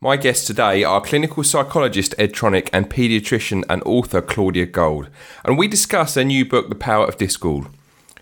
My 0.00 0.16
guests 0.16 0.46
today 0.46 0.84
are 0.84 1.00
clinical 1.00 1.42
psychologist 1.42 2.14
Ed 2.18 2.32
Tronick 2.32 2.68
and 2.72 2.88
paediatrician 2.88 3.64
and 3.68 3.82
author 3.82 4.22
Claudia 4.22 4.64
Gold, 4.64 5.08
and 5.44 5.58
we 5.58 5.66
discuss 5.66 6.14
their 6.14 6.24
new 6.24 6.44
book, 6.44 6.68
The 6.68 6.76
Power 6.76 7.04
of 7.06 7.16
Discord. 7.16 7.66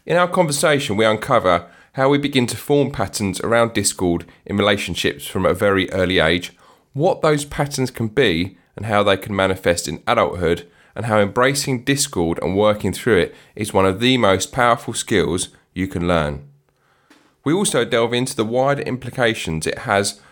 In 0.06 0.16
our 0.16 0.26
conversation, 0.26 0.96
we 0.96 1.04
uncover 1.04 1.68
how 1.92 2.08
we 2.08 2.16
begin 2.16 2.46
to 2.46 2.56
form 2.56 2.92
patterns 2.92 3.42
around 3.42 3.74
discord 3.74 4.24
in 4.46 4.56
relationships 4.56 5.26
from 5.26 5.44
a 5.44 5.52
very 5.52 5.90
early 5.90 6.18
age, 6.18 6.56
what 6.94 7.20
those 7.20 7.44
patterns 7.44 7.90
can 7.90 8.08
be, 8.08 8.56
and 8.74 8.86
how 8.86 9.02
they 9.02 9.18
can 9.18 9.36
manifest 9.36 9.86
in 9.86 10.02
adulthood, 10.06 10.66
and 10.94 11.04
how 11.04 11.18
embracing 11.18 11.84
discord 11.84 12.38
and 12.40 12.56
working 12.56 12.94
through 12.94 13.18
it 13.18 13.34
is 13.54 13.74
one 13.74 13.84
of 13.84 14.00
the 14.00 14.16
most 14.16 14.50
powerful 14.50 14.94
skills 14.94 15.50
you 15.74 15.86
can 15.86 16.08
learn. 16.08 16.48
We 17.44 17.52
also 17.52 17.84
delve 17.84 18.14
into 18.14 18.34
the 18.34 18.46
wider 18.46 18.80
implications 18.80 19.66
it 19.66 19.80
has 19.80 20.22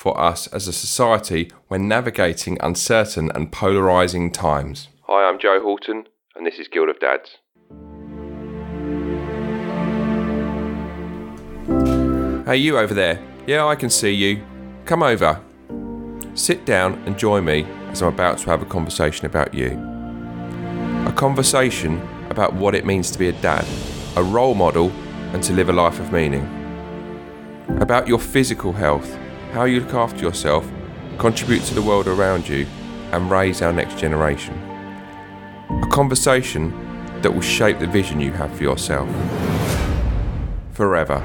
for 0.00 0.18
us 0.18 0.46
as 0.46 0.66
a 0.66 0.72
society 0.72 1.52
when 1.68 1.86
navigating 1.86 2.56
uncertain 2.62 3.30
and 3.34 3.52
polarising 3.52 4.32
times. 4.32 4.88
Hi, 5.02 5.28
I'm 5.28 5.38
Joe 5.38 5.60
Horton, 5.60 6.04
and 6.34 6.46
this 6.46 6.58
is 6.58 6.68
Guild 6.68 6.88
of 6.88 6.98
Dads. 6.98 7.36
Hey, 12.46 12.56
you 12.56 12.78
over 12.78 12.94
there. 12.94 13.22
Yeah, 13.46 13.66
I 13.66 13.74
can 13.74 13.90
see 13.90 14.12
you. 14.12 14.42
Come 14.86 15.02
over. 15.02 15.38
Sit 16.32 16.64
down 16.64 16.94
and 17.04 17.18
join 17.18 17.44
me 17.44 17.66
as 17.90 18.00
I'm 18.00 18.08
about 18.08 18.38
to 18.38 18.46
have 18.46 18.62
a 18.62 18.64
conversation 18.64 19.26
about 19.26 19.52
you. 19.52 19.72
A 21.06 21.12
conversation 21.14 22.00
about 22.30 22.54
what 22.54 22.74
it 22.74 22.86
means 22.86 23.10
to 23.10 23.18
be 23.18 23.28
a 23.28 23.32
dad, 23.32 23.66
a 24.16 24.22
role 24.22 24.54
model, 24.54 24.88
and 25.34 25.42
to 25.42 25.52
live 25.52 25.68
a 25.68 25.74
life 25.74 26.00
of 26.00 26.10
meaning. 26.10 26.48
About 27.82 28.08
your 28.08 28.18
physical 28.18 28.72
health 28.72 29.18
how 29.52 29.64
you 29.64 29.80
look 29.80 29.94
after 29.94 30.20
yourself, 30.20 30.70
contribute 31.18 31.62
to 31.64 31.74
the 31.74 31.82
world 31.82 32.06
around 32.06 32.48
you, 32.48 32.66
and 33.12 33.30
raise 33.30 33.62
our 33.62 33.72
next 33.72 33.98
generation. 33.98 34.54
A 35.82 35.86
conversation 35.88 36.70
that 37.22 37.32
will 37.32 37.40
shape 37.40 37.78
the 37.78 37.86
vision 37.86 38.20
you 38.20 38.32
have 38.32 38.54
for 38.56 38.62
yourself. 38.62 39.08
Forever. 40.72 41.22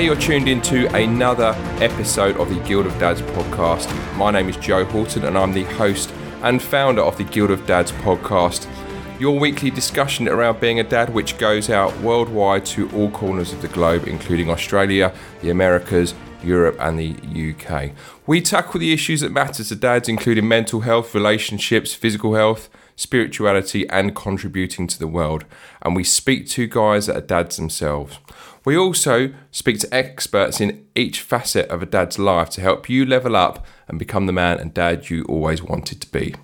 You're 0.00 0.16
tuned 0.16 0.48
into 0.48 0.92
another 0.96 1.54
episode 1.82 2.38
of 2.38 2.48
the 2.48 2.58
Guild 2.66 2.86
of 2.86 2.98
Dads 2.98 3.20
podcast. 3.20 3.86
My 4.16 4.30
name 4.30 4.48
is 4.48 4.56
Joe 4.56 4.82
Horton, 4.86 5.26
and 5.26 5.36
I'm 5.36 5.52
the 5.52 5.64
host 5.64 6.10
and 6.42 6.60
founder 6.60 7.02
of 7.02 7.18
the 7.18 7.24
Guild 7.24 7.50
of 7.50 7.66
Dads 7.66 7.92
podcast, 7.92 8.66
your 9.20 9.38
weekly 9.38 9.70
discussion 9.70 10.26
around 10.26 10.58
being 10.58 10.80
a 10.80 10.84
dad, 10.84 11.12
which 11.12 11.36
goes 11.36 11.68
out 11.68 11.94
worldwide 12.00 12.64
to 12.66 12.90
all 12.92 13.10
corners 13.10 13.52
of 13.52 13.60
the 13.60 13.68
globe, 13.68 14.08
including 14.08 14.48
Australia, 14.48 15.12
the 15.42 15.50
Americas, 15.50 16.14
Europe, 16.42 16.76
and 16.80 16.98
the 16.98 17.52
UK. 17.52 17.90
We 18.26 18.40
tackle 18.40 18.80
the 18.80 18.94
issues 18.94 19.20
that 19.20 19.32
matter 19.32 19.62
to 19.62 19.76
dads, 19.76 20.08
including 20.08 20.48
mental 20.48 20.80
health, 20.80 21.14
relationships, 21.14 21.92
physical 21.92 22.34
health, 22.34 22.70
spirituality, 22.96 23.88
and 23.90 24.16
contributing 24.16 24.86
to 24.86 24.98
the 24.98 25.06
world. 25.06 25.44
And 25.82 25.94
we 25.94 26.04
speak 26.04 26.48
to 26.48 26.66
guys 26.66 27.06
that 27.06 27.16
are 27.16 27.20
dads 27.20 27.58
themselves. 27.58 28.18
We 28.64 28.76
also 28.76 29.32
speak 29.50 29.78
to 29.80 29.94
experts 29.94 30.60
in 30.60 30.86
each 30.94 31.22
facet 31.22 31.68
of 31.70 31.82
a 31.82 31.86
dad's 31.86 32.18
life 32.18 32.50
to 32.50 32.60
help 32.60 32.88
you 32.88 33.06
level 33.06 33.34
up 33.34 33.64
and 33.88 33.98
become 33.98 34.26
the 34.26 34.32
man 34.32 34.58
and 34.58 34.74
dad 34.74 35.08
you 35.08 35.24
always 35.24 35.62
wanted 35.62 36.00
to 36.02 36.10
be. 36.10 36.34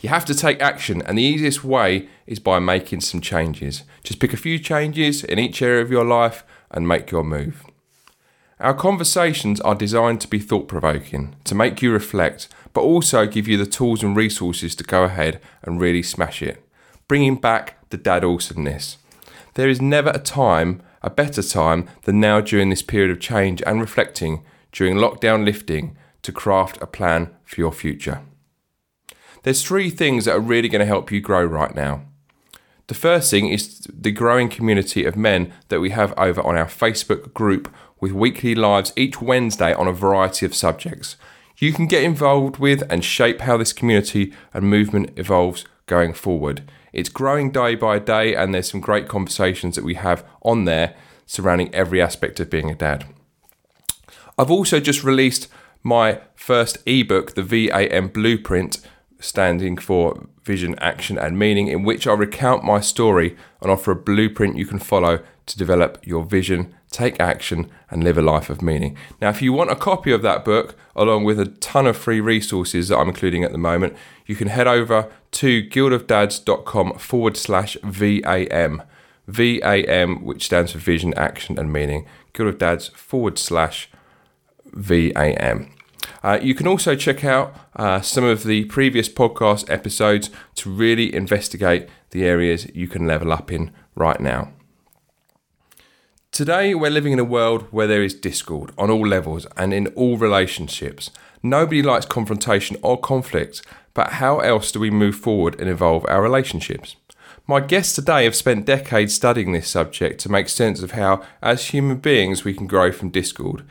You 0.00 0.08
have 0.08 0.24
to 0.26 0.34
take 0.34 0.60
action, 0.62 1.02
and 1.02 1.18
the 1.18 1.22
easiest 1.22 1.64
way 1.64 2.08
is 2.26 2.38
by 2.38 2.58
making 2.58 3.00
some 3.00 3.20
changes. 3.20 3.82
Just 4.02 4.20
pick 4.20 4.32
a 4.32 4.38
few 4.38 4.58
changes 4.58 5.24
in 5.24 5.38
each 5.38 5.62
area 5.62 5.82
of 5.82 5.90
your 5.90 6.04
life 6.04 6.44
and 6.70 6.86
make 6.86 7.10
your 7.10 7.24
move. 7.24 7.64
Our 8.60 8.74
conversations 8.74 9.60
are 9.62 9.74
designed 9.74 10.20
to 10.20 10.28
be 10.28 10.38
thought 10.38 10.68
provoking, 10.68 11.34
to 11.44 11.54
make 11.54 11.82
you 11.82 11.92
reflect, 11.92 12.48
but 12.72 12.82
also 12.82 13.26
give 13.26 13.48
you 13.48 13.56
the 13.56 13.66
tools 13.66 14.02
and 14.02 14.16
resources 14.16 14.74
to 14.76 14.84
go 14.84 15.04
ahead 15.04 15.40
and 15.62 15.80
really 15.80 16.02
smash 16.02 16.40
it, 16.40 16.64
bringing 17.08 17.36
back 17.36 17.78
the 17.90 17.96
dad 17.96 18.24
awesomeness. 18.24 18.98
There 19.54 19.68
is 19.68 19.80
never 19.80 20.10
a 20.10 20.18
time 20.18 20.82
a 21.04 21.10
better 21.10 21.42
time 21.42 21.88
than 22.02 22.18
now 22.18 22.40
during 22.40 22.70
this 22.70 22.82
period 22.82 23.10
of 23.10 23.20
change 23.20 23.62
and 23.66 23.80
reflecting 23.80 24.42
during 24.72 24.96
lockdown 24.96 25.44
lifting 25.44 25.96
to 26.22 26.32
craft 26.32 26.78
a 26.80 26.86
plan 26.86 27.30
for 27.44 27.60
your 27.60 27.72
future. 27.72 28.22
There's 29.42 29.62
three 29.62 29.90
things 29.90 30.24
that 30.24 30.34
are 30.34 30.40
really 30.40 30.68
going 30.68 30.80
to 30.80 30.86
help 30.86 31.12
you 31.12 31.20
grow 31.20 31.44
right 31.44 31.74
now. 31.74 32.06
The 32.86 32.94
first 32.94 33.30
thing 33.30 33.48
is 33.48 33.86
the 33.92 34.10
growing 34.10 34.48
community 34.48 35.04
of 35.04 35.16
men 35.16 35.52
that 35.68 35.80
we 35.80 35.90
have 35.90 36.12
over 36.18 36.40
on 36.42 36.56
our 36.56 36.66
Facebook 36.66 37.32
group 37.34 37.72
with 38.00 38.12
weekly 38.12 38.54
lives 38.54 38.92
each 38.96 39.20
Wednesday 39.20 39.72
on 39.72 39.86
a 39.86 39.92
variety 39.92 40.44
of 40.46 40.54
subjects. 40.54 41.16
You 41.58 41.72
can 41.72 41.86
get 41.86 42.02
involved 42.02 42.58
with 42.58 42.82
and 42.90 43.04
shape 43.04 43.42
how 43.42 43.56
this 43.56 43.72
community 43.72 44.32
and 44.52 44.64
movement 44.64 45.10
evolves 45.16 45.64
going 45.86 46.14
forward. 46.14 46.70
It's 46.94 47.08
growing 47.08 47.50
day 47.50 47.74
by 47.74 47.98
day, 47.98 48.36
and 48.36 48.54
there's 48.54 48.70
some 48.70 48.80
great 48.80 49.08
conversations 49.08 49.74
that 49.74 49.82
we 49.82 49.94
have 49.94 50.24
on 50.42 50.64
there 50.64 50.94
surrounding 51.26 51.74
every 51.74 52.00
aspect 52.00 52.38
of 52.38 52.48
being 52.48 52.70
a 52.70 52.74
dad. 52.76 53.04
I've 54.38 54.50
also 54.50 54.78
just 54.78 55.02
released 55.02 55.48
my 55.82 56.20
first 56.36 56.78
ebook, 56.86 57.34
the 57.34 57.42
VAM 57.42 58.08
Blueprint, 58.08 58.78
standing 59.18 59.76
for 59.76 60.28
Vision, 60.44 60.76
Action, 60.78 61.18
and 61.18 61.36
Meaning, 61.36 61.66
in 61.66 61.82
which 61.82 62.06
I 62.06 62.12
recount 62.12 62.62
my 62.62 62.78
story 62.78 63.36
and 63.60 63.72
offer 63.72 63.90
a 63.90 63.96
blueprint 63.96 64.56
you 64.56 64.66
can 64.66 64.78
follow 64.78 65.18
to 65.46 65.58
develop 65.58 65.98
your 66.06 66.22
vision, 66.22 66.76
take 66.94 67.18
action, 67.20 67.70
and 67.90 68.04
live 68.04 68.16
a 68.16 68.22
life 68.22 68.48
of 68.48 68.62
meaning. 68.62 68.96
Now, 69.20 69.28
if 69.30 69.42
you 69.42 69.52
want 69.52 69.70
a 69.70 69.76
copy 69.76 70.12
of 70.12 70.22
that 70.22 70.44
book, 70.44 70.76
along 70.94 71.24
with 71.24 71.40
a 71.40 71.46
ton 71.46 71.86
of 71.86 71.96
free 71.96 72.20
resources 72.20 72.88
that 72.88 72.96
I'm 72.96 73.08
including 73.08 73.44
at 73.44 73.52
the 73.52 73.58
moment, 73.58 73.96
you 74.26 74.36
can 74.36 74.48
head 74.48 74.66
over 74.66 75.10
to 75.32 75.68
guildofdads.com 75.68 76.98
forward 76.98 77.36
slash 77.36 77.76
VAM. 77.82 78.82
VAM, 79.26 80.24
which 80.24 80.44
stands 80.44 80.72
for 80.72 80.78
Vision, 80.78 81.12
Action, 81.14 81.58
and 81.58 81.72
Meaning. 81.72 82.06
Guild 82.32 82.48
of 82.48 82.58
Dads 82.58 82.88
forward 82.88 83.38
slash 83.38 83.90
VAM. 84.66 85.70
Uh, 86.22 86.38
you 86.40 86.54
can 86.54 86.66
also 86.66 86.94
check 86.94 87.24
out 87.24 87.54
uh, 87.76 88.00
some 88.00 88.24
of 88.24 88.44
the 88.44 88.64
previous 88.66 89.08
podcast 89.08 89.70
episodes 89.70 90.30
to 90.54 90.70
really 90.70 91.14
investigate 91.14 91.88
the 92.10 92.24
areas 92.24 92.66
you 92.74 92.86
can 92.86 93.06
level 93.06 93.32
up 93.32 93.50
in 93.50 93.72
right 93.94 94.20
now. 94.20 94.52
Today, 96.34 96.74
we're 96.74 96.90
living 96.90 97.12
in 97.12 97.20
a 97.20 97.24
world 97.24 97.68
where 97.70 97.86
there 97.86 98.02
is 98.02 98.12
discord 98.12 98.72
on 98.76 98.90
all 98.90 99.06
levels 99.06 99.46
and 99.56 99.72
in 99.72 99.86
all 99.94 100.18
relationships. 100.18 101.12
Nobody 101.44 101.80
likes 101.80 102.06
confrontation 102.06 102.76
or 102.82 103.00
conflict, 103.00 103.62
but 103.94 104.14
how 104.14 104.40
else 104.40 104.72
do 104.72 104.80
we 104.80 104.90
move 104.90 105.14
forward 105.14 105.60
and 105.60 105.70
evolve 105.70 106.04
our 106.08 106.20
relationships? 106.20 106.96
My 107.46 107.60
guests 107.60 107.94
today 107.94 108.24
have 108.24 108.34
spent 108.34 108.66
decades 108.66 109.14
studying 109.14 109.52
this 109.52 109.68
subject 109.68 110.18
to 110.22 110.28
make 110.28 110.48
sense 110.48 110.82
of 110.82 110.90
how, 110.90 111.22
as 111.40 111.68
human 111.68 111.98
beings, 111.98 112.42
we 112.42 112.52
can 112.52 112.66
grow 112.66 112.90
from 112.90 113.10
discord. 113.10 113.62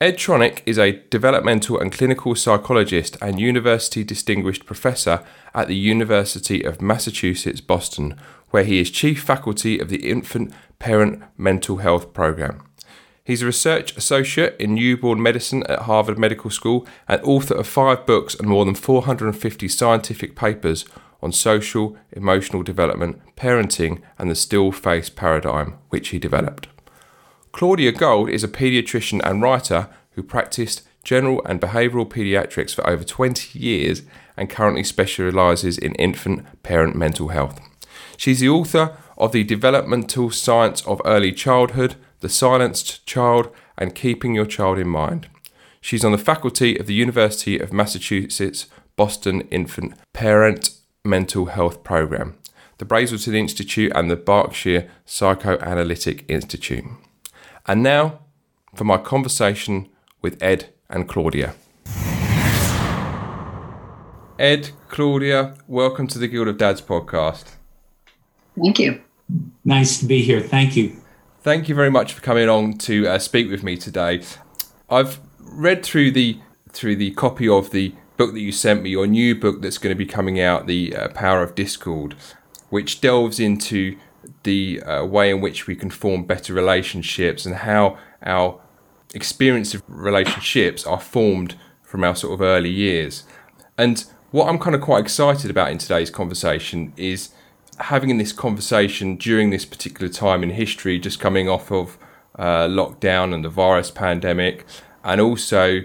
Ed 0.00 0.16
Tronick 0.16 0.62
is 0.64 0.78
a 0.78 1.02
developmental 1.10 1.78
and 1.78 1.92
clinical 1.92 2.34
psychologist 2.34 3.18
and 3.20 3.38
university 3.38 4.04
distinguished 4.04 4.64
professor 4.64 5.22
at 5.54 5.68
the 5.68 5.76
University 5.76 6.62
of 6.62 6.80
Massachusetts 6.80 7.60
Boston, 7.60 8.18
where 8.50 8.64
he 8.64 8.80
is 8.80 8.90
chief 8.90 9.22
faculty 9.22 9.78
of 9.78 9.88
the 9.88 10.08
Infant 10.08 10.52
Parent 10.78 11.22
Mental 11.36 11.78
Health 11.78 12.12
Program. 12.12 12.62
He's 13.24 13.42
a 13.42 13.46
research 13.46 13.94
associate 13.96 14.56
in 14.58 14.74
newborn 14.74 15.22
medicine 15.22 15.62
at 15.68 15.80
Harvard 15.80 16.18
Medical 16.18 16.50
School 16.50 16.86
and 17.06 17.20
author 17.22 17.54
of 17.54 17.66
five 17.66 18.06
books 18.06 18.34
and 18.34 18.48
more 18.48 18.64
than 18.64 18.74
450 18.74 19.68
scientific 19.68 20.34
papers 20.34 20.86
on 21.20 21.32
social, 21.32 21.96
emotional 22.12 22.62
development, 22.62 23.20
parenting, 23.36 24.00
and 24.18 24.30
the 24.30 24.34
still 24.34 24.72
face 24.72 25.10
paradigm, 25.10 25.76
which 25.90 26.08
he 26.08 26.18
developed. 26.18 26.68
Claudia 27.52 27.92
Gold 27.92 28.30
is 28.30 28.44
a 28.44 28.48
paediatrician 28.48 29.20
and 29.24 29.42
writer 29.42 29.88
who 30.12 30.22
practiced 30.22 30.88
general 31.02 31.42
and 31.44 31.60
behavioural 31.60 32.08
paediatrics 32.08 32.74
for 32.74 32.88
over 32.88 33.04
20 33.04 33.58
years 33.58 34.02
and 34.36 34.48
currently 34.48 34.84
specialises 34.84 35.76
in 35.76 35.94
infant 35.96 36.46
parent 36.62 36.94
mental 36.96 37.28
health. 37.28 37.60
She's 38.18 38.40
the 38.40 38.48
author 38.48 38.96
of 39.16 39.30
The 39.30 39.44
Developmental 39.44 40.32
Science 40.32 40.84
of 40.88 41.00
Early 41.04 41.30
Childhood, 41.30 41.94
The 42.18 42.28
Silenced 42.28 43.06
Child, 43.06 43.48
and 43.78 43.94
Keeping 43.94 44.34
Your 44.34 44.44
Child 44.44 44.80
in 44.80 44.88
Mind. 44.88 45.28
She's 45.80 46.04
on 46.04 46.10
the 46.10 46.18
faculty 46.18 46.76
of 46.76 46.88
the 46.88 46.94
University 46.94 47.60
of 47.60 47.72
Massachusetts 47.72 48.66
Boston 48.96 49.42
Infant 49.52 49.94
Parent 50.12 50.70
Mental 51.04 51.46
Health 51.46 51.84
Program, 51.84 52.36
the 52.78 52.84
Brazelton 52.84 53.34
Institute, 53.34 53.92
and 53.94 54.10
the 54.10 54.16
Berkshire 54.16 54.90
Psychoanalytic 55.06 56.24
Institute. 56.28 56.86
And 57.66 57.84
now 57.84 58.18
for 58.74 58.82
my 58.82 58.96
conversation 58.98 59.90
with 60.20 60.42
Ed 60.42 60.70
and 60.90 61.08
Claudia. 61.08 61.54
Ed, 64.40 64.70
Claudia, 64.88 65.54
welcome 65.68 66.08
to 66.08 66.18
the 66.18 66.26
Guild 66.26 66.48
of 66.48 66.58
Dads 66.58 66.82
podcast. 66.82 67.57
Thank 68.62 68.78
you. 68.78 69.00
Nice 69.64 69.98
to 70.00 70.06
be 70.06 70.22
here. 70.22 70.40
Thank 70.40 70.76
you. 70.76 70.96
Thank 71.42 71.68
you 71.68 71.74
very 71.74 71.90
much 71.90 72.12
for 72.12 72.20
coming 72.20 72.44
along 72.44 72.78
to 72.78 73.06
uh, 73.06 73.18
speak 73.18 73.50
with 73.50 73.62
me 73.62 73.76
today. 73.76 74.22
I've 74.90 75.20
read 75.38 75.84
through 75.84 76.12
the 76.12 76.38
through 76.70 76.96
the 76.96 77.10
copy 77.12 77.48
of 77.48 77.70
the 77.70 77.94
book 78.16 78.32
that 78.34 78.40
you 78.40 78.52
sent 78.52 78.82
me, 78.82 78.90
your 78.90 79.06
new 79.06 79.34
book 79.34 79.62
that's 79.62 79.78
going 79.78 79.94
to 79.94 79.98
be 79.98 80.06
coming 80.06 80.40
out, 80.40 80.66
The 80.66 80.94
uh, 80.94 81.08
Power 81.08 81.42
of 81.42 81.54
Discord, 81.54 82.14
which 82.68 83.00
delves 83.00 83.40
into 83.40 83.96
the 84.42 84.82
uh, 84.82 85.04
way 85.04 85.30
in 85.30 85.40
which 85.40 85.66
we 85.66 85.74
can 85.74 85.88
form 85.88 86.24
better 86.24 86.52
relationships 86.52 87.46
and 87.46 87.56
how 87.56 87.96
our 88.22 88.60
experience 89.14 89.72
of 89.72 89.82
relationships 89.86 90.86
are 90.86 91.00
formed 91.00 91.54
from 91.82 92.04
our 92.04 92.14
sort 92.14 92.34
of 92.34 92.42
early 92.42 92.70
years. 92.70 93.24
And 93.78 94.04
what 94.30 94.48
I'm 94.48 94.58
kind 94.58 94.74
of 94.74 94.82
quite 94.82 95.00
excited 95.00 95.50
about 95.50 95.70
in 95.70 95.78
today's 95.78 96.10
conversation 96.10 96.92
is 96.96 97.30
having 97.80 98.18
this 98.18 98.32
conversation 98.32 99.16
during 99.16 99.50
this 99.50 99.64
particular 99.64 100.12
time 100.12 100.42
in 100.42 100.50
history, 100.50 100.98
just 100.98 101.20
coming 101.20 101.48
off 101.48 101.70
of 101.70 101.98
uh, 102.38 102.66
lockdown 102.66 103.34
and 103.34 103.44
the 103.44 103.48
virus 103.48 103.90
pandemic, 103.90 104.64
and 105.04 105.20
also 105.20 105.80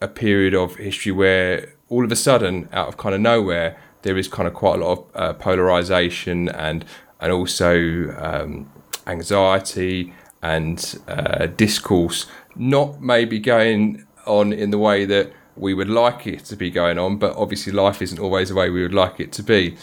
a 0.00 0.08
period 0.08 0.54
of 0.54 0.76
history 0.76 1.12
where 1.12 1.72
all 1.88 2.04
of 2.04 2.12
a 2.12 2.16
sudden, 2.16 2.68
out 2.72 2.88
of 2.88 2.96
kind 2.96 3.14
of 3.14 3.20
nowhere, 3.20 3.78
there 4.02 4.16
is 4.16 4.28
kind 4.28 4.46
of 4.46 4.54
quite 4.54 4.80
a 4.80 4.84
lot 4.84 4.92
of 4.92 5.06
uh, 5.14 5.32
polarization 5.34 6.48
and 6.48 6.84
and 7.20 7.32
also 7.32 8.14
um, 8.18 8.70
anxiety 9.06 10.12
and 10.42 10.98
uh, 11.08 11.46
discourse, 11.46 12.26
not 12.54 13.00
maybe 13.00 13.38
going 13.38 14.06
on 14.26 14.52
in 14.52 14.70
the 14.70 14.78
way 14.78 15.04
that 15.06 15.32
we 15.56 15.72
would 15.72 15.88
like 15.88 16.26
it 16.26 16.44
to 16.44 16.56
be 16.56 16.70
going 16.70 16.98
on, 16.98 17.16
but 17.16 17.34
obviously 17.36 17.72
life 17.72 18.02
isn't 18.02 18.18
always 18.18 18.50
the 18.50 18.54
way 18.54 18.68
we 18.68 18.82
would 18.82 18.94
like 18.94 19.18
it 19.18 19.32
to 19.32 19.42
be. 19.42 19.76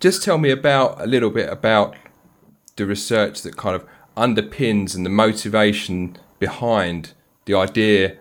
Just 0.00 0.22
tell 0.22 0.38
me 0.38 0.50
about 0.50 1.00
a 1.00 1.06
little 1.06 1.30
bit 1.30 1.48
about 1.50 1.96
the 2.76 2.86
research 2.86 3.42
that 3.42 3.56
kind 3.56 3.76
of 3.76 3.86
underpins 4.16 4.94
and 4.94 5.04
the 5.04 5.10
motivation 5.10 6.16
behind 6.38 7.12
the 7.46 7.54
idea 7.54 8.16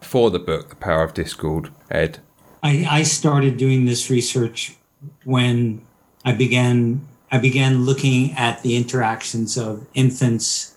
for 0.00 0.30
the 0.30 0.38
book, 0.38 0.70
The 0.70 0.76
Power 0.76 1.02
of 1.02 1.14
Discord, 1.14 1.70
Ed. 1.90 2.18
I, 2.62 2.86
I 2.90 3.02
started 3.02 3.56
doing 3.56 3.84
this 3.84 4.10
research 4.10 4.76
when 5.24 5.82
I 6.24 6.32
began 6.32 7.06
I 7.30 7.38
began 7.38 7.84
looking 7.84 8.32
at 8.32 8.62
the 8.62 8.74
interactions 8.74 9.58
of 9.58 9.86
infants, 9.92 10.76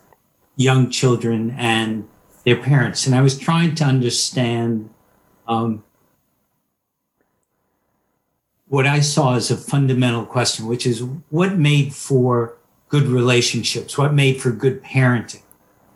young 0.57 0.89
children, 0.89 1.55
and 1.57 2.09
their 2.43 2.57
parents, 2.57 3.05
and 3.05 3.15
I 3.15 3.21
was 3.21 3.39
trying 3.39 3.73
to 3.75 3.85
understand 3.85 4.89
um, 5.47 5.83
what 8.71 8.87
I 8.87 9.01
saw 9.01 9.35
as 9.35 9.51
a 9.51 9.57
fundamental 9.57 10.25
question, 10.25 10.65
which 10.65 10.85
is 10.87 11.03
what 11.29 11.57
made 11.57 11.93
for 11.93 12.55
good 12.87 13.03
relationships, 13.03 13.97
what 13.97 14.13
made 14.13 14.41
for 14.41 14.49
good 14.49 14.81
parenting, 14.81 15.41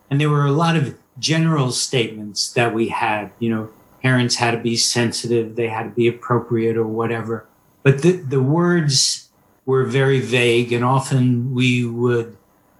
and 0.09 0.19
there 0.19 0.29
were 0.29 0.45
a 0.45 0.51
lot 0.51 0.75
of 0.75 0.97
general 1.17 1.71
statements 1.71 2.51
that 2.51 2.73
we 2.73 2.89
had, 2.89 3.31
you 3.39 3.49
know, 3.49 3.69
parents 4.03 4.35
had 4.35 4.51
to 4.51 4.57
be 4.57 4.75
sensitive, 4.75 5.55
they 5.55 5.69
had 5.69 5.83
to 5.83 5.89
be 5.91 6.05
appropriate 6.05 6.75
or 6.75 6.85
whatever. 6.85 7.45
But 7.81 8.01
the, 8.01 8.11
the 8.11 8.43
words 8.43 9.29
were 9.65 9.85
very 9.85 10.19
vague, 10.19 10.73
and 10.73 10.83
often 10.83 11.55
we 11.55 11.85
would 11.85 12.35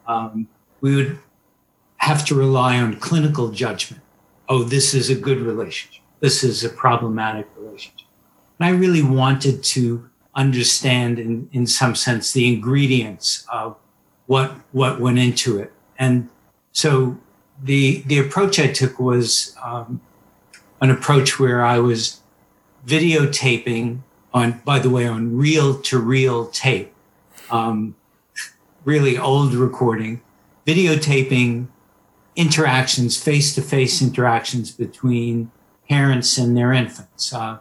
um, 0.08 0.50
we 0.82 0.94
would 0.94 1.20
have 1.98 2.26
to 2.26 2.36
rely 2.36 2.78
on 2.78 2.98
clinical 2.98 3.50
judgment. 3.50 4.04
Oh, 4.50 4.64
this 4.64 4.94
is 4.94 5.10
a 5.10 5.16
good 5.16 5.40
relationship. 5.40 6.04
This 6.20 6.44
is 6.44 6.66
a 6.66 6.70
problematic. 6.70 7.48
And 8.60 8.68
I 8.68 8.72
really 8.72 9.04
wanted 9.04 9.64
to 9.64 10.10
understand, 10.34 11.20
in, 11.20 11.50
in 11.52 11.68
some 11.68 11.96
sense, 11.96 12.34
the 12.34 12.54
ingredients 12.54 13.46
of 13.52 13.78
what 14.28 14.52
what 14.72 15.00
went 15.00 15.20
into 15.20 15.60
it. 15.60 15.72
And 16.00 16.30
so 16.72 17.18
the 17.62 18.02
the 18.06 18.18
approach 18.20 18.60
I 18.60 18.68
took 18.68 19.00
was 19.00 19.56
um, 19.64 20.02
an 20.82 20.92
approach 20.92 21.40
where 21.40 21.64
I 21.64 21.80
was 21.80 22.22
videotaping 22.86 24.00
on, 24.34 24.62
by 24.66 24.80
the 24.80 24.90
way, 24.90 25.08
on 25.08 25.38
reel 25.38 25.82
to 25.82 25.98
reel 25.98 26.48
tape, 26.48 26.94
um, 27.50 27.96
really 28.84 29.18
old 29.18 29.54
recording, 29.54 30.22
videotaping 30.68 31.68
interactions, 32.36 33.22
face 33.22 33.56
to 33.56 33.62
face 33.62 34.02
interactions 34.02 34.72
between 34.72 35.52
parents 35.88 36.38
and 36.38 36.58
their 36.58 36.74
infants, 36.74 37.34
uh, 37.34 37.60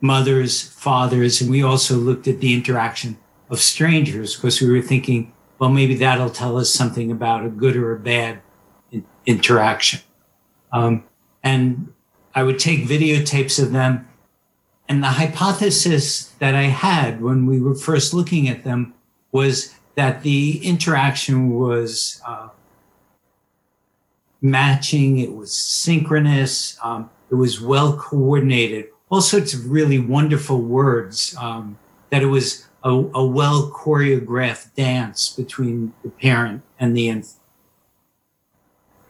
mothers, 0.00 0.62
fathers, 0.62 1.40
and 1.40 1.50
we 1.50 1.62
also 1.62 1.96
looked 1.96 2.28
at 2.28 2.40
the 2.40 2.54
interaction 2.54 3.18
of 3.50 3.60
strangers 3.60 4.36
because 4.36 4.60
we 4.60 4.70
were 4.70 4.82
thinking, 4.82 5.32
well, 5.58 5.70
maybe 5.70 5.94
that'll 5.94 6.30
tell 6.30 6.56
us 6.56 6.70
something 6.70 7.10
about 7.10 7.44
a 7.44 7.48
good 7.48 7.76
or 7.76 7.92
a 7.92 7.98
bad 7.98 8.40
in- 8.92 9.06
interaction. 9.26 10.00
Um, 10.72 11.04
and 11.42 11.92
I 12.34 12.42
would 12.42 12.58
take 12.58 12.84
videotapes 12.84 13.60
of 13.62 13.72
them. 13.72 14.08
And 14.88 15.02
the 15.02 15.08
hypothesis 15.08 16.26
that 16.38 16.54
I 16.54 16.64
had 16.64 17.20
when 17.20 17.46
we 17.46 17.60
were 17.60 17.74
first 17.74 18.14
looking 18.14 18.48
at 18.48 18.64
them 18.64 18.94
was 19.32 19.74
that 19.96 20.22
the 20.22 20.64
interaction 20.64 21.50
was 21.50 22.22
uh, 22.26 22.48
matching, 24.40 25.18
it 25.18 25.34
was 25.34 25.52
synchronous, 25.52 26.78
um, 26.82 27.10
it 27.30 27.34
was 27.34 27.60
well 27.60 27.96
coordinated, 27.96 28.86
all 29.10 29.20
sorts 29.20 29.54
of 29.54 29.70
really 29.70 29.98
wonderful 29.98 30.60
words, 30.60 31.34
um, 31.38 31.78
that 32.10 32.22
it 32.22 32.26
was 32.26 32.66
a, 32.82 32.90
a 32.90 33.24
well 33.24 33.70
choreographed 33.70 34.74
dance 34.74 35.30
between 35.30 35.92
the 36.02 36.10
parent 36.10 36.62
and 36.78 36.96
the 36.96 37.08
infant. 37.08 37.40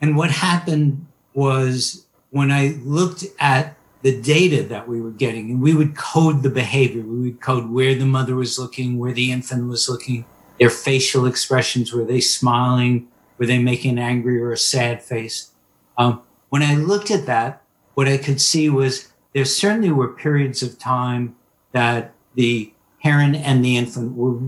And 0.01 0.17
what 0.17 0.31
happened 0.31 1.07
was 1.35 2.07
when 2.31 2.51
I 2.51 2.79
looked 2.83 3.25
at 3.41 3.77
the 4.03 4.21
data 4.21 4.63
that 4.63 4.87
we 4.87 5.01
were 5.01 5.11
getting, 5.11 5.51
and 5.51 5.61
we 5.61 5.75
would 5.75 5.97
code 5.97 6.43
the 6.43 6.51
behavior, 6.51 7.03
we 7.03 7.31
would 7.31 7.41
code 7.41 7.69
where 7.69 7.95
the 7.95 8.07
mother 8.07 8.37
was 8.37 8.59
looking, 8.59 8.99
where 8.99 9.13
the 9.13 9.33
infant 9.33 9.69
was 9.69 9.89
looking, 9.89 10.25
their 10.61 10.71
facial 10.71 11.27
expressions, 11.27 11.93
were 11.93 12.05
they 12.05 12.21
smiling, 12.21 13.09
were 13.39 13.47
they 13.47 13.59
making 13.59 13.93
an 13.93 13.99
angry 13.99 14.41
or 14.41 14.53
a 14.53 14.57
sad 14.57 15.03
face? 15.03 15.51
Um, 15.97 16.23
when 16.49 16.63
I 16.63 16.77
looked 16.77 17.11
at 17.11 17.27
that, 17.27 17.63
what 17.95 18.07
I 18.07 18.19
could 18.19 18.41
see 18.41 18.69
was 18.69 19.08
there 19.35 19.45
certainly 19.45 19.91
were 19.91 20.09
periods 20.09 20.63
of 20.63 20.79
time 20.79 21.37
that 21.73 22.13
the 22.35 22.73
parent 23.03 23.37
and 23.37 23.65
the 23.65 23.77
infant 23.77 24.17
were 24.17 24.39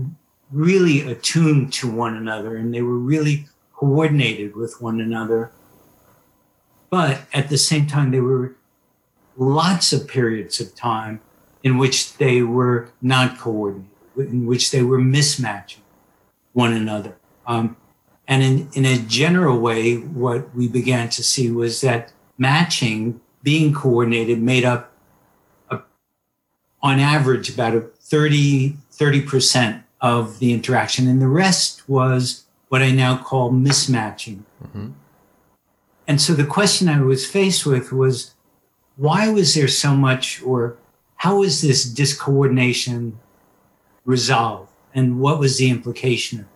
really 0.51 1.01
attuned 1.01 1.71
to 1.73 1.89
one 1.89 2.15
another 2.15 2.55
and 2.57 2.73
they 2.73 2.81
were 2.81 2.97
really 2.97 3.47
coordinated 3.73 4.55
with 4.55 4.81
one 4.81 4.99
another. 4.99 5.51
But 6.89 7.21
at 7.33 7.49
the 7.49 7.57
same 7.57 7.87
time, 7.87 8.11
there 8.11 8.23
were 8.23 8.55
lots 9.37 9.93
of 9.93 10.07
periods 10.07 10.59
of 10.59 10.75
time 10.75 11.21
in 11.63 11.77
which 11.77 12.17
they 12.17 12.41
were 12.41 12.89
not 13.01 13.39
coordinated, 13.39 13.89
in 14.17 14.45
which 14.45 14.71
they 14.71 14.83
were 14.83 14.99
mismatching 14.99 15.81
one 16.53 16.73
another. 16.73 17.15
Um, 17.47 17.77
and 18.27 18.43
in, 18.43 18.69
in 18.73 18.85
a 18.85 18.97
general 18.97 19.59
way, 19.59 19.95
what 19.95 20.53
we 20.55 20.67
began 20.67 21.09
to 21.09 21.23
see 21.23 21.49
was 21.49 21.81
that 21.81 22.11
matching, 22.37 23.20
being 23.43 23.73
coordinated, 23.73 24.41
made 24.41 24.65
up, 24.65 24.91
a, 25.69 25.79
on 26.81 26.99
average, 26.99 27.49
about 27.49 27.75
a 27.75 27.81
30, 27.81 28.77
30% 28.91 29.83
of 30.01 30.39
the 30.39 30.53
interaction. 30.53 31.07
And 31.07 31.21
the 31.21 31.27
rest 31.27 31.87
was 31.87 32.45
what 32.69 32.81
I 32.81 32.91
now 32.91 33.17
call 33.17 33.51
mismatching. 33.51 34.43
Mm-hmm. 34.63 34.91
And 36.07 36.21
so 36.21 36.33
the 36.33 36.45
question 36.45 36.89
I 36.89 37.01
was 37.01 37.25
faced 37.25 37.65
with 37.65 37.91
was 37.91 38.33
why 38.97 39.29
was 39.29 39.55
there 39.55 39.67
so 39.67 39.95
much, 39.95 40.41
or 40.43 40.77
how 41.17 41.39
was 41.39 41.61
this 41.61 41.85
discoordination 41.91 43.13
resolved? 44.05 44.71
And 44.93 45.19
what 45.19 45.39
was 45.39 45.57
the 45.57 45.69
implication 45.69 46.39
of 46.39 46.45
it? 46.45 46.51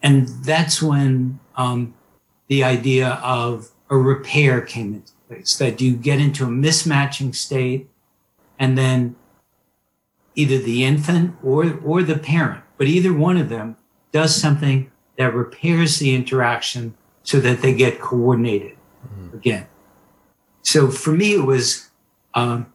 And 0.00 0.28
that's 0.44 0.80
when 0.80 1.40
um, 1.56 1.94
the 2.46 2.62
idea 2.62 3.20
of 3.22 3.70
a 3.90 3.96
repair 3.96 4.60
came 4.60 4.94
into 4.94 5.12
place 5.28 5.56
that 5.56 5.80
you 5.80 5.96
get 5.96 6.20
into 6.20 6.44
a 6.44 6.48
mismatching 6.48 7.34
state 7.34 7.88
and 8.58 8.76
then 8.76 9.16
either 10.34 10.58
the 10.58 10.84
infant 10.84 11.34
or, 11.42 11.78
or 11.84 12.02
the 12.02 12.18
parent, 12.18 12.62
but 12.76 12.86
either 12.86 13.12
one 13.12 13.36
of 13.36 13.48
them 13.48 13.76
does 14.12 14.34
something 14.34 14.90
that 15.16 15.34
repairs 15.34 15.98
the 15.98 16.14
interaction 16.14 16.94
so 17.22 17.40
that 17.40 17.60
they 17.60 17.74
get 17.74 18.00
coordinated 18.00 18.76
mm-hmm. 19.06 19.36
again. 19.36 19.66
So 20.62 20.88
for 20.90 21.10
me, 21.10 21.34
it 21.34 21.44
was 21.44 21.88
um, 22.34 22.72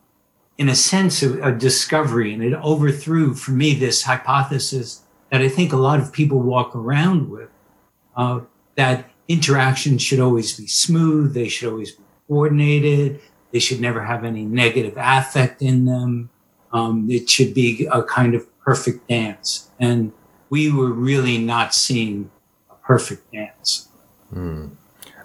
in 0.58 0.70
a 0.70 0.76
sense, 0.76 1.24
a, 1.24 1.42
a, 1.42 1.52
discovery, 1.52 2.34
and 2.34 2.44
it 2.44 2.54
overthrew 2.54 3.34
for 3.34 3.52
me 3.52 3.74
this 3.74 4.04
hypothesis 4.04 5.04
that 5.32 5.42
I 5.42 5.50
think 5.50 5.74
a 5.74 5.78
lot 5.78 6.00
of 6.00 6.12
people 6.12 6.40
walk 6.40 6.76
around 6.76 7.30
with 7.30 7.50
uh, 8.16 8.42
that 8.76 9.10
interactions 9.28 10.02
should 10.02 10.20
always 10.20 10.58
be 10.58 10.68
smooth, 10.68 11.34
they 11.34 11.48
should 11.48 11.70
always 11.70 11.92
be 11.92 12.04
coordinated, 12.28 13.20
they 13.52 13.60
should 13.60 13.80
never 13.80 14.04
have 14.04 14.24
any 14.24 14.46
negative 14.46 14.94
affect 14.98 15.62
in 15.62 15.86
them. 15.86 16.30
Um, 16.72 17.08
it 17.10 17.30
should 17.30 17.54
be 17.54 17.88
a 17.92 18.02
kind 18.04 18.34
of 18.34 18.48
perfect 18.62 19.08
dance. 19.08 19.70
And 19.80 20.12
we 20.50 20.72
were 20.72 20.92
really 20.92 21.38
not 21.38 21.74
seeing 21.74 22.32
a 22.70 22.76
perfect 22.76 23.32
dance. 23.32 23.90
Mm. 24.34 24.72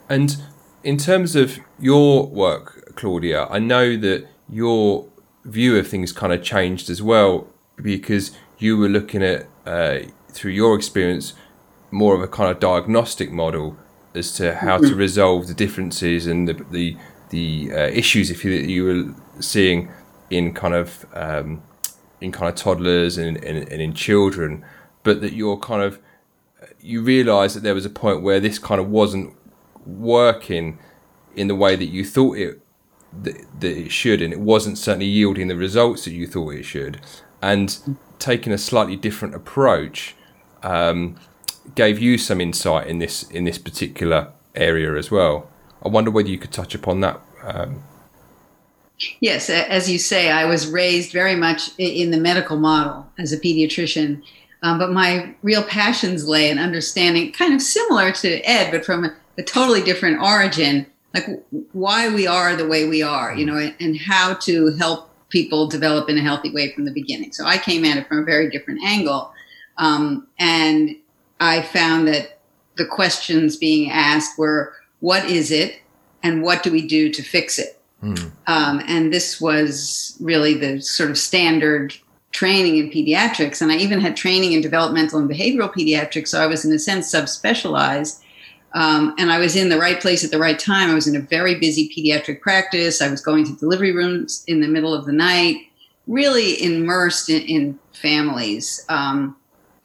And 0.08 0.36
in 0.82 0.98
terms 0.98 1.34
of 1.34 1.58
your 1.78 2.26
work, 2.26 2.92
Claudia, 2.96 3.46
I 3.46 3.58
know 3.58 3.96
that 3.96 4.26
your 4.48 5.06
view 5.44 5.76
of 5.76 5.88
things 5.88 6.12
kind 6.12 6.32
of 6.32 6.42
changed 6.42 6.90
as 6.90 7.02
well 7.02 7.48
because 7.76 8.32
you 8.58 8.76
were 8.76 8.88
looking 8.88 9.22
at, 9.22 9.46
uh, 9.64 10.00
through 10.30 10.52
your 10.52 10.76
experience, 10.76 11.32
more 11.90 12.14
of 12.14 12.20
a 12.20 12.28
kind 12.28 12.50
of 12.50 12.60
diagnostic 12.60 13.30
model 13.30 13.76
as 14.18 14.32
to 14.34 14.54
how 14.54 14.78
mm-hmm. 14.78 14.88
to 14.88 14.94
resolve 14.94 15.46
the 15.46 15.54
differences 15.54 16.26
and 16.26 16.48
the 16.48 16.54
the, 16.70 16.96
the 17.30 17.70
uh, 17.72 17.86
issues 17.88 18.30
if 18.30 18.44
you, 18.44 18.52
you 18.52 18.84
were 18.84 19.42
seeing 19.42 19.90
in 20.30 20.52
kind 20.52 20.74
of 20.74 21.06
um, 21.14 21.62
in 22.20 22.32
kind 22.32 22.48
of 22.48 22.54
toddlers 22.54 23.16
and, 23.16 23.36
and, 23.44 23.68
and 23.68 23.80
in 23.80 23.94
children, 23.94 24.64
but 25.02 25.20
that 25.20 25.32
you're 25.32 25.56
kind 25.56 25.82
of 25.82 26.00
you 26.80 27.02
realise 27.02 27.54
that 27.54 27.62
there 27.62 27.74
was 27.74 27.86
a 27.86 27.90
point 27.90 28.22
where 28.22 28.40
this 28.40 28.58
kind 28.58 28.80
of 28.80 28.88
wasn't 28.88 29.34
working 29.86 30.78
in 31.36 31.48
the 31.48 31.54
way 31.54 31.76
that 31.76 31.86
you 31.86 32.04
thought 32.04 32.36
it 32.36 32.60
that, 33.22 33.36
that 33.60 33.76
it 33.76 33.90
should, 33.90 34.20
and 34.20 34.32
it 34.32 34.40
wasn't 34.40 34.76
certainly 34.76 35.06
yielding 35.06 35.48
the 35.48 35.56
results 35.56 36.04
that 36.04 36.12
you 36.12 36.26
thought 36.26 36.50
it 36.50 36.64
should, 36.64 37.00
and 37.40 37.96
taking 38.18 38.52
a 38.52 38.58
slightly 38.58 38.96
different 38.96 39.34
approach 39.34 40.14
um, 40.62 41.16
gave 41.74 41.98
you 41.98 42.18
some 42.18 42.40
insight 42.40 42.86
in 42.86 42.98
this 42.98 43.24
in 43.24 43.44
this 43.44 43.58
particular 43.58 44.32
area 44.54 44.96
as 44.96 45.10
well. 45.10 45.48
I 45.84 45.88
wonder 45.88 46.10
whether 46.10 46.28
you 46.28 46.38
could 46.38 46.52
touch 46.52 46.74
upon 46.74 47.00
that. 47.00 47.20
Um, 47.42 47.82
Yes, 49.20 49.48
as 49.48 49.88
you 49.88 49.98
say, 49.98 50.30
I 50.30 50.44
was 50.44 50.66
raised 50.66 51.12
very 51.12 51.36
much 51.36 51.70
in 51.78 52.10
the 52.10 52.18
medical 52.18 52.56
model 52.56 53.06
as 53.16 53.32
a 53.32 53.38
pediatrician, 53.38 54.22
um, 54.62 54.78
but 54.78 54.90
my 54.90 55.34
real 55.42 55.62
passions 55.62 56.26
lay 56.26 56.50
in 56.50 56.58
understanding, 56.58 57.30
kind 57.32 57.54
of 57.54 57.62
similar 57.62 58.10
to 58.10 58.40
Ed, 58.40 58.72
but 58.72 58.84
from 58.84 59.04
a, 59.04 59.14
a, 59.38 59.42
totally 59.44 59.82
different 59.82 60.20
origin, 60.20 60.84
like 61.14 61.28
why 61.72 62.08
we 62.12 62.26
are 62.26 62.56
the 62.56 62.66
way 62.66 62.88
we 62.88 63.00
are, 63.00 63.32
you 63.34 63.46
know, 63.46 63.70
and 63.78 63.96
how 63.96 64.34
to 64.34 64.76
help 64.78 65.10
people 65.28 65.68
develop 65.68 66.08
in 66.08 66.18
a 66.18 66.22
healthy 66.22 66.50
way 66.50 66.72
from 66.72 66.84
the 66.84 66.90
beginning. 66.90 67.32
So 67.32 67.44
I 67.44 67.56
came 67.56 67.84
at 67.84 67.98
it 67.98 68.08
from 68.08 68.18
a 68.18 68.24
very 68.24 68.50
different 68.50 68.82
angle, 68.82 69.32
um, 69.76 70.26
and 70.40 70.96
I 71.40 71.62
found 71.62 72.08
that 72.08 72.40
the 72.76 72.86
questions 72.86 73.56
being 73.56 73.90
asked 73.90 74.38
were, 74.38 74.74
"What 75.00 75.24
is 75.24 75.50
it?" 75.50 75.80
and 76.22 76.42
"What 76.42 76.62
do 76.62 76.70
we 76.70 76.86
do 76.86 77.10
to 77.10 77.22
fix 77.22 77.58
it?" 77.58 77.80
Mm. 78.02 78.30
Um, 78.46 78.82
and 78.86 79.12
this 79.12 79.40
was 79.40 80.16
really 80.20 80.54
the 80.54 80.80
sort 80.80 81.10
of 81.10 81.18
standard 81.18 81.94
training 82.30 82.76
in 82.76 82.90
pediatrics. 82.90 83.60
And 83.60 83.72
I 83.72 83.76
even 83.76 84.00
had 84.00 84.16
training 84.16 84.52
in 84.52 84.60
developmental 84.60 85.18
and 85.18 85.28
behavioral 85.28 85.72
pediatrics. 85.72 86.28
So 86.28 86.40
I 86.40 86.46
was, 86.46 86.64
in 86.64 86.72
a 86.72 86.78
sense, 86.78 87.12
subspecialized. 87.12 88.22
Um, 88.74 89.14
and 89.18 89.32
I 89.32 89.38
was 89.38 89.56
in 89.56 89.70
the 89.70 89.78
right 89.78 89.98
place 90.00 90.24
at 90.24 90.30
the 90.30 90.38
right 90.38 90.58
time. 90.58 90.90
I 90.90 90.94
was 90.94 91.06
in 91.06 91.16
a 91.16 91.20
very 91.20 91.58
busy 91.58 91.88
pediatric 91.88 92.40
practice. 92.40 93.00
I 93.00 93.10
was 93.10 93.22
going 93.22 93.44
to 93.46 93.56
delivery 93.56 93.92
rooms 93.92 94.44
in 94.46 94.60
the 94.60 94.68
middle 94.68 94.92
of 94.92 95.06
the 95.06 95.12
night, 95.12 95.56
really 96.06 96.62
immersed 96.62 97.30
in, 97.30 97.42
in 97.42 97.78
families. 97.92 98.84
Um, 98.90 99.36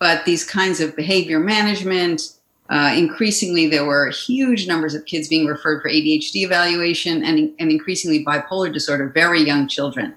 but 0.04 0.26
these 0.26 0.44
kinds 0.44 0.82
of 0.82 0.98
behavior 0.98 1.40
management, 1.40 2.34
uh, 2.70 2.94
increasingly, 2.94 3.70
there 3.70 3.86
were 3.86 4.10
huge 4.10 4.68
numbers 4.68 4.94
of 4.94 5.06
kids 5.06 5.30
being 5.30 5.46
referred 5.46 5.82
for 5.82 5.88
ADHD 5.88 6.44
evaluation 6.44 7.24
and, 7.24 7.54
and 7.58 7.72
increasingly 7.72 8.26
bipolar 8.26 8.74
disorder, 8.74 9.08
very 9.08 9.42
young 9.42 9.66
children. 9.66 10.14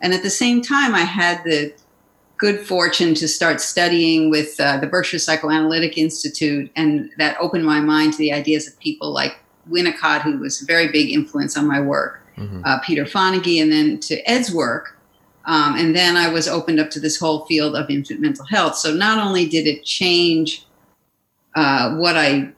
And 0.00 0.12
at 0.12 0.24
the 0.24 0.30
same 0.30 0.60
time, 0.60 0.92
I 0.92 1.02
had 1.02 1.44
the 1.44 1.72
good 2.36 2.66
fortune 2.66 3.14
to 3.14 3.28
start 3.28 3.60
studying 3.60 4.28
with 4.28 4.58
uh, 4.58 4.78
the 4.78 4.88
Berkshire 4.88 5.20
Psychoanalytic 5.20 5.96
Institute, 5.96 6.68
and 6.74 7.08
that 7.18 7.36
opened 7.38 7.64
my 7.64 7.78
mind 7.78 8.14
to 8.14 8.18
the 8.18 8.32
ideas 8.32 8.66
of 8.66 8.76
people 8.80 9.12
like 9.12 9.38
Winnicott, 9.70 10.22
who 10.22 10.38
was 10.38 10.60
a 10.60 10.64
very 10.64 10.90
big 10.90 11.10
influence 11.10 11.56
on 11.56 11.68
my 11.68 11.80
work, 11.80 12.26
mm-hmm. 12.36 12.62
uh, 12.64 12.80
Peter 12.80 13.04
Fonagy, 13.04 13.62
and 13.62 13.70
then 13.70 14.00
to 14.00 14.16
Ed's 14.28 14.52
work. 14.52 14.97
Um, 15.48 15.76
and 15.76 15.96
then 15.96 16.14
I 16.14 16.28
was 16.28 16.46
opened 16.46 16.78
up 16.78 16.90
to 16.90 17.00
this 17.00 17.18
whole 17.18 17.46
field 17.46 17.74
of 17.74 17.88
infant 17.88 18.20
mental 18.20 18.44
health. 18.44 18.76
So 18.76 18.92
not 18.92 19.18
only 19.18 19.48
did 19.48 19.66
it 19.66 19.82
change 19.82 20.66
uh, 21.56 21.96
what 21.96 22.18
I 22.18 22.52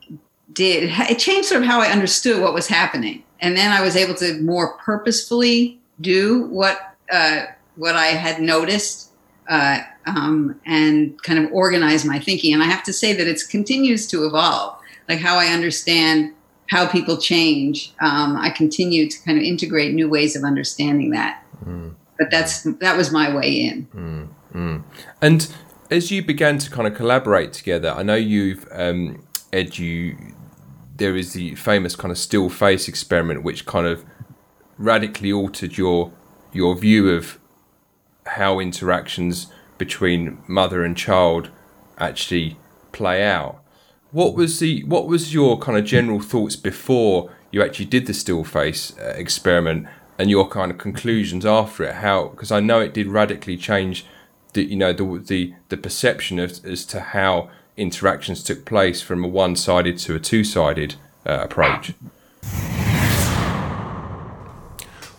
did, 0.53 0.91
it 1.09 1.19
changed 1.21 1.49
sort 1.49 1.63
of 1.63 1.69
how 1.69 1.81
I 1.81 1.87
understood 1.87 2.43
what 2.43 2.53
was 2.53 2.67
happening. 2.67 3.23
And 3.39 3.57
then 3.57 3.71
I 3.71 3.81
was 3.81 3.95
able 3.95 4.15
to 4.15 4.43
more 4.43 4.77
purposefully 4.79 5.81
do 6.01 6.47
what 6.47 6.97
uh, 7.13 7.45
what 7.77 7.95
I 7.95 8.07
had 8.07 8.43
noticed 8.43 9.13
uh, 9.49 9.83
um, 10.07 10.61
and 10.67 11.21
kind 11.23 11.39
of 11.39 11.53
organize 11.53 12.05
my 12.05 12.19
thinking. 12.19 12.53
And 12.53 12.63
I 12.63 12.67
have 12.67 12.83
to 12.85 12.93
say 12.93 13.13
that 13.13 13.27
it 13.29 13.41
continues 13.49 14.09
to 14.09 14.27
evolve, 14.27 14.81
like 15.09 15.21
how 15.21 15.37
I 15.37 15.47
understand 15.47 16.35
how 16.69 16.89
people 16.89 17.17
change. 17.17 17.93
Um, 18.01 18.37
I 18.37 18.51
continue 18.51 19.09
to 19.09 19.23
kind 19.23 19.39
of 19.39 19.45
integrate 19.45 19.95
new 19.95 20.09
ways 20.09 20.35
of 20.35 20.43
understanding 20.43 21.11
that. 21.11 21.45
Mm. 21.65 21.95
But 22.21 22.31
that's 22.31 22.63
that 22.63 22.99
was 22.99 23.11
my 23.11 23.35
way 23.35 23.51
in. 23.51 23.87
Mm. 23.87 24.29
Mm. 24.53 24.83
And 25.23 25.55
as 25.91 26.11
you 26.11 26.23
began 26.23 26.59
to 26.59 26.71
kind 26.71 26.87
of 26.87 26.95
collaborate 26.95 27.55
together, 27.55 27.91
I 27.91 28.03
know 28.03 28.15
you've 28.15 28.69
um, 28.71 29.25
Ed, 29.53 29.79
you 29.79 30.35
there 30.97 31.17
is 31.17 31.33
the 31.33 31.55
famous 31.55 31.97
kind 31.97 32.13
of 32.13 32.19
still 32.19 32.51
face 32.51 32.87
experiment, 32.87 33.43
which 33.43 33.65
kind 33.65 33.87
of 33.87 34.05
radically 34.77 35.33
altered 35.33 35.79
your 35.79 36.13
your 36.53 36.77
view 36.77 37.09
of 37.09 37.39
how 38.27 38.61
interactions 38.61 39.47
between 39.79 40.43
mother 40.47 40.85
and 40.85 40.97
child 40.97 41.51
actually 41.97 42.59
play 42.93 43.25
out. 43.25 43.63
What 44.11 44.35
was 44.35 44.59
the 44.59 44.85
what 44.85 45.07
was 45.07 45.33
your 45.33 45.59
kind 45.59 45.79
of 45.79 45.87
general 45.87 46.21
thoughts 46.21 46.55
before 46.55 47.33
you 47.51 47.63
actually 47.63 47.87
did 47.87 48.07
the 48.07 48.15
still 48.15 48.45
face 48.45 48.97
uh, 48.99 49.15
experiment 49.17 49.87
and 50.21 50.29
your 50.29 50.47
kind 50.47 50.71
of 50.71 50.77
conclusions 50.77 51.47
after 51.47 51.83
it? 51.85 51.95
How 51.97 52.29
because 52.29 52.53
I 52.53 52.61
know 52.61 52.81
it 52.81 52.93
did 52.93 53.07
radically 53.07 53.57
change 53.57 54.05
the 54.53 54.63
you 54.65 54.77
know 54.77 54.93
the 54.93 55.05
the, 55.19 55.55
the 55.71 55.79
perception 55.79 56.39
of, 56.39 56.63
as 56.65 56.85
to 56.87 57.01
how 57.01 57.49
interactions 57.79 58.45
took 58.45 58.67
place 58.67 59.01
from 59.01 59.25
a 59.25 59.29
one-sided 59.29 59.97
to 59.97 60.15
a 60.15 60.21
two-sided 60.21 60.97
uh, 61.25 61.39
approach. 61.41 61.95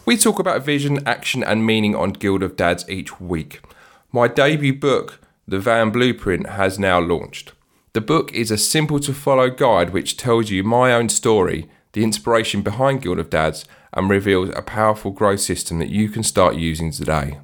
We 0.06 0.18
talk 0.18 0.38
about 0.38 0.64
vision, 0.64 1.00
action, 1.08 1.44
and 1.44 1.66
meaning 1.66 1.96
on 1.96 2.14
Guild 2.14 2.44
of 2.44 2.56
Dads 2.56 2.88
each 2.88 3.20
week. 3.20 3.62
My 4.12 4.28
debut 4.28 4.78
book, 4.78 5.20
The 5.48 5.60
VAM 5.60 5.92
Blueprint, 5.92 6.50
has 6.50 6.78
now 6.78 7.00
launched. 7.00 7.54
The 7.94 8.02
book 8.02 8.32
is 8.34 8.52
a 8.52 8.58
simple 8.58 9.00
to 9.00 9.14
follow 9.14 9.50
guide 9.50 9.92
which 9.92 10.18
tells 10.18 10.52
you 10.52 10.64
my 10.64 10.94
own 10.94 11.10
story, 11.10 11.70
the 11.94 12.04
inspiration 12.04 12.62
behind 12.62 13.02
Guild 13.02 13.20
of 13.20 13.32
Dads, 13.32 13.66
and 13.94 14.10
reveals 14.10 14.50
a 14.50 14.62
powerful 14.62 15.12
growth 15.12 15.42
system 15.42 15.80
that 15.80 15.90
you 15.90 16.10
can 16.10 16.24
start 16.24 16.56
using 16.56 16.92
today. 16.92 17.40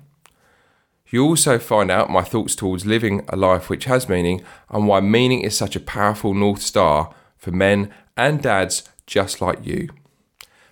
You 1.10 1.24
also 1.24 1.58
find 1.58 1.90
out 1.90 2.10
my 2.10 2.22
thoughts 2.22 2.56
towards 2.56 2.86
living 2.86 3.24
a 3.30 3.38
life 3.38 3.70
which 3.70 3.86
has 3.86 4.10
meaning 4.10 4.42
and 4.70 4.88
why 4.88 5.00
meaning 5.00 5.42
is 5.42 5.58
such 5.58 5.76
a 5.76 5.80
powerful 5.82 6.34
North 6.34 6.62
Star 6.62 7.14
for 7.38 7.52
men 7.52 7.92
and 8.18 8.42
dads 8.42 8.84
just 9.06 9.42
like 9.42 9.66
you. 9.66 9.90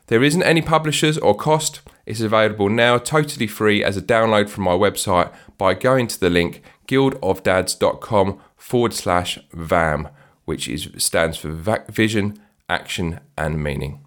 There 0.08 0.24
isn't 0.24 0.44
any 0.44 0.62
publishers 0.62 1.18
or 1.18 1.36
cost. 1.36 1.82
It's 2.06 2.22
available 2.22 2.70
now 2.70 2.98
totally 2.98 3.48
free 3.48 3.84
as 3.84 3.98
a 3.98 4.02
download 4.02 4.50
from 4.50 4.66
my 4.66 4.74
website 4.74 5.34
by 5.58 5.74
going 5.74 6.08
to 6.08 6.20
the 6.20 6.30
link 6.30 6.62
guildofdads.com 6.88 8.40
forward 8.58 8.94
slash 8.94 9.40
VAM, 9.52 10.10
which 10.44 10.68
is 10.68 10.90
stands 10.98 11.38
for 11.38 11.50
Vision, 11.90 12.40
Action 12.70 13.20
and 13.38 13.64
Meaning. 13.64 14.05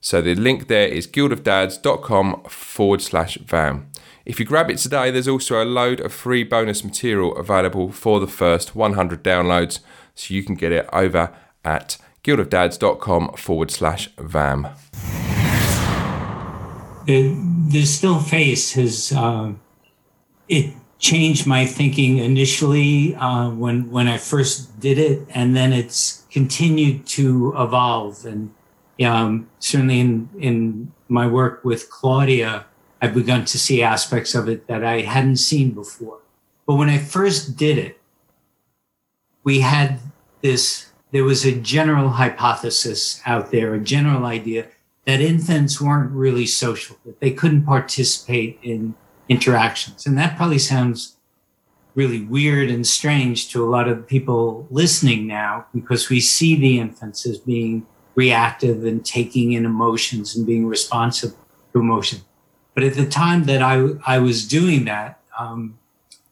So 0.00 0.22
the 0.22 0.34
link 0.34 0.68
there 0.68 0.86
is 0.86 1.06
guildofdads.com 1.06 2.44
forward 2.44 3.02
slash 3.02 3.36
VAM. 3.38 3.90
If 4.24 4.38
you 4.38 4.46
grab 4.46 4.70
it 4.70 4.78
today, 4.78 5.10
there's 5.10 5.26
also 5.26 5.62
a 5.62 5.64
load 5.64 6.00
of 6.00 6.12
free 6.12 6.44
bonus 6.44 6.84
material 6.84 7.36
available 7.36 7.90
for 7.90 8.20
the 8.20 8.26
first 8.26 8.76
100 8.76 9.24
downloads, 9.24 9.80
so 10.14 10.34
you 10.34 10.42
can 10.42 10.54
get 10.54 10.70
it 10.70 10.88
over 10.92 11.34
at 11.64 11.96
guildofdads.com 12.22 13.32
forward 13.34 13.70
slash 13.70 14.10
VAM. 14.18 14.68
The, 17.06 17.34
the 17.68 17.84
still 17.86 18.20
face 18.20 18.74
has 18.74 19.12
uh, 19.12 19.52
it 20.46 20.74
changed 20.98 21.46
my 21.46 21.64
thinking 21.64 22.18
initially 22.18 23.14
uh, 23.14 23.48
when 23.50 23.90
when 23.90 24.08
I 24.08 24.18
first 24.18 24.78
did 24.78 24.98
it, 24.98 25.26
and 25.30 25.56
then 25.56 25.72
it's 25.72 26.26
continued 26.30 27.06
to 27.06 27.54
evolve. 27.56 28.26
And 28.26 28.52
um, 29.04 29.48
certainly 29.58 30.00
in 30.00 30.28
in 30.38 30.92
my 31.08 31.26
work 31.26 31.64
with 31.64 31.90
Claudia, 31.90 32.66
I've 33.00 33.14
begun 33.14 33.44
to 33.46 33.58
see 33.58 33.82
aspects 33.82 34.34
of 34.34 34.48
it 34.48 34.66
that 34.66 34.84
I 34.84 35.02
hadn't 35.02 35.36
seen 35.36 35.70
before. 35.70 36.18
But 36.66 36.74
when 36.74 36.90
I 36.90 36.98
first 36.98 37.56
did 37.56 37.78
it, 37.78 38.00
we 39.44 39.60
had 39.60 40.00
this, 40.42 40.90
there 41.12 41.24
was 41.24 41.46
a 41.46 41.52
general 41.52 42.10
hypothesis 42.10 43.22
out 43.24 43.50
there, 43.50 43.72
a 43.72 43.80
general 43.80 44.26
idea 44.26 44.66
that 45.06 45.20
infants 45.22 45.80
weren't 45.80 46.10
really 46.10 46.44
social, 46.44 46.98
that 47.06 47.20
they 47.20 47.30
couldn't 47.30 47.64
participate 47.64 48.58
in 48.62 48.94
interactions. 49.28 50.04
And 50.06 50.18
that 50.18 50.36
probably 50.36 50.58
sounds 50.58 51.16
really 51.94 52.24
weird 52.24 52.70
and 52.70 52.86
strange 52.86 53.48
to 53.48 53.64
a 53.64 53.70
lot 53.70 53.88
of 53.88 54.06
people 54.06 54.66
listening 54.70 55.26
now 55.26 55.66
because 55.72 56.10
we 56.10 56.20
see 56.20 56.54
the 56.54 56.78
infants 56.78 57.26
as 57.26 57.38
being 57.38 57.86
reactive 58.18 58.84
and 58.84 59.04
taking 59.04 59.52
in 59.52 59.64
emotions 59.64 60.34
and 60.34 60.44
being 60.44 60.66
responsive 60.66 61.32
to 61.72 61.78
emotion. 61.78 62.18
But 62.74 62.82
at 62.82 62.94
the 62.94 63.06
time 63.06 63.44
that 63.44 63.62
I, 63.62 63.90
I 64.04 64.18
was 64.18 64.44
doing 64.44 64.86
that, 64.86 65.20
um, 65.38 65.78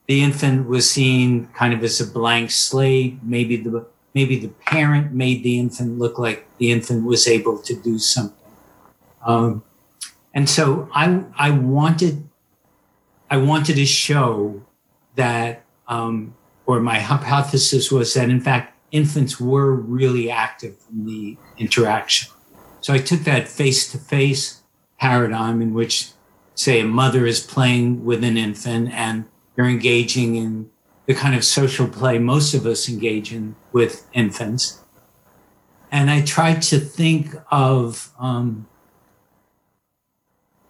the 0.08 0.20
infant 0.20 0.68
was 0.68 0.90
seen 0.90 1.46
kind 1.54 1.72
of 1.72 1.84
as 1.84 2.00
a 2.00 2.06
blank 2.06 2.50
slate. 2.50 3.22
Maybe 3.22 3.56
the 3.56 3.86
maybe 4.16 4.36
the 4.36 4.48
parent 4.66 5.12
made 5.12 5.44
the 5.44 5.60
infant 5.60 5.96
look 5.96 6.18
like 6.18 6.48
the 6.58 6.72
infant 6.72 7.04
was 7.04 7.28
able 7.28 7.58
to 7.58 7.74
do 7.88 8.00
something. 8.00 8.50
Um, 9.24 9.62
and 10.34 10.50
so 10.50 10.88
I 10.92 11.22
I 11.38 11.50
wanted 11.50 12.28
I 13.30 13.36
wanted 13.36 13.76
to 13.76 13.86
show 13.86 14.60
that, 15.14 15.64
um, 15.86 16.34
or 16.66 16.80
my 16.80 16.98
hypothesis 16.98 17.92
was 17.92 18.14
that 18.14 18.28
in 18.28 18.40
fact 18.40 18.75
infants 18.96 19.40
were 19.40 19.72
really 19.74 20.30
active 20.30 20.76
in 20.90 21.04
the 21.06 21.36
interaction. 21.58 22.32
So 22.80 22.92
I 22.92 22.98
took 22.98 23.20
that 23.20 23.48
face 23.48 23.90
to 23.92 23.98
face 23.98 24.62
paradigm 24.98 25.60
in 25.60 25.74
which, 25.74 26.10
say, 26.54 26.80
a 26.80 26.84
mother 26.84 27.26
is 27.26 27.40
playing 27.40 28.04
with 28.04 28.24
an 28.24 28.36
infant 28.36 28.92
and 28.92 29.26
they're 29.54 29.68
engaging 29.68 30.36
in 30.36 30.70
the 31.06 31.14
kind 31.14 31.34
of 31.34 31.44
social 31.44 31.86
play 31.88 32.18
most 32.18 32.54
of 32.54 32.66
us 32.66 32.88
engage 32.88 33.32
in 33.32 33.54
with 33.72 34.06
infants. 34.12 34.82
And 35.90 36.10
I 36.10 36.22
tried 36.22 36.62
to 36.62 36.80
think 36.80 37.34
of 37.50 38.12
um, 38.18 38.66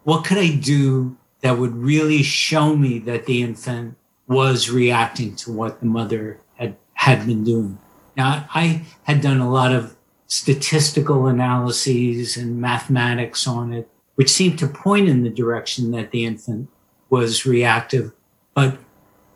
what 0.03 0.23
could 0.23 0.37
I 0.37 0.55
do 0.55 1.17
that 1.41 1.57
would 1.57 1.75
really 1.75 2.23
show 2.23 2.75
me 2.75 2.99
that 2.99 3.25
the 3.25 3.41
infant 3.41 3.97
was 4.27 4.69
reacting 4.69 5.35
to 5.37 5.51
what 5.51 5.79
the 5.79 5.85
mother 5.85 6.39
had, 6.55 6.75
had 6.93 7.25
been 7.25 7.43
doing. 7.43 7.79
Now, 8.17 8.49
I 8.53 8.81
had 9.03 9.21
done 9.21 9.39
a 9.39 9.49
lot 9.49 9.71
of 9.71 9.95
statistical 10.25 11.27
analyses 11.27 12.35
and 12.35 12.59
mathematics 12.59 13.47
on 13.47 13.71
it, 13.71 13.87
which 14.15 14.29
seemed 14.29 14.57
to 14.59 14.67
point 14.67 15.07
in 15.07 15.23
the 15.23 15.29
direction 15.29 15.91
that 15.91 16.09
the 16.09 16.25
infant 16.25 16.67
was 17.09 17.45
reactive. 17.45 18.11
But 18.55 18.77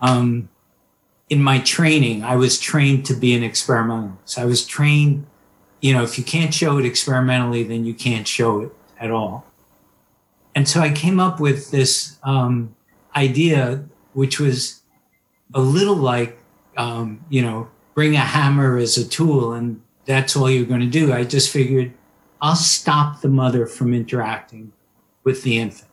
um, 0.01 0.49
in 1.29 1.43
my 1.43 1.59
training, 1.59 2.23
I 2.23 2.35
was 2.35 2.59
trained 2.59 3.05
to 3.05 3.13
be 3.13 3.35
an 3.35 3.43
experimentalist. 3.43 4.39
I 4.39 4.45
was 4.45 4.65
trained, 4.65 5.27
you 5.79 5.93
know, 5.93 6.03
if 6.03 6.17
you 6.17 6.23
can't 6.23 6.53
show 6.53 6.79
it 6.79 6.85
experimentally, 6.85 7.63
then 7.63 7.85
you 7.85 7.93
can't 7.93 8.27
show 8.27 8.61
it 8.61 8.75
at 8.99 9.11
all. 9.11 9.45
And 10.55 10.67
so 10.67 10.81
I 10.81 10.91
came 10.91 11.19
up 11.19 11.39
with 11.39 11.71
this 11.71 12.17
um, 12.23 12.75
idea, 13.15 13.85
which 14.13 14.39
was 14.39 14.81
a 15.53 15.61
little 15.61 15.95
like, 15.95 16.37
um, 16.75 17.23
you 17.29 17.41
know, 17.41 17.69
bring 17.93 18.15
a 18.15 18.19
hammer 18.19 18.77
as 18.77 18.97
a 18.97 19.07
tool 19.07 19.53
and 19.53 19.81
that's 20.05 20.35
all 20.35 20.49
you're 20.49 20.65
going 20.65 20.81
to 20.81 20.87
do. 20.87 21.13
I 21.13 21.23
just 21.23 21.51
figured 21.51 21.93
I'll 22.41 22.55
stop 22.55 23.21
the 23.21 23.29
mother 23.29 23.67
from 23.67 23.93
interacting 23.93 24.73
with 25.23 25.43
the 25.43 25.59
infant. 25.59 25.89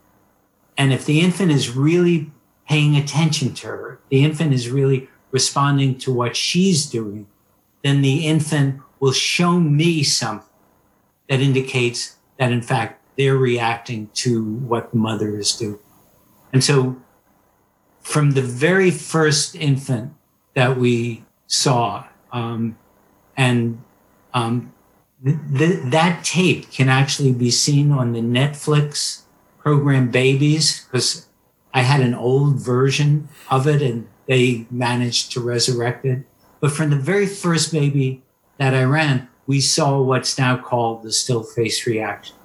And 0.77 0.93
if 0.93 1.05
the 1.05 1.21
infant 1.21 1.53
is 1.53 1.77
really 1.77 2.31
paying 2.69 2.97
attention 2.97 3.53
to 3.55 3.67
her, 3.67 4.01
the 4.11 4.25
infant 4.25 4.55
is 4.55 4.71
really 4.71 5.09
responding 5.31 5.99
to 5.99 6.13
what 6.13 6.37
she's 6.37 6.87
doing, 6.87 7.27
then 7.83 8.01
the 8.01 8.27
infant 8.27 8.81
will 9.01 9.13
show 9.13 9.61
me 9.61 10.03
something 10.03 10.49
that 11.29 11.41
indicates 11.41 12.17
that, 12.39 12.53
in 12.53 12.63
fact, 12.63 13.03
they're 13.17 13.37
reacting 13.37 14.09
to 14.15 14.43
what 14.43 14.93
the 14.93 14.97
mother 14.97 15.37
is 15.37 15.55
doing. 15.55 15.79
And 16.53 16.65
so, 16.65 16.97
from 18.01 18.31
the 18.31 18.43
very 18.43 18.91
first 18.91 19.55
infant 19.55 20.15
that 20.55 20.79
we 20.79 21.25
saw. 21.49 22.07
Um, 22.31 22.79
and 23.37 23.83
um, 24.33 24.73
th- 25.25 25.37
th- 25.57 25.81
that 25.87 26.25
tape 26.25 26.71
can 26.71 26.89
actually 26.89 27.33
be 27.33 27.51
seen 27.51 27.91
on 27.91 28.13
the 28.13 28.21
Netflix 28.21 29.23
program 29.59 30.11
Babies, 30.11 30.85
because 30.85 31.27
I 31.75 31.83
had 31.83 32.01
an 32.01 32.15
old 32.15 32.61
version 32.61 33.29
of 33.51 33.67
it 33.67 33.83
and 33.83 34.07
they 34.27 34.67
managed 34.71 35.33
to 35.33 35.41
resurrect 35.41 36.05
it. 36.05 36.25
But 36.61 36.73
from 36.73 36.91
the 36.91 36.97
very 36.97 37.27
first 37.27 37.73
baby 37.73 38.23
that 38.59 38.75
I 38.75 38.85
ran, 38.85 39.29
we 39.47 39.61
saw 39.61 40.01
what's 40.01 40.39
now 40.39 40.57
called 40.57 41.03
the 41.03 41.13
still 41.13 41.43
face 41.43 41.87
reaction. 41.87 42.37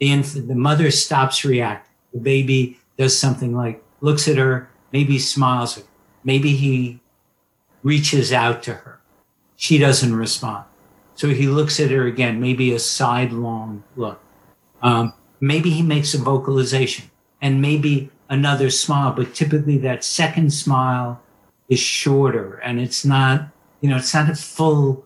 The 0.00 0.12
infant, 0.12 0.48
the 0.48 0.54
mother 0.54 0.90
stops 0.90 1.44
reacting. 1.44 1.92
The 2.12 2.20
baby 2.20 2.78
does 2.96 3.18
something 3.18 3.54
like 3.54 3.82
looks 4.00 4.26
at 4.28 4.36
her, 4.36 4.68
maybe 4.92 5.18
smiles, 5.18 5.82
maybe 6.24 6.56
he 6.56 6.99
reaches 7.82 8.32
out 8.32 8.62
to 8.64 8.74
her. 8.74 9.00
She 9.56 9.78
doesn't 9.78 10.14
respond. 10.14 10.64
So 11.14 11.28
he 11.28 11.46
looks 11.46 11.78
at 11.80 11.90
her 11.90 12.06
again, 12.06 12.40
maybe 12.40 12.72
a 12.72 12.78
sidelong 12.78 13.84
look. 13.96 14.20
Um, 14.82 15.12
maybe 15.40 15.70
he 15.70 15.82
makes 15.82 16.14
a 16.14 16.18
vocalization 16.18 17.10
and 17.42 17.60
maybe 17.60 18.10
another 18.28 18.70
smile, 18.70 19.12
but 19.12 19.34
typically 19.34 19.76
that 19.78 20.04
second 20.04 20.52
smile 20.52 21.20
is 21.68 21.78
shorter 21.78 22.54
and 22.64 22.80
it's 22.80 23.04
not, 23.04 23.48
you 23.80 23.90
know, 23.90 23.96
it's 23.96 24.14
not 24.14 24.30
a 24.30 24.34
full, 24.34 25.04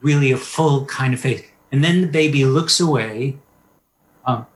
really 0.00 0.30
a 0.30 0.36
full 0.36 0.84
kind 0.86 1.14
of 1.14 1.20
face. 1.20 1.44
And 1.72 1.82
then 1.82 2.00
the 2.00 2.06
baby 2.06 2.44
looks 2.44 2.78
away, 2.78 3.38
um, 4.24 4.46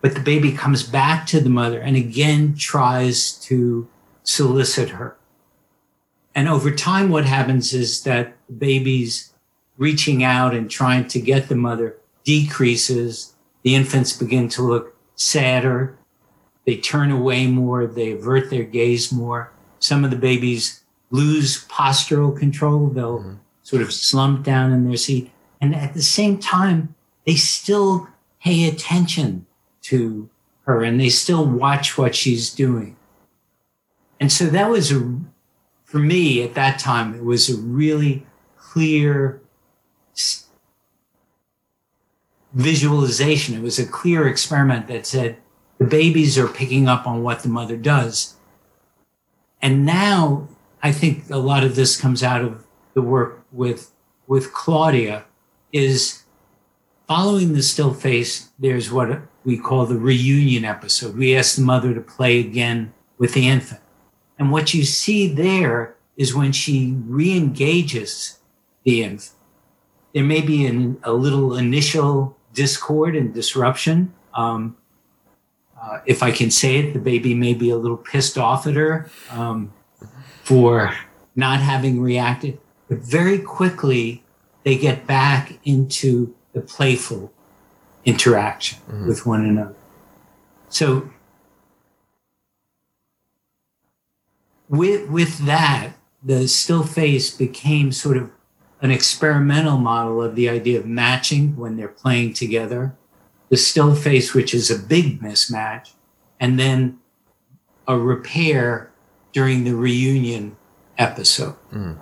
but 0.00 0.14
the 0.14 0.20
baby 0.20 0.52
comes 0.52 0.82
back 0.82 1.26
to 1.28 1.40
the 1.40 1.50
mother 1.50 1.80
and 1.80 1.96
again 1.96 2.54
tries 2.56 3.32
to 3.46 3.88
solicit 4.24 4.90
her. 4.90 5.16
And 6.34 6.48
over 6.48 6.70
time, 6.70 7.10
what 7.10 7.24
happens 7.24 7.74
is 7.74 8.02
that 8.04 8.34
babies 8.58 9.32
reaching 9.76 10.22
out 10.22 10.54
and 10.54 10.70
trying 10.70 11.06
to 11.08 11.20
get 11.20 11.48
the 11.48 11.54
mother 11.54 11.96
decreases. 12.24 13.34
The 13.62 13.74
infants 13.74 14.16
begin 14.16 14.48
to 14.50 14.62
look 14.62 14.96
sadder. 15.16 15.98
They 16.66 16.76
turn 16.76 17.10
away 17.10 17.46
more. 17.46 17.86
They 17.86 18.12
avert 18.12 18.50
their 18.50 18.64
gaze 18.64 19.12
more. 19.12 19.52
Some 19.78 20.04
of 20.04 20.10
the 20.10 20.16
babies 20.16 20.82
lose 21.10 21.64
postural 21.66 22.36
control. 22.36 22.88
They'll 22.88 23.18
mm-hmm. 23.18 23.34
sort 23.62 23.82
of 23.82 23.92
slump 23.92 24.44
down 24.44 24.72
in 24.72 24.88
their 24.88 24.96
seat. 24.96 25.30
And 25.60 25.74
at 25.74 25.94
the 25.94 26.02
same 26.02 26.38
time, 26.38 26.94
they 27.26 27.34
still 27.34 28.08
pay 28.40 28.68
attention 28.68 29.46
to 29.82 30.28
her 30.64 30.82
and 30.82 31.00
they 31.00 31.08
still 31.08 31.44
watch 31.44 31.98
what 31.98 32.14
she's 32.14 32.52
doing. 32.52 32.96
And 34.20 34.30
so 34.30 34.46
that 34.46 34.70
was 34.70 34.92
a 34.92 35.18
for 35.92 35.98
me 35.98 36.42
at 36.42 36.54
that 36.54 36.78
time, 36.78 37.14
it 37.14 37.22
was 37.22 37.50
a 37.50 37.60
really 37.60 38.24
clear 38.56 39.42
visualization. 42.54 43.54
It 43.54 43.62
was 43.62 43.78
a 43.78 43.84
clear 43.84 44.26
experiment 44.26 44.86
that 44.88 45.04
said 45.04 45.36
the 45.76 45.84
babies 45.84 46.38
are 46.38 46.48
picking 46.48 46.88
up 46.88 47.06
on 47.06 47.22
what 47.22 47.40
the 47.40 47.50
mother 47.50 47.76
does. 47.76 48.36
And 49.60 49.84
now 49.84 50.48
I 50.82 50.92
think 50.92 51.28
a 51.28 51.36
lot 51.36 51.62
of 51.62 51.76
this 51.76 52.00
comes 52.00 52.22
out 52.22 52.40
of 52.40 52.64
the 52.94 53.02
work 53.02 53.44
with, 53.52 53.92
with 54.26 54.54
Claudia 54.54 55.24
is 55.74 56.22
following 57.06 57.52
the 57.52 57.62
still 57.62 57.92
face. 57.92 58.50
There's 58.58 58.90
what 58.90 59.20
we 59.44 59.58
call 59.58 59.84
the 59.84 59.98
reunion 59.98 60.64
episode. 60.64 61.18
We 61.18 61.36
ask 61.36 61.56
the 61.56 61.60
mother 61.60 61.92
to 61.92 62.00
play 62.00 62.40
again 62.40 62.94
with 63.18 63.34
the 63.34 63.46
infant. 63.46 63.82
And 64.38 64.50
what 64.50 64.74
you 64.74 64.84
see 64.84 65.28
there 65.28 65.94
is 66.16 66.34
when 66.34 66.52
she 66.52 66.94
re-engages 67.06 68.38
the 68.84 69.02
infant. 69.02 69.30
There 70.14 70.24
may 70.24 70.42
be 70.42 70.66
an, 70.66 70.98
a 71.02 71.12
little 71.12 71.56
initial 71.56 72.36
discord 72.52 73.16
and 73.16 73.32
disruption. 73.32 74.12
Um, 74.34 74.76
uh, 75.80 76.00
if 76.06 76.22
I 76.22 76.30
can 76.30 76.50
say 76.50 76.76
it, 76.76 76.92
the 76.92 76.98
baby 76.98 77.34
may 77.34 77.54
be 77.54 77.70
a 77.70 77.76
little 77.76 77.96
pissed 77.96 78.36
off 78.36 78.66
at 78.66 78.74
her 78.74 79.10
um, 79.30 79.72
for 80.42 80.94
not 81.34 81.60
having 81.60 82.00
reacted. 82.00 82.58
But 82.88 82.98
very 82.98 83.38
quickly, 83.38 84.22
they 84.64 84.76
get 84.76 85.06
back 85.06 85.58
into 85.64 86.34
the 86.52 86.60
playful 86.60 87.32
interaction 88.04 88.78
mm-hmm. 88.80 89.08
with 89.08 89.24
one 89.24 89.44
another. 89.44 89.74
So 90.68 91.10
with 94.72 95.08
with 95.10 95.38
that, 95.44 95.92
the 96.24 96.48
still 96.48 96.82
face 96.82 97.30
became 97.30 97.92
sort 97.92 98.16
of 98.16 98.30
an 98.80 98.90
experimental 98.90 99.76
model 99.78 100.22
of 100.22 100.34
the 100.34 100.48
idea 100.48 100.80
of 100.80 100.86
matching 100.86 101.54
when 101.56 101.76
they're 101.76 101.86
playing 101.86 102.32
together. 102.32 102.96
The 103.50 103.58
still 103.58 103.94
face, 103.94 104.32
which 104.32 104.54
is 104.54 104.70
a 104.70 104.78
big 104.78 105.20
mismatch, 105.20 105.92
and 106.40 106.58
then 106.58 106.98
a 107.86 107.98
repair 107.98 108.90
during 109.32 109.64
the 109.64 109.76
reunion 109.76 110.56
episode. 110.96 111.56
Mm. 111.70 111.98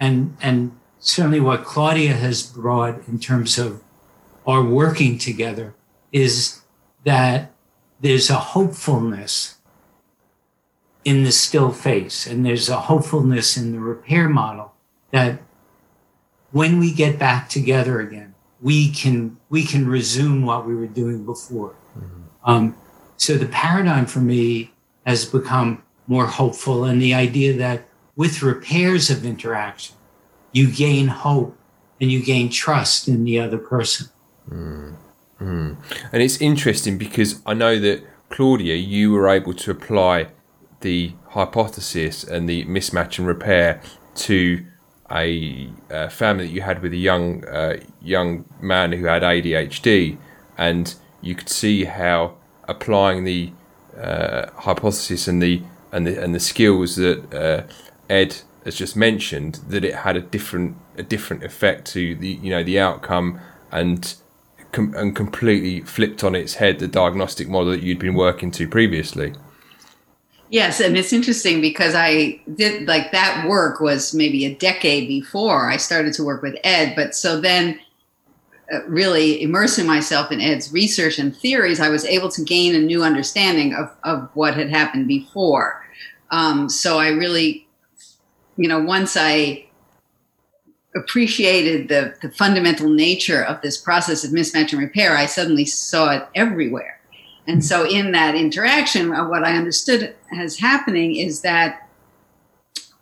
And 0.00 0.36
and 0.40 0.78
certainly 0.98 1.40
what 1.40 1.64
Claudia 1.64 2.14
has 2.14 2.42
brought 2.42 3.06
in 3.06 3.18
terms 3.18 3.58
of 3.58 3.82
our 4.46 4.64
working 4.64 5.18
together 5.18 5.74
is 6.12 6.62
that 7.04 7.52
there's 8.00 8.30
a 8.30 8.36
hopefulness 8.36 9.56
in 11.04 11.24
the 11.24 11.32
still 11.32 11.70
face 11.70 12.26
and 12.26 12.44
there's 12.44 12.68
a 12.68 12.76
hopefulness 12.76 13.56
in 13.56 13.72
the 13.72 13.78
repair 13.78 14.28
model 14.28 14.72
that 15.10 15.40
when 16.52 16.78
we 16.78 16.92
get 16.92 17.18
back 17.18 17.48
together 17.48 18.00
again 18.00 18.34
we 18.60 18.90
can 18.90 19.36
we 19.50 19.64
can 19.64 19.86
resume 19.86 20.44
what 20.44 20.66
we 20.66 20.74
were 20.74 20.86
doing 20.86 21.24
before 21.24 21.74
mm-hmm. 21.96 22.22
um, 22.44 22.76
so 23.16 23.36
the 23.36 23.46
paradigm 23.46 24.06
for 24.06 24.20
me 24.20 24.72
has 25.06 25.24
become 25.24 25.82
more 26.06 26.26
hopeful 26.26 26.84
and 26.84 27.00
the 27.00 27.14
idea 27.14 27.52
that 27.52 27.86
with 28.16 28.42
repairs 28.42 29.10
of 29.10 29.24
interaction 29.24 29.96
you 30.52 30.70
gain 30.70 31.08
hope 31.08 31.56
and 32.00 32.10
you 32.10 32.22
gain 32.22 32.48
trust 32.48 33.08
in 33.08 33.24
the 33.24 33.38
other 33.38 33.58
person 33.58 34.08
mm. 34.48 34.94
Mm. 35.40 35.76
And 36.12 36.22
it's 36.22 36.40
interesting 36.40 36.98
because 36.98 37.42
I 37.44 37.54
know 37.54 37.78
that 37.78 38.04
Claudia, 38.30 38.74
you 38.74 39.12
were 39.12 39.28
able 39.28 39.54
to 39.54 39.70
apply 39.70 40.28
the 40.84 41.12
hypothesis 41.30 42.22
and 42.22 42.48
the 42.48 42.64
mismatch 42.66 43.18
and 43.18 43.26
repair 43.26 43.82
to 44.14 44.64
a, 45.10 45.70
a 45.90 46.10
family 46.10 46.46
that 46.46 46.52
you 46.52 46.60
had 46.60 46.82
with 46.82 46.92
a 46.92 46.98
young 46.98 47.44
uh, 47.46 47.78
young 48.00 48.44
man 48.60 48.92
who 48.92 49.06
had 49.06 49.22
ADHD, 49.22 50.16
and 50.56 50.94
you 51.20 51.34
could 51.34 51.48
see 51.48 51.84
how 51.84 52.36
applying 52.68 53.24
the 53.24 53.52
uh, 53.98 54.50
hypothesis 54.58 55.26
and 55.26 55.42
the 55.42 55.62
and 55.90 56.06
the 56.06 56.22
and 56.22 56.34
the 56.34 56.40
skills 56.40 56.96
that 56.96 57.34
uh, 57.34 57.62
Ed 58.08 58.36
has 58.64 58.76
just 58.76 58.96
mentioned 58.96 59.60
that 59.68 59.84
it 59.84 59.94
had 59.94 60.16
a 60.16 60.20
different 60.20 60.76
a 60.96 61.02
different 61.02 61.42
effect 61.42 61.86
to 61.92 62.14
the 62.14 62.28
you 62.28 62.50
know 62.50 62.62
the 62.62 62.78
outcome 62.78 63.40
and 63.72 64.14
com- 64.72 64.94
and 64.94 65.16
completely 65.16 65.80
flipped 65.80 66.22
on 66.22 66.34
its 66.34 66.54
head 66.54 66.78
the 66.78 66.88
diagnostic 66.88 67.48
model 67.48 67.70
that 67.72 67.82
you'd 67.82 67.98
been 67.98 68.14
working 68.14 68.50
to 68.52 68.68
previously. 68.68 69.32
Yes, 70.54 70.78
and 70.78 70.96
it's 70.96 71.12
interesting 71.12 71.60
because 71.60 71.96
I 71.96 72.40
did 72.54 72.86
like 72.86 73.10
that 73.10 73.44
work 73.48 73.80
was 73.80 74.14
maybe 74.14 74.44
a 74.44 74.54
decade 74.54 75.08
before 75.08 75.68
I 75.68 75.78
started 75.78 76.14
to 76.14 76.22
work 76.22 76.42
with 76.42 76.54
Ed, 76.62 76.94
but 76.94 77.16
so 77.16 77.40
then 77.40 77.80
uh, 78.72 78.84
really 78.84 79.42
immersing 79.42 79.84
myself 79.84 80.30
in 80.30 80.40
Ed's 80.40 80.72
research 80.72 81.18
and 81.18 81.36
theories, 81.36 81.80
I 81.80 81.88
was 81.88 82.04
able 82.04 82.28
to 82.28 82.44
gain 82.44 82.76
a 82.76 82.78
new 82.78 83.02
understanding 83.02 83.74
of, 83.74 83.90
of 84.04 84.30
what 84.34 84.54
had 84.54 84.70
happened 84.70 85.08
before. 85.08 85.84
Um, 86.30 86.68
so 86.68 87.00
I 87.00 87.08
really, 87.08 87.66
you 88.56 88.68
know, 88.68 88.80
once 88.80 89.16
I 89.16 89.66
appreciated 90.94 91.88
the, 91.88 92.14
the 92.22 92.30
fundamental 92.30 92.88
nature 92.88 93.42
of 93.42 93.60
this 93.62 93.76
process 93.76 94.22
of 94.22 94.30
mismatch 94.30 94.70
and 94.70 94.80
repair, 94.80 95.16
I 95.16 95.26
suddenly 95.26 95.64
saw 95.64 96.12
it 96.12 96.28
everywhere. 96.36 96.93
And 97.46 97.64
so, 97.64 97.86
in 97.86 98.12
that 98.12 98.34
interaction, 98.34 99.12
uh, 99.12 99.28
what 99.28 99.44
I 99.44 99.56
understood 99.56 100.14
as 100.36 100.58
happening 100.58 101.16
is 101.16 101.42
that 101.42 101.88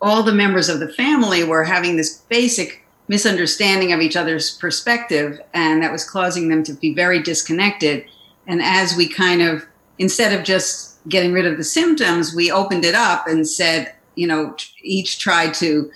all 0.01 0.23
the 0.23 0.33
members 0.33 0.69
of 0.69 0.81
the 0.81 0.89
family 0.89 1.45
were 1.45 1.63
having 1.63 1.97
this 1.97 2.19
basic 2.29 2.85
misunderstanding 3.07 3.93
of 3.93 4.01
each 4.01 4.17
other's 4.17 4.57
perspective, 4.57 5.41
and 5.55 5.83
that 5.83 5.93
was 5.93 6.09
causing 6.09 6.49
them 6.49 6.65
to 6.65 6.73
be 6.73 6.93
very 6.95 7.23
disconnected. 7.23 8.05
And 8.47 8.61
as 8.63 8.97
we 8.97 9.09
kind 9.09 9.43
of, 9.43 9.65
instead 9.99 10.37
of 10.37 10.45
just 10.45 10.99
getting 11.09 11.33
rid 11.33 11.47
of 11.47 11.57
the 11.57 11.65
symptoms, 11.65 12.35
we 12.35 12.51
opened 12.51 12.85
it 12.85 12.95
up 12.95 13.29
and 13.29 13.49
said, 13.49 13.95
you 14.17 14.27
know, 14.27 14.57
each 14.83 15.21
tried 15.21 15.55
to 15.55 15.91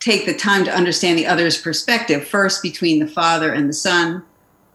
take 0.00 0.26
the 0.26 0.34
time 0.34 0.64
to 0.64 0.74
understand 0.74 1.18
the 1.18 1.26
other's 1.26 1.60
perspective 1.60 2.26
first 2.26 2.62
between 2.62 2.98
the 2.98 3.06
father 3.06 3.52
and 3.52 3.68
the 3.68 3.74
son 3.74 4.24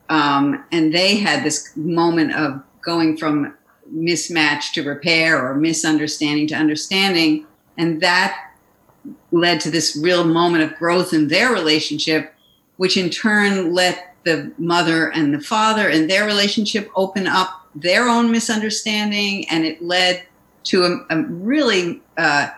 um, 0.10 0.64
and 0.72 0.94
they 0.94 1.18
had 1.18 1.44
this 1.44 1.76
moment 1.76 2.34
of 2.34 2.62
going 2.84 3.18
from 3.18 3.56
mismatch 3.94 4.72
to 4.74 4.84
repair 4.84 5.46
or 5.46 5.56
misunderstanding 5.56 6.48
to 6.48 6.56
understanding. 6.56 7.46
And 7.78 8.02
that 8.02 8.52
led 9.32 9.60
to 9.62 9.72
this 9.72 9.98
real 10.02 10.24
moment 10.24 10.64
of 10.64 10.78
growth 10.78 11.14
in 11.14 11.28
their 11.28 11.52
relationship 11.52 12.34
which 12.78 12.98
in 12.98 13.10
turn 13.10 13.74
let 13.74 14.16
the 14.24 14.52
mother 14.58 15.12
and 15.12 15.34
the 15.34 15.40
father 15.40 15.90
and 15.90 16.10
their 16.10 16.26
relationship 16.26 16.90
open 16.96 17.28
up 17.28 17.68
their 17.76 18.08
own 18.08 18.32
misunderstanding. 18.32 19.48
And 19.50 19.66
it 19.66 19.82
led 19.82 20.26
to 20.66 20.84
a, 20.84 21.06
a 21.10 21.24
really 21.24 22.02
uh, 22.18 22.50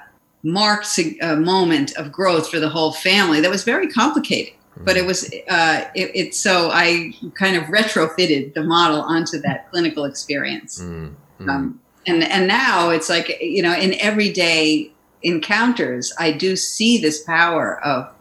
marked 0.44 1.00
a 1.22 1.36
moment 1.36 1.96
of 1.98 2.12
growth 2.12 2.50
for 2.50 2.60
the 2.60 2.70
whole 2.70 2.94
family 2.94 3.42
that 3.42 3.50
was 3.50 3.64
very 3.64 3.88
complicated 3.88 4.54
but 4.78 4.98
it 4.98 5.06
was 5.06 5.32
uh, 5.50 5.86
it, 5.96 6.12
it, 6.16 6.36
so 6.36 6.70
i 6.72 7.14
kind 7.36 7.56
of 7.56 7.64
retrofitted 7.66 8.54
the 8.54 8.64
model 8.64 9.02
onto 9.02 9.40
that 9.40 9.70
clinical 9.72 10.06
experience 10.06 10.82
mm-hmm. 10.82 11.50
um, 11.50 11.80
and 12.06 12.24
and 12.24 12.48
now 12.48 12.90
it's 12.90 13.10
like 13.10 13.40
you 13.42 13.62
know 13.62 13.74
in 13.74 13.94
everyday 14.00 14.92
encounters 15.24 16.14
i 16.20 16.32
do 16.32 16.56
see 16.56 16.98
this 16.98 17.24
power 17.24 17.80
of 17.84 18.12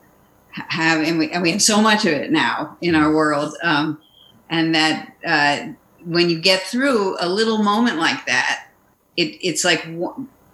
having 0.51 1.09
and 1.09 1.19
we, 1.19 1.31
and 1.31 1.43
we 1.43 1.51
have 1.51 1.63
so 1.63 1.81
much 1.81 2.05
of 2.05 2.13
it 2.13 2.31
now 2.31 2.77
in 2.81 2.95
our 2.95 3.13
world 3.13 3.55
um, 3.63 4.01
and 4.51 4.75
that 4.75 5.13
uh, 5.27 5.73
when 6.05 6.31
you 6.31 6.41
get 6.41 6.63
through 6.63 7.17
a 7.21 7.29
little 7.29 7.59
moment 7.59 7.99
like 7.99 8.25
that 8.27 8.69
it, 9.17 9.39
it's 9.47 9.65
like 9.65 9.85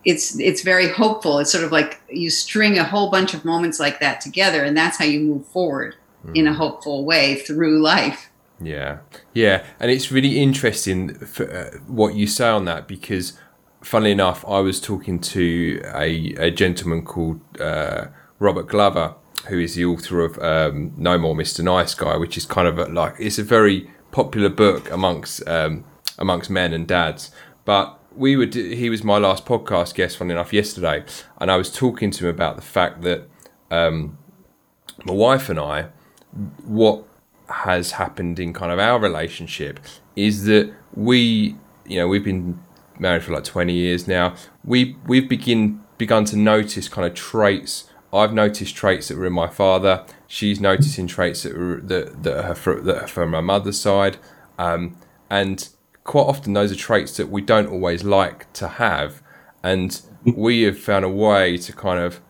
it's 0.05 0.39
it's 0.39 0.63
very 0.63 0.89
hopeful. 0.89 1.39
It's 1.39 1.53
sort 1.53 1.65
of 1.65 1.73
like 1.73 2.01
you 2.09 2.31
string 2.31 2.79
a 2.79 2.85
whole 2.85 3.11
bunch 3.11 3.35
of 3.35 3.45
moments 3.45 3.79
like 3.79 4.01
that 4.01 4.21
together, 4.21 4.65
and 4.65 4.77
that's 4.77 4.99
how 4.99 5.05
you 5.05 5.21
move 5.21 5.47
forward 5.47 5.97
mm. 6.25 6.37
in 6.37 6.47
a 6.47 6.55
hopeful 6.55 7.05
way 7.05 7.37
through 7.37 7.81
life. 7.81 8.31
Yeah, 8.63 8.99
yeah, 9.33 9.65
and 9.79 9.91
it's 9.91 10.13
really 10.13 10.41
interesting 10.41 11.15
for, 11.15 11.51
uh, 11.51 11.79
what 11.87 12.15
you 12.15 12.27
say 12.27 12.49
on 12.49 12.67
that 12.67 12.87
because, 12.87 13.39
funnily 13.83 14.13
enough, 14.13 14.45
I 14.47 14.61
was 14.61 14.81
talking 14.81 15.19
to 15.21 15.81
a, 15.95 16.35
a 16.35 16.51
gentleman 16.51 17.05
called 17.05 17.41
uh, 17.59 18.07
Robert 18.39 18.69
Glover, 18.69 19.15
who 19.49 19.59
is 19.59 19.77
the 19.77 19.87
author 19.87 20.21
of 20.21 20.39
um, 20.41 20.93
No 20.97 21.17
More 21.17 21.35
Mr. 21.35 21.65
Nice 21.65 21.95
Guy, 21.95 22.17
which 22.17 22.37
is 22.37 22.45
kind 22.45 22.69
of 22.69 22.79
a, 22.79 22.85
like 22.87 23.15
it's 23.19 23.39
a 23.39 23.45
very 23.45 23.91
popular 24.13 24.49
book 24.49 24.91
amongst 24.91 25.47
um, 25.49 25.85
amongst 26.19 26.51
men 26.51 26.73
and 26.73 26.87
dads, 26.87 27.31
but 27.65 28.00
we 28.17 28.37
would 28.37 28.55
he 28.55 28.91
was 28.91 29.05
my 29.05 29.19
last 29.19 29.45
podcast 29.45 29.95
guest 29.95 30.17
funny 30.17 30.33
enough 30.33 30.53
yesterday 30.53 31.05
and 31.39 31.51
i 31.51 31.57
was 31.57 31.73
talking 31.73 32.11
to 32.11 32.29
him 32.29 32.35
about 32.35 32.57
the 32.57 32.63
fact 32.63 33.03
that 33.03 33.29
um, 33.71 34.19
my 35.05 35.13
wife 35.13 35.49
and 35.49 35.59
i 35.59 35.89
what 36.65 37.05
has 37.49 37.93
happened 37.93 38.39
in 38.39 38.53
kind 38.53 38.73
of 38.73 38.79
our 38.79 38.99
relationship 38.99 39.81
is 40.17 40.45
that 40.45 40.73
we 40.95 41.57
you 41.87 41.97
know 41.97 42.09
we've 42.09 42.25
been 42.25 42.59
married 43.01 43.25
for 43.25 43.33
like 43.33 43.45
20 43.45 43.73
years 43.73 44.07
now. 44.07 44.35
We 44.63 44.97
we've 45.07 45.29
begin 45.29 45.83
begun 45.99 46.25
to 46.27 46.37
notice 46.37 46.89
kind 46.89 47.07
of 47.07 47.15
traits. 47.15 47.91
I've 48.13 48.33
noticed 48.33 48.75
traits 48.77 49.09
that 49.09 49.17
were 49.17 49.27
in 49.27 49.33
my 49.33 49.49
father. 49.49 50.05
She's 50.27 50.61
noticing 50.61 51.07
traits 51.07 51.43
that 51.43 51.57
were 51.57 51.81
that, 51.83 52.23
that 52.23 52.45
are, 52.45 52.81
that 52.83 53.03
are 53.03 53.07
from 53.09 53.31
my 53.31 53.41
mother's 53.41 53.81
side. 53.81 54.19
Um, 54.59 54.97
and 55.29 55.69
quite 56.11 56.27
often 56.27 56.55
those 56.55 56.73
are 56.73 56.77
traits 56.77 57.17
that 57.17 57.29
we 57.29 57.41
don't 57.41 57.69
always 57.69 58.03
like 58.03 58.53
to 58.53 58.67
have. 58.67 59.23
And 59.63 60.03
we 60.25 60.63
have 60.63 60.77
found 60.77 61.05
a 61.05 61.09
way 61.09 61.57
to 61.59 61.73
kind 61.73 62.01
of, 62.01 62.21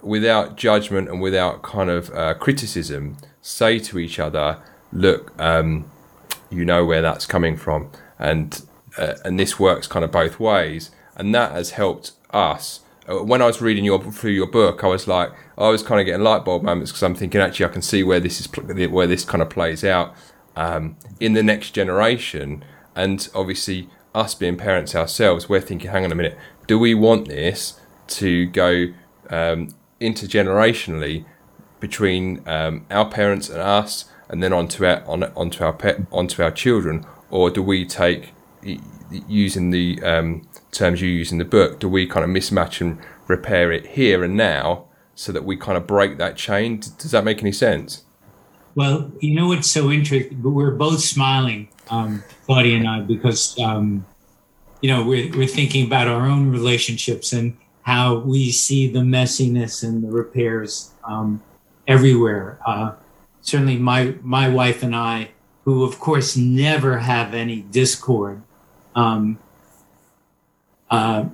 without 0.00 0.56
judgment 0.56 1.10
and 1.10 1.20
without 1.20 1.62
kind 1.62 1.90
of 1.90 2.10
uh, 2.14 2.32
criticism, 2.32 3.18
say 3.42 3.78
to 3.80 3.98
each 3.98 4.18
other, 4.18 4.62
look, 4.94 5.38
um, 5.38 5.90
you 6.48 6.64
know 6.64 6.86
where 6.86 7.02
that's 7.02 7.26
coming 7.26 7.54
from. 7.54 7.90
And, 8.18 8.62
uh, 8.96 9.16
and 9.26 9.38
this 9.38 9.60
works 9.60 9.86
kind 9.86 10.06
of 10.06 10.10
both 10.10 10.40
ways. 10.40 10.90
And 11.14 11.34
that 11.34 11.52
has 11.52 11.72
helped 11.72 12.12
us 12.30 12.80
uh, 13.06 13.16
when 13.16 13.42
I 13.42 13.46
was 13.46 13.60
reading 13.60 13.84
your 13.84 14.00
through 14.10 14.30
your 14.30 14.46
book, 14.46 14.84
I 14.84 14.86
was 14.86 15.06
like, 15.06 15.32
I 15.58 15.68
was 15.68 15.82
kind 15.82 16.00
of 16.00 16.06
getting 16.06 16.22
light 16.22 16.46
bulb 16.46 16.62
moments 16.62 16.92
because 16.92 17.02
I'm 17.02 17.14
thinking, 17.14 17.42
actually, 17.42 17.66
I 17.66 17.68
can 17.68 17.82
see 17.82 18.02
where 18.02 18.20
this 18.20 18.40
is 18.40 18.46
where 18.90 19.06
this 19.06 19.24
kind 19.24 19.42
of 19.42 19.50
plays 19.50 19.84
out 19.84 20.14
um, 20.56 20.96
in 21.20 21.34
the 21.34 21.42
next 21.42 21.72
generation. 21.72 22.64
And 22.94 23.28
obviously, 23.34 23.88
us 24.14 24.34
being 24.34 24.56
parents 24.56 24.94
ourselves, 24.94 25.48
we're 25.48 25.60
thinking, 25.60 25.90
hang 25.90 26.04
on 26.04 26.12
a 26.12 26.14
minute, 26.14 26.36
do 26.66 26.78
we 26.78 26.94
want 26.94 27.28
this 27.28 27.80
to 28.08 28.46
go 28.46 28.88
um, 29.30 29.74
intergenerationally 30.00 31.24
between 31.80 32.46
um, 32.46 32.86
our 32.90 33.08
parents 33.08 33.48
and 33.48 33.60
us, 33.60 34.04
and 34.28 34.42
then 34.42 34.52
onto 34.52 34.84
our 34.84 35.02
on, 35.06 35.24
onto 35.34 35.64
our 35.64 35.72
pet 35.72 36.00
onto 36.12 36.42
our 36.42 36.50
children, 36.50 37.04
or 37.30 37.50
do 37.50 37.62
we 37.62 37.84
take 37.84 38.32
using 39.26 39.70
the 39.70 40.00
um, 40.02 40.48
terms 40.70 41.00
you 41.00 41.08
use 41.08 41.32
in 41.32 41.38
the 41.38 41.44
book? 41.44 41.80
Do 41.80 41.88
we 41.88 42.06
kind 42.06 42.24
of 42.24 42.30
mismatch 42.30 42.80
and 42.80 42.98
repair 43.26 43.72
it 43.72 43.86
here 43.88 44.22
and 44.22 44.36
now, 44.36 44.86
so 45.14 45.32
that 45.32 45.44
we 45.44 45.56
kind 45.56 45.76
of 45.76 45.86
break 45.86 46.18
that 46.18 46.36
chain? 46.36 46.80
Does 46.98 47.10
that 47.10 47.24
make 47.24 47.40
any 47.40 47.52
sense? 47.52 48.04
Well, 48.74 49.12
you 49.20 49.34
know 49.34 49.48
what's 49.48 49.70
so 49.70 49.90
interesting, 49.90 50.42
we're 50.42 50.70
both 50.70 51.00
smiling 51.00 51.68
um, 51.90 52.22
Claudia 52.46 52.76
and 52.76 52.88
I, 52.88 53.00
because 53.00 53.58
um, 53.58 54.04
you 54.82 54.90
know, 54.90 55.04
we're, 55.04 55.30
we're 55.36 55.46
thinking 55.46 55.86
about 55.86 56.08
our 56.08 56.26
own 56.26 56.50
relationships 56.50 57.32
and 57.32 57.56
how 57.82 58.18
we 58.18 58.50
see 58.50 58.88
the 58.88 59.00
messiness 59.00 59.82
and 59.82 60.02
the 60.04 60.08
repairs 60.08 60.92
um, 61.04 61.42
everywhere. 61.86 62.58
Uh, 62.66 62.92
certainly, 63.40 63.76
my 63.76 64.14
my 64.22 64.48
wife 64.48 64.82
and 64.82 64.94
I, 64.94 65.30
who 65.64 65.84
of 65.84 65.98
course 65.98 66.36
never 66.36 66.98
have 66.98 67.32
any 67.32 67.62
discord, 67.62 68.42
um, 68.94 69.38
uh, 70.90 71.26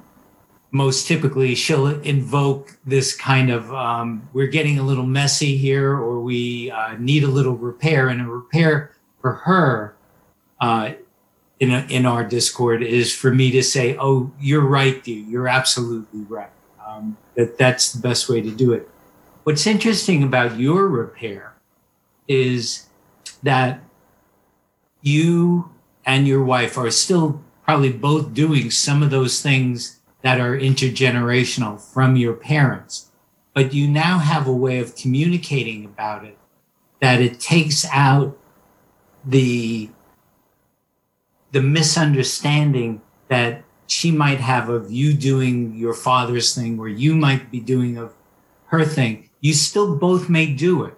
most 0.71 1.07
typically 1.07 1.55
she'll 1.55 2.01
invoke 2.03 2.79
this 2.85 3.17
kind 3.17 3.51
of 3.51 3.73
um, 3.73 4.29
we're 4.35 4.47
getting 4.47 4.79
a 4.79 4.83
little 4.83 5.07
messy 5.07 5.57
here, 5.57 5.93
or 5.93 6.21
we 6.21 6.71
uh, 6.71 6.97
need 6.99 7.25
a 7.25 7.29
little 7.29 7.57
repair, 7.57 8.09
and 8.09 8.21
a 8.21 8.25
repair 8.25 8.93
for 9.21 9.33
her. 9.33 9.95
Uh, 10.61 10.93
in, 11.61 11.71
a, 11.71 11.87
in 11.89 12.07
our 12.07 12.25
discord 12.25 12.83
is 12.83 13.15
for 13.15 13.33
me 13.33 13.51
to 13.51 13.63
say, 13.63 13.97
"Oh, 13.99 14.33
you're 14.41 14.67
right, 14.67 15.03
dude. 15.03 15.29
You're 15.29 15.49
absolutely 15.49 16.21
right. 16.23 16.51
Um, 16.87 17.17
that 17.35 17.59
that's 17.59 17.93
the 17.93 18.01
best 18.01 18.29
way 18.29 18.41
to 18.41 18.51
do 18.51 18.73
it." 18.73 18.89
What's 19.45 19.67
interesting 19.67 20.23
about 20.23 20.59
your 20.59 20.89
repair 20.89 21.55
is 22.29 22.87
that 23.43 23.81
you 25.01 25.71
and 26.05 26.27
your 26.27 26.45
wife 26.45 26.77
are 26.77 26.91
still 26.91 27.43
probably 27.65 27.93
both 27.93 28.35
doing 28.35 28.71
some 28.71 29.03
of 29.03 29.11
those 29.11 29.41
things 29.41 30.01
that 30.23 30.41
are 30.41 30.57
intergenerational 30.57 31.81
from 31.81 32.17
your 32.17 32.35
parents, 32.35 33.11
but 33.55 33.73
you 33.73 33.89
now 33.89 34.19
have 34.19 34.47
a 34.47 34.53
way 34.53 34.79
of 34.79 34.97
communicating 34.97 35.85
about 35.85 36.25
it 36.25 36.37
that 37.01 37.21
it 37.21 37.39
takes 37.39 37.87
out 37.93 38.37
the 39.25 39.89
the 41.53 41.63
misunderstanding 41.63 43.01
that 43.29 43.63
she 43.87 44.11
might 44.11 44.41
have 44.41 44.69
of 44.69 44.91
you 44.93 45.15
doing 45.15 45.75
your 45.75 45.95
father's 45.95 46.55
thing 46.55 46.79
or 46.79 46.89
you 46.89 47.15
might 47.15 47.51
be 47.51 47.61
doing 47.61 47.97
of 47.97 48.15
her 48.67 48.85
thing 48.85 49.29
you 49.41 49.53
still 49.55 49.97
both 49.97 50.29
may 50.29 50.47
do 50.47 50.85
it. 50.85 50.95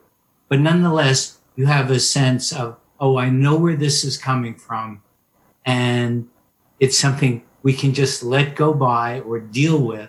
But 0.48 0.60
nonetheless 0.60 1.38
you 1.56 1.66
have 1.66 1.90
a 1.90 2.00
sense 2.00 2.52
of 2.52 2.78
oh 2.98 3.16
i 3.16 3.28
know 3.28 3.56
where 3.56 3.76
this 3.76 4.04
is 4.04 4.16
coming 4.16 4.54
from. 4.54 5.02
And 5.64 6.28
it's 6.78 6.98
something 6.98 7.42
we 7.62 7.74
can 7.74 7.92
just 7.92 8.22
let 8.22 8.56
go 8.56 8.72
by 8.72 9.20
or 9.20 9.38
deal 9.38 9.78
with. 9.78 10.08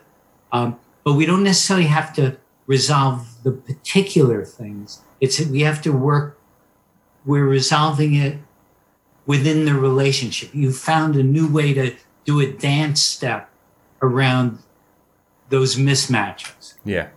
Um, 0.51 0.79
but 1.03 1.13
we 1.13 1.25
don't 1.25 1.43
necessarily 1.43 1.87
have 1.87 2.13
to 2.15 2.37
resolve 2.67 3.43
the 3.43 3.51
particular 3.51 4.45
things. 4.45 5.01
It's 5.19 5.39
we 5.39 5.61
have 5.61 5.81
to 5.83 5.91
work 5.91 6.37
we're 7.25 7.45
resolving 7.45 8.15
it 8.15 8.39
within 9.25 9.65
the 9.65 9.73
relationship. 9.73 10.49
You 10.53 10.71
found 10.71 11.15
a 11.15 11.23
new 11.23 11.51
way 11.51 11.73
to 11.73 11.95
do 12.25 12.39
a 12.39 12.51
dance 12.51 13.01
step 13.01 13.49
around 14.01 14.59
those 15.49 15.75
mismatches. 15.75 16.75
Yeah. 16.83 17.09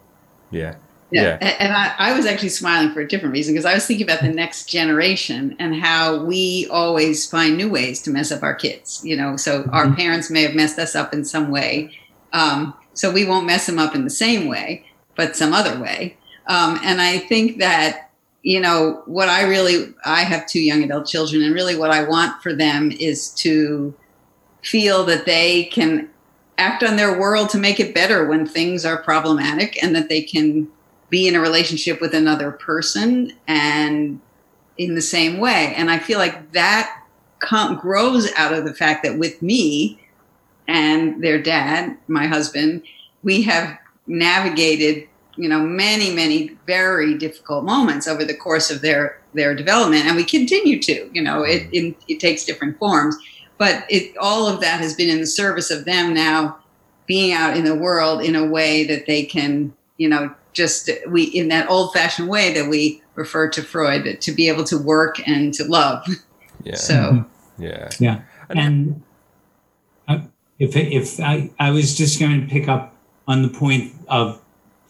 Yeah. 0.50 0.76
Yeah. 1.10 1.38
yeah. 1.40 1.56
And 1.58 1.72
I, 1.72 1.94
I 1.98 2.16
was 2.16 2.26
actually 2.26 2.48
smiling 2.48 2.92
for 2.92 3.00
a 3.00 3.08
different 3.08 3.32
reason 3.32 3.54
because 3.54 3.64
I 3.64 3.74
was 3.74 3.86
thinking 3.86 4.04
about 4.04 4.20
the 4.20 4.28
next 4.28 4.68
generation 4.68 5.56
and 5.58 5.76
how 5.76 6.24
we 6.24 6.66
always 6.70 7.28
find 7.28 7.56
new 7.56 7.70
ways 7.70 8.02
to 8.02 8.10
mess 8.10 8.32
up 8.32 8.42
our 8.42 8.54
kids. 8.54 9.00
You 9.04 9.16
know, 9.16 9.36
so 9.36 9.62
mm-hmm. 9.62 9.74
our 9.74 9.94
parents 9.94 10.30
may 10.30 10.42
have 10.42 10.54
messed 10.54 10.78
us 10.78 10.94
up 10.94 11.14
in 11.14 11.24
some 11.24 11.50
way. 11.50 11.96
Um, 12.32 12.74
so 12.94 13.10
we 13.12 13.24
won't 13.24 13.46
mess 13.46 13.66
them 13.66 13.78
up 13.78 13.94
in 13.94 14.04
the 14.04 14.10
same 14.10 14.48
way, 14.48 14.84
but 15.16 15.36
some 15.36 15.52
other 15.52 15.80
way. 15.80 16.16
Um, 16.46 16.78
and 16.82 17.00
I 17.00 17.18
think 17.18 17.58
that 17.58 18.03
you 18.44 18.60
know 18.60 19.02
what 19.06 19.28
i 19.28 19.42
really 19.42 19.92
i 20.04 20.20
have 20.20 20.46
two 20.46 20.60
young 20.60 20.84
adult 20.84 21.06
children 21.06 21.42
and 21.42 21.54
really 21.54 21.74
what 21.74 21.90
i 21.90 22.04
want 22.04 22.40
for 22.42 22.52
them 22.52 22.92
is 22.92 23.30
to 23.30 23.92
feel 24.62 25.04
that 25.04 25.26
they 25.26 25.64
can 25.64 26.08
act 26.58 26.84
on 26.84 26.96
their 26.96 27.18
world 27.18 27.48
to 27.50 27.58
make 27.58 27.80
it 27.80 27.94
better 27.94 28.26
when 28.26 28.46
things 28.46 28.84
are 28.84 29.02
problematic 29.02 29.82
and 29.82 29.96
that 29.96 30.08
they 30.08 30.22
can 30.22 30.68
be 31.10 31.26
in 31.26 31.34
a 31.34 31.40
relationship 31.40 32.00
with 32.00 32.14
another 32.14 32.52
person 32.52 33.32
and 33.46 34.20
in 34.76 34.94
the 34.94 35.02
same 35.02 35.38
way. 35.38 35.72
And 35.76 35.90
i 35.90 35.98
feel 35.98 36.18
like 36.18 36.52
that 36.52 37.02
com- 37.40 37.76
grows 37.76 38.30
out 38.36 38.52
of 38.52 38.64
the 38.64 38.74
fact 38.74 39.02
that 39.04 39.18
with 39.18 39.40
me 39.42 40.00
and 40.68 41.22
their 41.22 41.40
dad 41.40 41.96
my 42.08 42.26
husband 42.26 42.82
we 43.22 43.42
have 43.42 43.78
navigated 44.06 45.08
you 45.36 45.48
know 45.48 45.60
many 45.60 46.14
many 46.14 46.56
very 46.66 47.16
difficult 47.16 47.64
moments 47.64 48.06
over 48.06 48.24
the 48.24 48.36
course 48.36 48.70
of 48.70 48.80
their 48.80 49.20
their 49.34 49.54
development 49.54 50.06
and 50.06 50.16
we 50.16 50.24
continue 50.24 50.80
to 50.80 51.10
you 51.12 51.22
know 51.22 51.42
it 51.42 51.62
mm-hmm. 51.64 51.88
it, 51.88 51.96
it 52.08 52.20
takes 52.20 52.44
different 52.44 52.78
forms. 52.78 53.16
But 53.56 53.84
it 53.88 54.16
all 54.18 54.48
of 54.48 54.60
that 54.60 54.80
has 54.80 54.94
been 54.94 55.08
in 55.08 55.20
the 55.20 55.26
service 55.26 55.70
of 55.70 55.84
them 55.84 56.12
now 56.12 56.58
being 57.06 57.32
out 57.32 57.56
in 57.56 57.64
the 57.64 57.74
world 57.74 58.22
in 58.22 58.34
a 58.34 58.44
way 58.44 58.84
that 58.84 59.06
they 59.06 59.24
can 59.24 59.72
you 59.96 60.08
know 60.08 60.34
just 60.52 60.90
we 61.08 61.24
in 61.24 61.48
that 61.48 61.68
old 61.68 61.92
fashioned 61.92 62.28
way 62.28 62.52
that 62.54 62.68
we 62.68 63.02
refer 63.14 63.48
to 63.50 63.62
freud 63.62 64.20
to 64.20 64.32
be 64.32 64.48
able 64.48 64.64
to 64.64 64.78
work 64.78 65.26
and 65.28 65.54
to 65.54 65.64
love. 65.64 66.06
Yeah. 66.62 66.76
So. 66.76 66.94
Mm-hmm. 66.94 67.62
yeah. 67.62 67.90
Yeah. 68.00 68.22
And 68.50 69.02
uh, 70.08 70.20
if 70.58 70.76
if 70.76 71.20
i 71.20 71.50
i 71.58 71.70
was 71.70 71.94
just 71.94 72.20
going 72.20 72.40
to 72.40 72.46
pick 72.46 72.68
up 72.68 72.94
on 73.26 73.42
the 73.42 73.48
point 73.48 73.92
of 74.08 74.40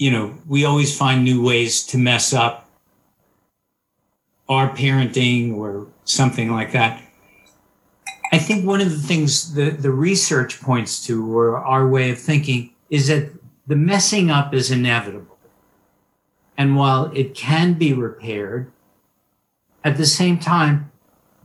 you 0.05 0.11
know, 0.11 0.35
we 0.47 0.67
always 0.67 0.95
find 0.95 1.25
new 1.25 1.43
ways 1.43 1.83
to 1.87 1.97
mess 1.97 2.35
up 2.35 2.69
our 4.51 4.69
parenting 4.77 5.55
or 5.55 5.87
something 6.05 6.51
like 6.51 6.73
that. 6.73 7.03
I 8.31 8.37
think 8.37 8.67
one 8.67 8.83
of 8.83 8.91
the 8.91 8.99
things 8.99 9.55
the, 9.55 9.71
the 9.71 9.91
research 9.91 10.61
points 10.61 11.07
to, 11.07 11.35
or 11.35 11.57
our 11.57 11.89
way 11.89 12.11
of 12.11 12.19
thinking, 12.19 12.75
is 12.91 13.09
that 13.09 13.31
the 13.67 13.77
messing 13.77 14.31
up 14.31 14.53
is 14.53 14.71
inevitable. 14.71 15.39
And 16.59 16.77
while 16.77 17.11
it 17.15 17.35
can 17.35 17.73
be 17.73 17.95
repaired, 17.95 18.71
at 19.85 19.97
the 19.97 20.05
same 20.05 20.39
time, 20.39 20.93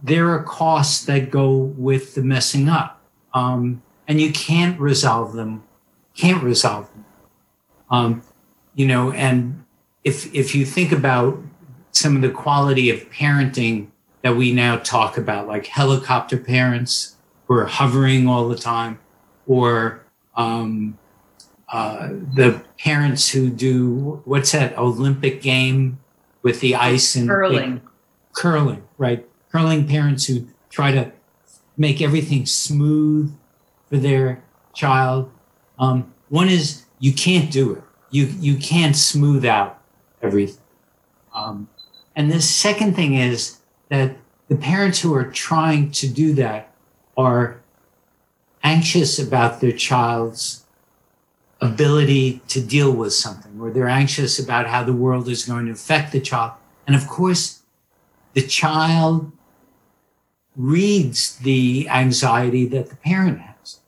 there 0.03 0.31
are 0.31 0.43
costs 0.43 1.05
that 1.05 1.31
go 1.31 1.49
with 1.55 2.13
the 2.13 2.23
messing 2.23 2.67
up. 2.67 3.01
Um, 3.33 3.83
and 4.05 4.19
you 4.19 4.33
can't 4.33 4.77
resolve 4.77 5.31
them, 5.31 5.63
can't 6.13 6.43
resolve 6.43 6.91
them. 6.91 7.05
Um, 7.89 8.23
you 8.79 8.85
know, 8.85 9.11
and 9.11 9.65
if 10.05 10.33
if 10.33 10.55
you 10.55 10.65
think 10.65 10.93
about 10.93 11.37
some 11.91 12.15
of 12.15 12.21
the 12.21 12.29
quality 12.29 12.89
of 12.89 13.09
parenting 13.09 13.87
that 14.21 14.37
we 14.37 14.53
now 14.53 14.77
talk 14.77 15.17
about, 15.17 15.49
like 15.49 15.65
helicopter 15.65 16.37
parents 16.37 17.17
who 17.45 17.55
are 17.55 17.65
hovering 17.65 18.25
all 18.25 18.47
the 18.47 18.55
time, 18.55 18.97
or 19.47 20.05
um, 20.37 20.97
uh, 21.67 22.07
the 22.07 22.63
parents 22.77 23.29
who 23.29 23.49
do 23.49 24.21
what's 24.23 24.53
that 24.53 24.77
Olympic 24.77 25.41
game 25.41 25.99
with 26.41 26.61
the 26.61 26.73
ice 26.75 27.17
and 27.17 27.27
curling, 27.27 27.81
curling, 28.31 28.81
right? 28.97 29.27
Curling 29.51 29.89
parents 29.89 30.25
who 30.25 30.47
try 30.69 30.93
to 30.93 31.11
make 31.75 32.01
everything 32.01 32.45
smooth 32.45 33.35
for 33.89 33.97
their 33.97 34.41
child. 34.73 35.29
Um, 35.77 36.13
one 36.29 36.47
is 36.47 36.85
you 36.99 37.11
can't 37.11 37.51
do 37.51 37.73
it 37.73 37.83
you 38.11 38.25
you 38.39 38.57
can't 38.57 38.95
smooth 38.95 39.45
out 39.45 39.81
everything. 40.21 40.61
Um, 41.33 41.69
and 42.15 42.31
the 42.31 42.41
second 42.41 42.95
thing 42.95 43.13
is 43.13 43.59
that 43.89 44.15
the 44.47 44.55
parents 44.55 44.99
who 44.99 45.13
are 45.13 45.25
trying 45.25 45.91
to 45.91 46.07
do 46.07 46.33
that 46.33 46.73
are 47.17 47.61
anxious 48.63 49.19
about 49.19 49.61
their 49.61 49.71
child's 49.71 50.65
ability 51.61 52.41
to 52.47 52.61
deal 52.61 52.91
with 52.91 53.13
something, 53.13 53.59
or 53.59 53.69
they're 53.69 53.89
anxious 53.89 54.39
about 54.39 54.67
how 54.67 54.83
the 54.83 54.93
world 54.93 55.27
is 55.27 55.45
going 55.45 55.65
to 55.65 55.71
affect 55.71 56.11
the 56.11 56.19
child. 56.19 56.53
And 56.87 56.95
of 56.95 57.07
course, 57.07 57.61
the 58.33 58.41
child 58.41 59.31
reads 60.55 61.37
the 61.37 61.87
anxiety 61.89 62.65
that 62.65 62.89
the 62.89 62.95
parent 62.97 63.39
has 63.39 63.79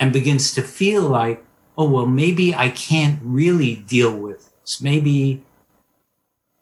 and 0.00 0.12
begins 0.12 0.54
to 0.54 0.62
feel 0.62 1.02
like 1.02 1.44
oh, 1.76 1.88
well, 1.88 2.06
maybe 2.06 2.54
I 2.54 2.70
can't 2.70 3.20
really 3.22 3.76
deal 3.76 4.16
with 4.16 4.50
this. 4.60 4.80
Maybe 4.80 5.42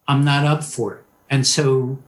I'm 0.08 0.24
not 0.24 0.44
up 0.44 0.64
for 0.64 0.94
it. 0.96 1.04
And 1.30 1.46
so 1.46 1.98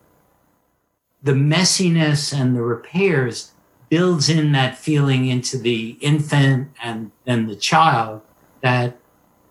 the 1.23 1.33
messiness 1.33 2.39
and 2.39 2.57
the 2.57 2.63
repairs 2.63 3.53
builds 3.89 4.29
in 4.29 4.53
that 4.53 4.77
feeling 4.77 5.27
into 5.27 5.57
the 5.57 5.97
infant 6.01 6.71
and 6.83 7.13
then 7.25 7.47
the 7.47 7.57
child 7.57 8.21
that, 8.61 8.97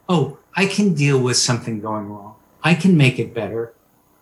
oh, 0.10 0.38
I 0.56 0.66
can 0.66 0.94
deal 0.94 1.20
with 1.20 1.38
something 1.38 1.80
going 1.80 2.10
wrong. 2.10 2.36
I 2.64 2.76
can 2.76 2.98
make 2.98 3.20
it 3.20 3.34
better. 3.34 3.74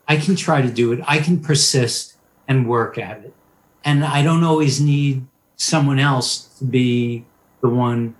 I 0.07 0.17
can 0.17 0.35
try 0.35 0.61
to 0.61 0.69
do 0.69 0.91
it. 0.91 0.99
I 1.07 1.19
can 1.19 1.39
persist 1.39 2.17
and 2.47 2.67
work 2.67 2.97
at 2.97 3.23
it. 3.23 3.33
And 3.83 4.03
I 4.03 4.21
don't 4.21 4.43
always 4.43 4.79
need 4.79 5.25
someone 5.55 5.99
else 5.99 6.45
to 6.59 6.65
be 6.65 7.25
the 7.61 7.69
one 7.69 8.15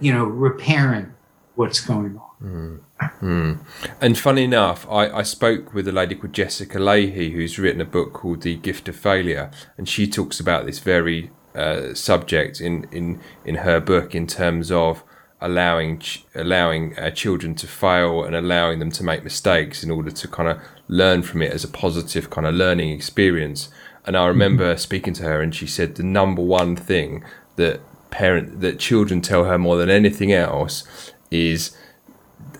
you 0.00 0.12
know, 0.12 0.24
repairing 0.24 1.12
what's 1.54 1.80
going 1.80 2.18
on. 2.18 2.26
Mm. 2.42 2.80
Mm. 3.20 3.58
And 4.00 4.18
funny 4.18 4.44
enough, 4.44 4.86
I, 4.90 5.08
I 5.10 5.22
spoke 5.22 5.74
with 5.74 5.88
a 5.88 5.92
lady 5.92 6.14
called 6.14 6.32
Jessica 6.32 6.78
Lahey, 6.78 7.32
who's 7.32 7.58
written 7.58 7.80
a 7.80 7.86
book 7.86 8.12
called 8.12 8.42
The 8.42 8.56
Gift 8.56 8.88
of 8.88 8.96
Failure, 8.96 9.50
and 9.76 9.88
she 9.88 10.06
talks 10.06 10.40
about 10.40 10.66
this 10.66 10.78
very 10.78 11.30
uh, 11.54 11.94
subject 11.94 12.60
in, 12.60 12.86
in 12.92 13.20
in 13.44 13.56
her 13.56 13.80
book 13.80 14.14
in 14.14 14.26
terms 14.26 14.70
of 14.70 15.02
allowing 15.40 15.98
ch- 15.98 16.24
allowing 16.34 16.98
uh, 16.98 17.10
children 17.10 17.54
to 17.54 17.66
fail 17.66 18.24
and 18.24 18.34
allowing 18.34 18.78
them 18.78 18.90
to 18.90 19.04
make 19.04 19.24
mistakes 19.24 19.82
in 19.82 19.90
order 19.90 20.10
to 20.10 20.28
kind 20.28 20.48
of 20.48 20.60
learn 20.88 21.22
from 21.22 21.42
it 21.42 21.52
as 21.52 21.64
a 21.64 21.68
positive 21.68 22.30
kind 22.30 22.46
of 22.46 22.54
learning 22.54 22.90
experience. 22.90 23.70
And 24.04 24.16
I 24.16 24.26
remember 24.26 24.72
mm-hmm. 24.72 24.78
speaking 24.78 25.14
to 25.14 25.24
her, 25.24 25.40
and 25.40 25.54
she 25.54 25.66
said 25.66 25.96
the 25.96 26.02
number 26.02 26.42
one 26.42 26.76
thing 26.76 27.24
that 27.56 27.80
parent 28.16 28.60
that 28.62 28.78
children 28.78 29.20
tell 29.20 29.44
her 29.44 29.58
more 29.58 29.76
than 29.76 29.90
anything 29.90 30.32
else 30.32 30.84
is, 31.30 31.76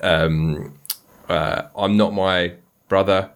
um, 0.02 0.78
uh, 1.30 1.62
"I'm 1.74 1.96
not 1.96 2.12
my 2.12 2.52
brother, 2.88 3.30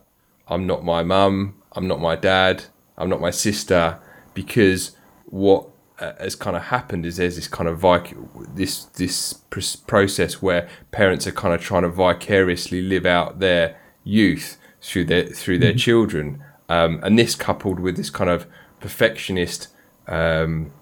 I'm 0.46 0.66
not 0.66 0.84
my 0.84 1.02
mum, 1.02 1.54
I'm 1.72 1.86
not 1.88 1.98
my 1.98 2.16
dad, 2.16 2.64
I'm 2.98 3.08
not 3.08 3.22
my 3.22 3.30
sister," 3.30 3.98
because 4.34 4.94
what 5.24 5.62
uh, 5.98 6.12
has 6.20 6.34
kind 6.34 6.56
of 6.56 6.64
happened 6.64 7.06
is 7.06 7.16
there's 7.16 7.36
this 7.36 7.48
kind 7.48 7.68
of 7.70 7.80
vic- 7.80 8.16
this 8.54 8.84
this 9.00 9.32
pr- 9.32 9.78
process 9.86 10.42
where 10.42 10.68
parents 10.90 11.26
are 11.26 11.32
kind 11.42 11.54
of 11.54 11.62
trying 11.62 11.82
to 11.82 11.88
vicariously 11.88 12.82
live 12.82 13.06
out 13.06 13.38
their 13.38 13.80
youth 14.04 14.58
through 14.82 15.06
their 15.06 15.24
through 15.24 15.58
their 15.58 15.70
mm-hmm. 15.70 15.88
children, 15.88 16.44
um, 16.68 17.00
and 17.02 17.18
this 17.18 17.34
coupled 17.34 17.80
with 17.80 17.96
this 17.96 18.10
kind 18.10 18.28
of 18.28 18.46
perfectionist, 18.78 19.68
um, 20.06 20.72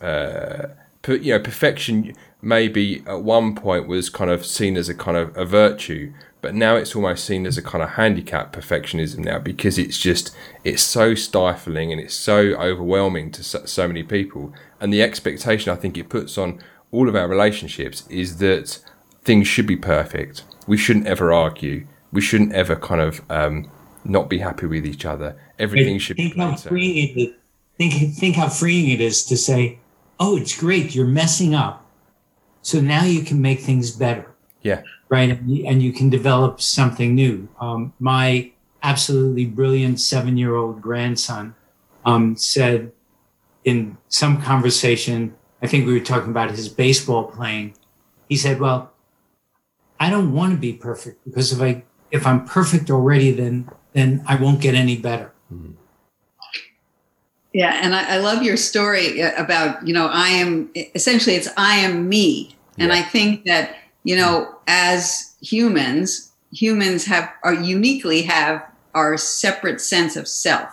uh, 0.00 0.66
you 1.14 1.32
know, 1.34 1.40
perfection 1.40 2.14
maybe 2.40 3.02
at 3.06 3.22
one 3.22 3.54
point 3.54 3.88
was 3.88 4.08
kind 4.08 4.30
of 4.30 4.46
seen 4.46 4.76
as 4.76 4.88
a 4.88 4.94
kind 4.94 5.16
of 5.16 5.36
a 5.36 5.44
virtue, 5.44 6.12
but 6.40 6.54
now 6.54 6.76
it's 6.76 6.94
almost 6.94 7.24
seen 7.24 7.46
as 7.46 7.58
a 7.58 7.62
kind 7.62 7.82
of 7.82 7.90
handicap 7.90 8.52
perfectionism 8.52 9.18
now 9.18 9.38
because 9.38 9.78
it's 9.78 9.98
just 9.98 10.34
it's 10.64 10.82
so 10.82 11.14
stifling 11.14 11.90
and 11.90 12.00
it's 12.00 12.14
so 12.14 12.38
overwhelming 12.54 13.30
to 13.32 13.42
so, 13.42 13.64
so 13.64 13.88
many 13.88 14.02
people 14.04 14.52
and 14.80 14.92
the 14.92 15.02
expectation 15.02 15.72
I 15.72 15.76
think 15.76 15.98
it 15.98 16.08
puts 16.08 16.38
on 16.38 16.60
all 16.92 17.08
of 17.08 17.16
our 17.16 17.28
relationships 17.28 18.06
is 18.08 18.38
that 18.38 18.78
things 19.22 19.46
should 19.46 19.66
be 19.66 19.76
perfect. 19.76 20.44
We 20.66 20.76
shouldn't 20.76 21.06
ever 21.06 21.32
argue. 21.32 21.86
We 22.12 22.20
shouldn't 22.20 22.52
ever 22.52 22.76
kind 22.76 23.00
of 23.00 23.20
um, 23.28 23.70
not 24.04 24.30
be 24.30 24.38
happy 24.38 24.66
with 24.66 24.86
each 24.86 25.04
other. 25.04 25.36
Everything 25.58 25.98
should 25.98 26.16
think 26.16 26.34
be 26.34 26.40
how 26.40 26.56
freeing 26.56 27.18
it. 27.18 27.34
Think, 27.76 28.14
think 28.14 28.36
how 28.36 28.48
freeing 28.48 28.90
it 28.90 29.00
is 29.00 29.24
to 29.26 29.36
say, 29.36 29.78
oh, 30.20 30.36
it's 30.36 30.58
great. 30.58 30.94
You're 30.94 31.06
messing 31.06 31.54
up. 31.54 31.84
So 32.62 32.80
now 32.80 33.04
you 33.04 33.22
can 33.22 33.40
make 33.40 33.60
things 33.60 33.90
better. 33.90 34.34
Yeah. 34.62 34.82
Right. 35.08 35.30
And 35.30 35.82
you, 35.82 35.92
can 35.92 36.10
develop 36.10 36.60
something 36.60 37.14
new. 37.14 37.48
Um, 37.60 37.94
my 37.98 38.52
absolutely 38.82 39.46
brilliant 39.46 40.00
seven 40.00 40.36
year 40.36 40.54
old 40.54 40.82
grandson 40.82 41.54
um, 42.04 42.36
said, 42.36 42.92
in 43.64 43.96
some 44.08 44.40
conversation, 44.40 45.34
I 45.62 45.66
think 45.66 45.86
we 45.86 45.92
were 45.92 46.04
talking 46.04 46.30
about 46.30 46.50
his 46.50 46.68
baseball 46.68 47.24
playing. 47.24 47.74
He 48.28 48.36
said, 48.36 48.60
"Well, 48.60 48.92
I 49.98 50.08
don't 50.08 50.32
want 50.32 50.52
to 50.52 50.58
be 50.58 50.72
perfect 50.72 51.24
because 51.24 51.52
if 51.52 51.60
I 51.60 51.84
if 52.10 52.26
I'm 52.26 52.44
perfect 52.44 52.90
already, 52.90 53.30
then 53.32 53.68
then 53.92 54.24
I 54.26 54.36
won't 54.36 54.60
get 54.60 54.74
any 54.74 54.96
better." 54.96 55.32
Mm-hmm. 55.52 55.72
Yeah, 57.58 57.76
and 57.82 57.92
I, 57.92 58.14
I, 58.14 58.18
love 58.18 58.44
your 58.44 58.56
story 58.56 59.20
about 59.20 59.84
you 59.84 59.92
know 59.92 60.06
I 60.06 60.28
am 60.28 60.70
essentially 60.94 61.34
it's 61.34 61.48
I 61.56 61.74
am 61.74 62.08
me, 62.08 62.56
and 62.78 62.92
yeah. 62.92 62.98
I 62.98 63.02
think 63.02 63.46
that 63.46 63.74
you 64.04 64.14
know 64.14 64.54
as 64.68 65.34
humans, 65.40 66.30
humans 66.52 67.04
have 67.06 67.28
are 67.42 67.54
uniquely 67.54 68.22
have 68.22 68.64
our 68.94 69.16
separate 69.16 69.80
sense 69.80 70.14
of 70.14 70.28
self 70.28 70.70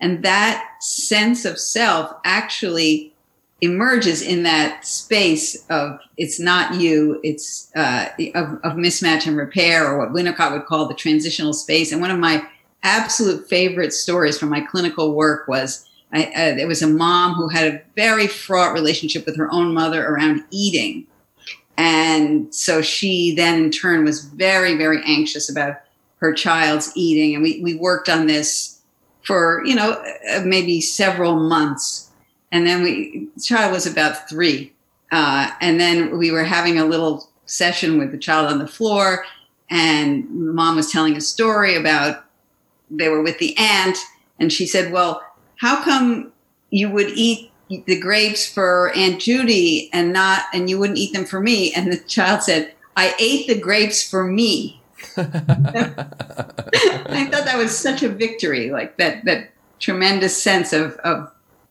and 0.00 0.24
that 0.24 0.66
sense 0.80 1.44
of 1.44 1.58
self 1.58 2.12
actually 2.24 3.12
emerges 3.60 4.22
in 4.22 4.42
that 4.44 4.86
space 4.86 5.64
of 5.68 6.00
it's 6.16 6.40
not 6.40 6.80
you, 6.80 7.20
it's 7.22 7.70
uh, 7.76 8.08
of, 8.34 8.54
of, 8.64 8.72
mismatch 8.72 9.26
and 9.26 9.36
repair, 9.36 9.86
or 9.86 9.98
what 9.98 10.14
Winnicott 10.14 10.50
would 10.52 10.64
call 10.64 10.88
the 10.88 10.94
transitional 10.94 11.52
space. 11.52 11.92
And 11.92 12.00
one 12.00 12.10
of 12.10 12.18
my 12.18 12.42
absolute 12.82 13.48
favorite 13.50 13.92
stories 13.92 14.38
from 14.38 14.48
my 14.48 14.62
clinical 14.62 15.14
work 15.14 15.46
was 15.46 15.88
I, 16.12 16.24
uh, 16.24 16.66
was 16.66 16.82
a 16.82 16.86
mom 16.86 17.34
who 17.34 17.48
had 17.48 17.72
a 17.72 17.82
very 17.96 18.26
fraught 18.26 18.74
relationship 18.74 19.24
with 19.24 19.36
her 19.36 19.52
own 19.52 19.72
mother 19.72 20.06
around 20.06 20.44
eating. 20.50 21.06
And 21.78 22.54
so 22.54 22.82
she 22.82 23.34
then, 23.34 23.64
in 23.64 23.70
turn, 23.70 24.04
was 24.04 24.24
very, 24.24 24.76
very 24.76 25.02
anxious 25.06 25.48
about 25.48 25.76
her 26.18 26.32
child's 26.32 26.92
eating. 26.94 27.34
And 27.34 27.42
we, 27.42 27.60
we 27.60 27.74
worked 27.74 28.08
on 28.08 28.26
this 28.26 28.72
for 29.22 29.62
you 29.64 29.74
know 29.74 30.02
uh, 30.34 30.40
maybe 30.44 30.80
several 30.80 31.36
months 31.36 32.10
and 32.50 32.66
then 32.66 32.82
we 32.82 33.28
the 33.34 33.40
child 33.40 33.72
was 33.72 33.86
about 33.86 34.28
three 34.28 34.72
uh, 35.12 35.50
and 35.60 35.78
then 35.78 36.16
we 36.18 36.30
were 36.30 36.44
having 36.44 36.78
a 36.78 36.84
little 36.84 37.28
session 37.46 37.98
with 37.98 38.10
the 38.10 38.18
child 38.18 38.50
on 38.50 38.58
the 38.58 38.66
floor 38.66 39.24
and 39.70 40.28
mom 40.30 40.76
was 40.76 40.90
telling 40.90 41.16
a 41.16 41.20
story 41.20 41.76
about 41.76 42.24
they 42.90 43.08
were 43.08 43.22
with 43.22 43.38
the 43.38 43.56
aunt 43.56 43.96
and 44.38 44.52
she 44.52 44.66
said 44.66 44.92
well 44.92 45.22
how 45.62 45.82
come 45.82 46.32
you 46.70 46.90
would 46.90 47.08
eat 47.10 47.50
the 47.86 47.98
grapes 47.98 48.46
for 48.46 48.92
aunt 48.94 49.20
judy 49.20 49.88
and 49.92 50.12
not 50.12 50.44
and 50.52 50.68
you 50.68 50.78
wouldn't 50.78 50.98
eat 50.98 51.12
them 51.14 51.24
for 51.24 51.40
me 51.40 51.72
and 51.72 51.90
the 51.90 51.96
child 51.96 52.42
said 52.42 52.74
i 52.96 53.14
ate 53.18 53.46
the 53.46 53.58
grapes 53.58 54.02
for 54.06 54.24
me 54.24 54.82
I 55.16 55.24
thought 57.30 57.44
that 57.44 57.56
was 57.56 57.76
such 57.76 58.02
a 58.02 58.08
victory, 58.08 58.70
like 58.70 58.96
that 58.98 59.24
that 59.24 59.50
tremendous 59.78 60.40
sense 60.40 60.72
of 60.72 60.92
of 60.98 61.30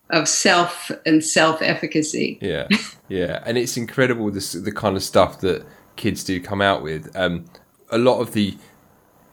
of 0.09 0.27
self 0.27 0.91
and 1.05 1.23
self 1.23 1.61
efficacy. 1.61 2.37
Yeah, 2.41 2.67
yeah, 3.07 3.41
and 3.45 3.57
it's 3.57 3.77
incredible 3.77 4.29
this 4.31 4.51
the 4.51 4.71
kind 4.71 4.95
of 4.95 5.03
stuff 5.03 5.39
that 5.41 5.65
kids 5.95 6.23
do 6.23 6.41
come 6.41 6.61
out 6.61 6.83
with. 6.83 7.15
Um, 7.15 7.45
a 7.89 7.97
lot 7.97 8.19
of 8.19 8.33
the 8.33 8.57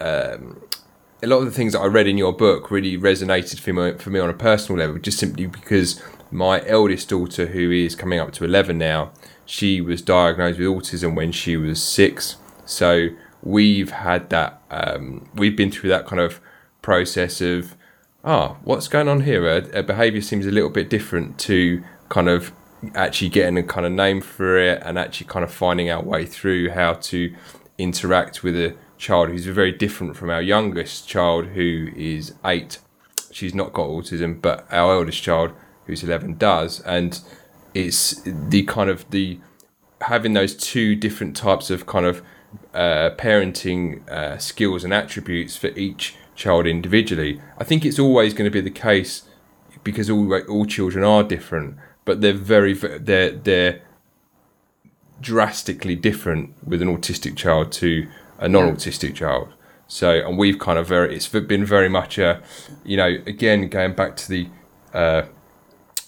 um, 0.00 0.62
a 1.22 1.26
lot 1.26 1.38
of 1.38 1.46
the 1.46 1.50
things 1.50 1.72
that 1.72 1.80
I 1.80 1.86
read 1.86 2.06
in 2.06 2.16
your 2.16 2.32
book 2.32 2.70
really 2.70 2.96
resonated 2.96 3.58
for 3.58 3.72
me, 3.72 3.98
for 3.98 4.10
me 4.10 4.20
on 4.20 4.30
a 4.30 4.34
personal 4.34 4.78
level, 4.78 4.98
just 4.98 5.18
simply 5.18 5.46
because 5.46 6.02
my 6.30 6.64
eldest 6.66 7.08
daughter, 7.08 7.46
who 7.46 7.70
is 7.70 7.96
coming 7.96 8.20
up 8.20 8.32
to 8.34 8.44
11 8.44 8.78
now, 8.78 9.10
she 9.44 9.80
was 9.80 10.02
diagnosed 10.02 10.58
with 10.58 10.68
autism 10.68 11.16
when 11.16 11.32
she 11.32 11.56
was 11.56 11.82
six. 11.82 12.36
So 12.64 13.08
we've 13.42 13.90
had 13.90 14.30
that 14.30 14.60
um, 14.70 15.28
we've 15.34 15.56
been 15.56 15.70
through 15.70 15.90
that 15.90 16.06
kind 16.06 16.20
of 16.20 16.40
process 16.82 17.40
of 17.40 17.74
ah 18.24 18.50
oh, 18.50 18.56
what's 18.64 18.88
going 18.88 19.08
on 19.08 19.22
here 19.22 19.42
Her, 19.42 19.82
behavior 19.82 20.20
seems 20.20 20.46
a 20.46 20.50
little 20.50 20.70
bit 20.70 20.90
different 20.90 21.38
to 21.40 21.82
kind 22.08 22.28
of 22.28 22.52
actually 22.94 23.28
getting 23.28 23.56
a 23.56 23.62
kind 23.62 23.86
of 23.86 23.92
name 23.92 24.20
for 24.20 24.58
it 24.58 24.82
and 24.84 24.98
actually 24.98 25.26
kind 25.26 25.44
of 25.44 25.52
finding 25.52 25.90
our 25.90 26.02
way 26.02 26.26
through 26.26 26.70
how 26.70 26.94
to 26.94 27.34
interact 27.78 28.42
with 28.42 28.54
a 28.54 28.76
child 28.98 29.28
who's 29.28 29.46
very 29.46 29.72
different 29.72 30.16
from 30.16 30.28
our 30.28 30.42
youngest 30.42 31.08
child 31.08 31.46
who 31.48 31.88
is 31.96 32.34
eight 32.44 32.78
she's 33.30 33.54
not 33.54 33.72
got 33.72 33.88
autism 33.88 34.40
but 34.40 34.66
our 34.70 34.94
eldest 34.94 35.22
child 35.22 35.52
who's 35.86 36.02
11 36.02 36.36
does 36.36 36.80
and 36.80 37.20
it's 37.74 38.20
the 38.24 38.64
kind 38.64 38.90
of 38.90 39.08
the 39.10 39.38
having 40.02 40.32
those 40.32 40.56
two 40.56 40.94
different 40.94 41.36
types 41.36 41.70
of 41.70 41.86
kind 41.86 42.06
of 42.06 42.22
uh, 42.74 43.10
parenting 43.16 44.08
uh, 44.08 44.38
skills 44.38 44.84
and 44.84 44.92
attributes 44.92 45.56
for 45.56 45.68
each 45.68 46.16
child 46.34 46.66
individually. 46.66 47.40
I 47.58 47.64
think 47.64 47.84
it's 47.84 47.98
always 47.98 48.32
going 48.32 48.50
to 48.50 48.50
be 48.50 48.60
the 48.60 48.70
case 48.70 49.22
because 49.84 50.08
all 50.08 50.32
all 50.48 50.66
children 50.66 51.04
are 51.04 51.22
different, 51.22 51.76
but 52.04 52.20
they're 52.20 52.32
very 52.32 52.72
they're 52.72 53.30
they're 53.30 53.82
drastically 55.20 55.96
different 55.96 56.54
with 56.64 56.80
an 56.80 56.88
autistic 56.96 57.36
child 57.36 57.72
to 57.72 58.06
a 58.38 58.48
non-autistic 58.48 59.14
child. 59.14 59.52
So, 59.86 60.10
and 60.10 60.36
we've 60.36 60.58
kind 60.58 60.78
of 60.78 60.86
very 60.86 61.14
it's 61.16 61.28
been 61.28 61.64
very 61.64 61.88
much 61.88 62.18
a, 62.18 62.42
you 62.84 62.96
know, 62.96 63.18
again 63.26 63.68
going 63.68 63.94
back 63.94 64.16
to 64.16 64.28
the 64.28 64.48
uh, 64.92 65.22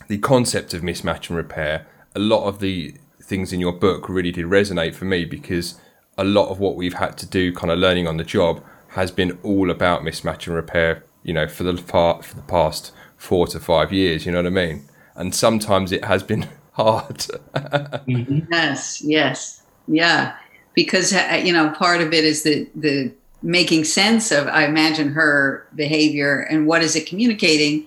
the 0.09 0.19
concept 0.19 0.75
of 0.75 0.83
mismatch 0.83 1.29
and 1.29 1.37
repair. 1.37 1.87
A 2.15 2.19
lot 2.19 2.47
of 2.47 2.61
the 2.61 2.95
things 3.23 3.53
in 3.53 3.61
your 3.61 3.73
book 3.73 4.09
really 4.09 4.33
did 4.33 4.47
resonate 4.47 4.95
for 4.95 5.05
me 5.05 5.25
because 5.25 5.81
a 6.19 6.25
lot 6.25 6.49
of 6.51 6.59
what 6.59 6.77
we've 6.77 6.95
had 6.95 7.17
to 7.19 7.27
do, 7.27 7.53
kind 7.53 7.71
of 7.71 7.79
learning 7.79 8.07
on 8.07 8.17
the 8.17 8.25
job, 8.25 8.63
has 8.89 9.11
been 9.11 9.39
all 9.43 9.71
about 9.71 10.03
mismatch 10.03 10.47
and 10.47 10.57
repair. 10.57 11.05
You 11.23 11.35
know, 11.35 11.47
for 11.47 11.65
the 11.65 11.75
part 11.75 12.25
for 12.25 12.37
the 12.37 12.43
past 12.43 12.93
four 13.21 13.47
to 13.47 13.61
five 13.61 13.93
years. 13.93 14.27
You 14.27 14.33
know 14.33 14.39
what 14.39 14.47
I 14.47 14.51
mean? 14.51 14.89
And 15.15 15.35
sometimes 15.35 15.93
it 15.93 16.05
has 16.05 16.23
been 16.23 16.49
hard. 16.73 17.19
Mm-hmm. 17.19 18.41
yes, 18.51 19.03
yes, 19.03 19.63
yeah. 19.87 20.37
Because 20.75 21.13
uh, 21.13 21.41
you 21.43 21.53
know, 21.53 21.71
part 21.71 22.01
of 22.01 22.13
it 22.13 22.25
is 22.25 22.43
the 22.43 22.69
the 22.75 23.13
making 23.43 23.85
sense 23.85 24.31
of, 24.31 24.47
I 24.49 24.67
imagine, 24.67 25.13
her 25.13 25.67
behavior 25.75 26.41
and 26.41 26.67
what 26.67 26.83
is 26.83 26.95
it 26.97 27.07
communicating. 27.07 27.87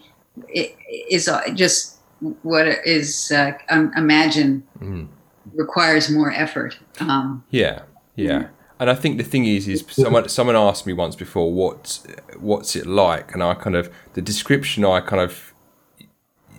Is 1.10 1.28
uh, 1.28 1.48
just 1.54 1.98
what 2.42 2.68
is 2.86 3.32
uh, 3.32 3.52
imagine 3.70 4.64
mm. 4.80 5.08
requires 5.54 6.10
more 6.10 6.32
effort. 6.32 6.80
Um, 7.00 7.44
yeah, 7.52 7.84
yeah. 8.16 8.48
And 8.80 8.90
I 8.90 8.96
think 8.96 9.18
the 9.18 9.24
thing 9.24 9.46
is, 9.46 9.68
is 9.68 9.86
someone 9.90 10.28
someone 10.28 10.56
asked 10.56 10.88
me 10.88 10.94
once 10.94 11.16
before, 11.16 11.54
what's 11.54 12.06
what's 12.40 12.76
it 12.76 12.88
like? 12.88 13.34
And 13.34 13.44
I 13.44 13.54
kind 13.54 13.76
of 13.76 13.94
the 14.14 14.22
description 14.22 14.84
I 14.84 15.02
kind 15.02 15.22
of 15.22 15.54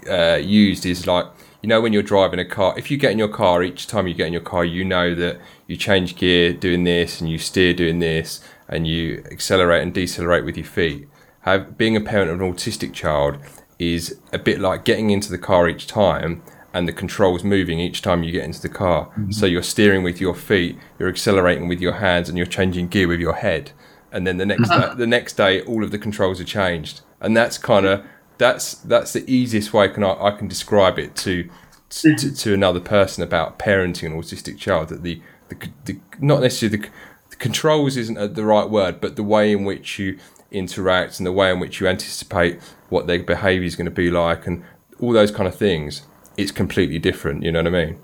uh, 0.08 0.36
used 0.36 0.86
is 0.86 1.06
like 1.06 1.26
you 1.62 1.68
know 1.68 1.80
when 1.80 1.92
you're 1.92 2.02
driving 2.02 2.38
a 2.38 2.44
car 2.44 2.74
if 2.78 2.90
you 2.90 2.96
get 2.96 3.12
in 3.12 3.18
your 3.18 3.28
car 3.28 3.62
each 3.62 3.86
time 3.86 4.06
you 4.06 4.14
get 4.14 4.26
in 4.26 4.32
your 4.32 4.42
car 4.42 4.64
you 4.64 4.84
know 4.84 5.14
that 5.14 5.40
you 5.66 5.76
change 5.76 6.16
gear 6.16 6.52
doing 6.52 6.84
this 6.84 7.20
and 7.20 7.30
you 7.30 7.38
steer 7.38 7.72
doing 7.72 7.98
this 7.98 8.40
and 8.68 8.86
you 8.86 9.22
accelerate 9.30 9.82
and 9.82 9.92
decelerate 9.94 10.44
with 10.44 10.56
your 10.56 10.66
feet. 10.66 11.08
Have 11.40 11.76
being 11.76 11.96
a 11.96 12.00
parent 12.00 12.30
of 12.30 12.40
an 12.40 12.52
autistic 12.52 12.92
child 12.92 13.38
is 13.78 14.18
a 14.32 14.38
bit 14.38 14.60
like 14.60 14.84
getting 14.84 15.10
into 15.10 15.30
the 15.30 15.38
car 15.38 15.68
each 15.68 15.86
time 15.86 16.42
and 16.72 16.88
the 16.88 16.92
controls 16.92 17.44
moving 17.44 17.78
each 17.78 18.02
time 18.02 18.22
you 18.22 18.32
get 18.32 18.44
into 18.44 18.60
the 18.60 18.68
car. 18.68 19.06
Mm-hmm. 19.06 19.30
so 19.30 19.46
you're 19.46 19.62
steering 19.62 20.02
with 20.02 20.20
your 20.20 20.34
feet 20.34 20.76
you're 20.98 21.08
accelerating 21.08 21.68
with 21.68 21.80
your 21.80 21.94
hands 21.94 22.28
and 22.28 22.36
you're 22.36 22.46
changing 22.46 22.88
gear 22.88 23.08
with 23.08 23.20
your 23.20 23.34
head. 23.34 23.72
And 24.12 24.26
then 24.26 24.36
the 24.36 24.46
next 24.46 24.68
day, 24.68 24.90
the 24.96 25.06
next 25.08 25.32
day 25.32 25.60
all 25.62 25.82
of 25.82 25.90
the 25.90 25.98
controls 25.98 26.40
are 26.40 26.44
changed. 26.44 27.00
And 27.20 27.36
that's 27.36 27.58
kind 27.58 27.84
of 27.84 28.04
that's 28.38 28.74
that's 28.74 29.12
the 29.12 29.28
easiest 29.30 29.72
way 29.72 29.84
I 29.84 29.88
can 29.88 30.04
I, 30.04 30.30
can 30.32 30.48
describe 30.48 30.98
it 30.98 31.16
to, 31.16 31.48
to, 31.90 32.34
to 32.34 32.54
another 32.54 32.80
person 32.80 33.22
about 33.22 33.58
parenting 33.58 34.06
an 34.06 34.20
autistic 34.20 34.58
child 34.58 34.88
that 34.88 35.02
the, 35.02 35.20
the, 35.48 35.68
the 35.84 35.98
not 36.20 36.40
necessarily 36.40 36.78
the, 36.78 36.88
the, 37.30 37.36
controls 37.36 37.96
isn't 37.96 38.34
the 38.34 38.44
right 38.44 38.70
word 38.70 39.00
but 39.00 39.16
the 39.16 39.22
way 39.22 39.52
in 39.52 39.64
which 39.64 39.98
you 39.98 40.18
interact 40.50 41.18
and 41.18 41.26
the 41.26 41.32
way 41.32 41.50
in 41.50 41.58
which 41.58 41.80
you 41.80 41.88
anticipate 41.88 42.60
what 42.88 43.06
their 43.06 43.22
behavior 43.22 43.66
is 43.66 43.76
going 43.76 43.84
to 43.84 43.90
be 43.90 44.10
like 44.10 44.46
and 44.46 44.62
all 45.00 45.12
those 45.12 45.30
kind 45.30 45.48
of 45.48 45.54
things 45.54 46.02
it's 46.36 46.52
completely 46.52 46.98
different 46.98 47.42
you 47.42 47.50
know 47.50 47.60
what 47.60 47.74
i 47.74 47.84
mean 47.84 47.98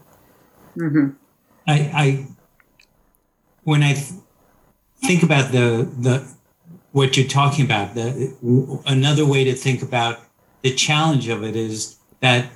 mm-hmm. 0.76 1.08
I, 1.66 1.74
I 1.94 2.26
when 3.62 3.82
i 3.82 3.92
th- 3.92 4.20
think 5.02 5.22
about 5.22 5.52
the 5.52 5.88
the 5.98 6.34
what 6.92 7.16
you're 7.16 7.26
talking 7.26 7.64
about. 7.64 7.94
The, 7.94 8.82
another 8.86 9.24
way 9.24 9.44
to 9.44 9.54
think 9.54 9.82
about 9.82 10.20
the 10.62 10.74
challenge 10.74 11.28
of 11.28 11.42
it 11.42 11.56
is 11.56 11.96
that 12.20 12.50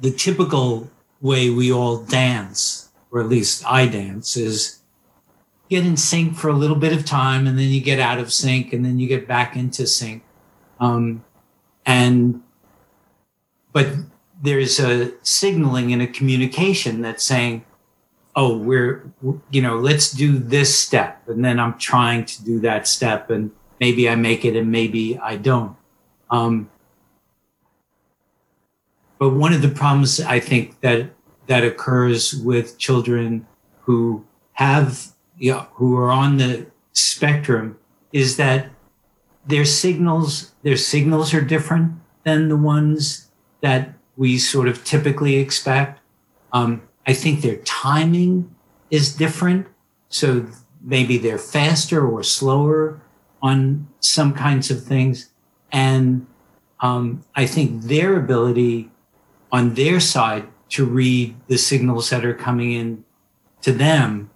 the 0.00 0.10
typical 0.10 0.90
way 1.20 1.50
we 1.50 1.72
all 1.72 1.98
dance, 1.98 2.90
or 3.12 3.20
at 3.20 3.28
least 3.28 3.62
I 3.66 3.86
dance, 3.86 4.36
is 4.36 4.80
get 5.68 5.86
in 5.86 5.96
sync 5.96 6.34
for 6.34 6.48
a 6.48 6.54
little 6.54 6.76
bit 6.76 6.92
of 6.92 7.04
time 7.04 7.46
and 7.46 7.58
then 7.58 7.68
you 7.68 7.80
get 7.80 8.00
out 8.00 8.18
of 8.18 8.32
sync 8.32 8.72
and 8.72 8.84
then 8.84 8.98
you 8.98 9.06
get 9.06 9.28
back 9.28 9.54
into 9.54 9.86
sync. 9.86 10.24
Um, 10.80 11.24
and, 11.86 12.42
but 13.72 13.88
there's 14.40 14.80
a 14.80 15.12
signaling 15.22 15.92
and 15.92 16.02
a 16.02 16.06
communication 16.06 17.02
that's 17.02 17.22
saying, 17.22 17.64
oh, 18.34 18.56
we're, 18.56 19.12
you 19.50 19.60
know, 19.60 19.76
let's 19.76 20.10
do 20.10 20.38
this 20.38 20.76
step. 20.76 21.22
And 21.28 21.44
then 21.44 21.60
I'm 21.60 21.78
trying 21.78 22.24
to 22.24 22.44
do 22.44 22.60
that 22.60 22.88
step 22.88 23.30
and 23.30 23.50
maybe 23.78 24.08
I 24.08 24.14
make 24.14 24.44
it 24.44 24.56
and 24.56 24.72
maybe 24.72 25.18
I 25.18 25.36
don't. 25.36 25.76
Um, 26.30 26.70
but 29.18 29.30
one 29.30 29.52
of 29.52 29.60
the 29.60 29.68
problems 29.68 30.18
I 30.20 30.40
think 30.40 30.80
that 30.80 31.10
that 31.46 31.64
occurs 31.64 32.34
with 32.34 32.78
children 32.78 33.46
who 33.82 34.24
have, 34.54 35.08
you 35.38 35.52
know, 35.52 35.66
who 35.74 35.96
are 35.96 36.10
on 36.10 36.36
the 36.36 36.66
spectrum 36.92 37.78
is 38.12 38.36
that 38.36 38.70
their 39.46 39.64
signals, 39.64 40.52
their 40.62 40.76
signals 40.76 41.34
are 41.34 41.40
different 41.40 41.92
than 42.24 42.48
the 42.48 42.56
ones 42.56 43.30
that 43.60 43.94
we 44.16 44.38
sort 44.38 44.68
of 44.68 44.84
typically 44.84 45.36
expect. 45.36 46.00
Um, 46.52 46.82
I 47.06 47.14
think 47.14 47.40
their 47.40 47.56
timing 47.56 48.54
is 48.90 49.16
different. 49.16 49.66
So 50.08 50.46
maybe 50.80 51.18
they're 51.18 51.38
faster 51.38 52.06
or 52.06 52.22
slower 52.22 53.00
on 53.40 53.88
some 54.00 54.34
kinds 54.34 54.70
of 54.70 54.84
things. 54.84 55.30
And 55.72 56.26
um, 56.80 57.24
I 57.34 57.46
think 57.46 57.82
their 57.82 58.16
ability 58.16 58.90
on 59.50 59.74
their 59.74 59.98
side 59.98 60.46
to 60.72 60.86
read 60.86 61.36
the 61.48 61.58
signals 61.58 62.10
that 62.10 62.24
are 62.24 62.34
coming 62.34 62.72
in 62.72 63.04
to 63.60 63.72
them 63.72 64.30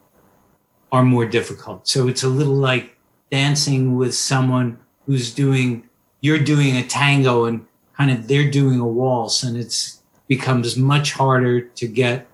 are 0.93 1.03
more 1.03 1.27
difficult. 1.27 1.89
So 1.89 2.09
it's 2.09 2.23
a 2.23 2.29
little 2.29 2.55
like 2.55 2.97
dancing 3.31 3.97
with 3.97 4.15
someone 4.15 4.79
who's 5.07 5.35
doing, 5.35 5.89
you're 6.21 6.39
doing 6.39 6.77
a 6.77 6.87
tango 6.87 7.47
and 7.47 7.67
kind 7.97 8.11
of 8.11 8.29
they're 8.29 8.51
doing 8.51 8.81
a 8.81 8.87
waltz 8.87 9.43
and 9.43 9.57
it's 9.57 10.03
becomes 10.29 10.77
much 10.77 11.13
harder 11.13 11.61
to 11.61 11.87
get 11.87 12.27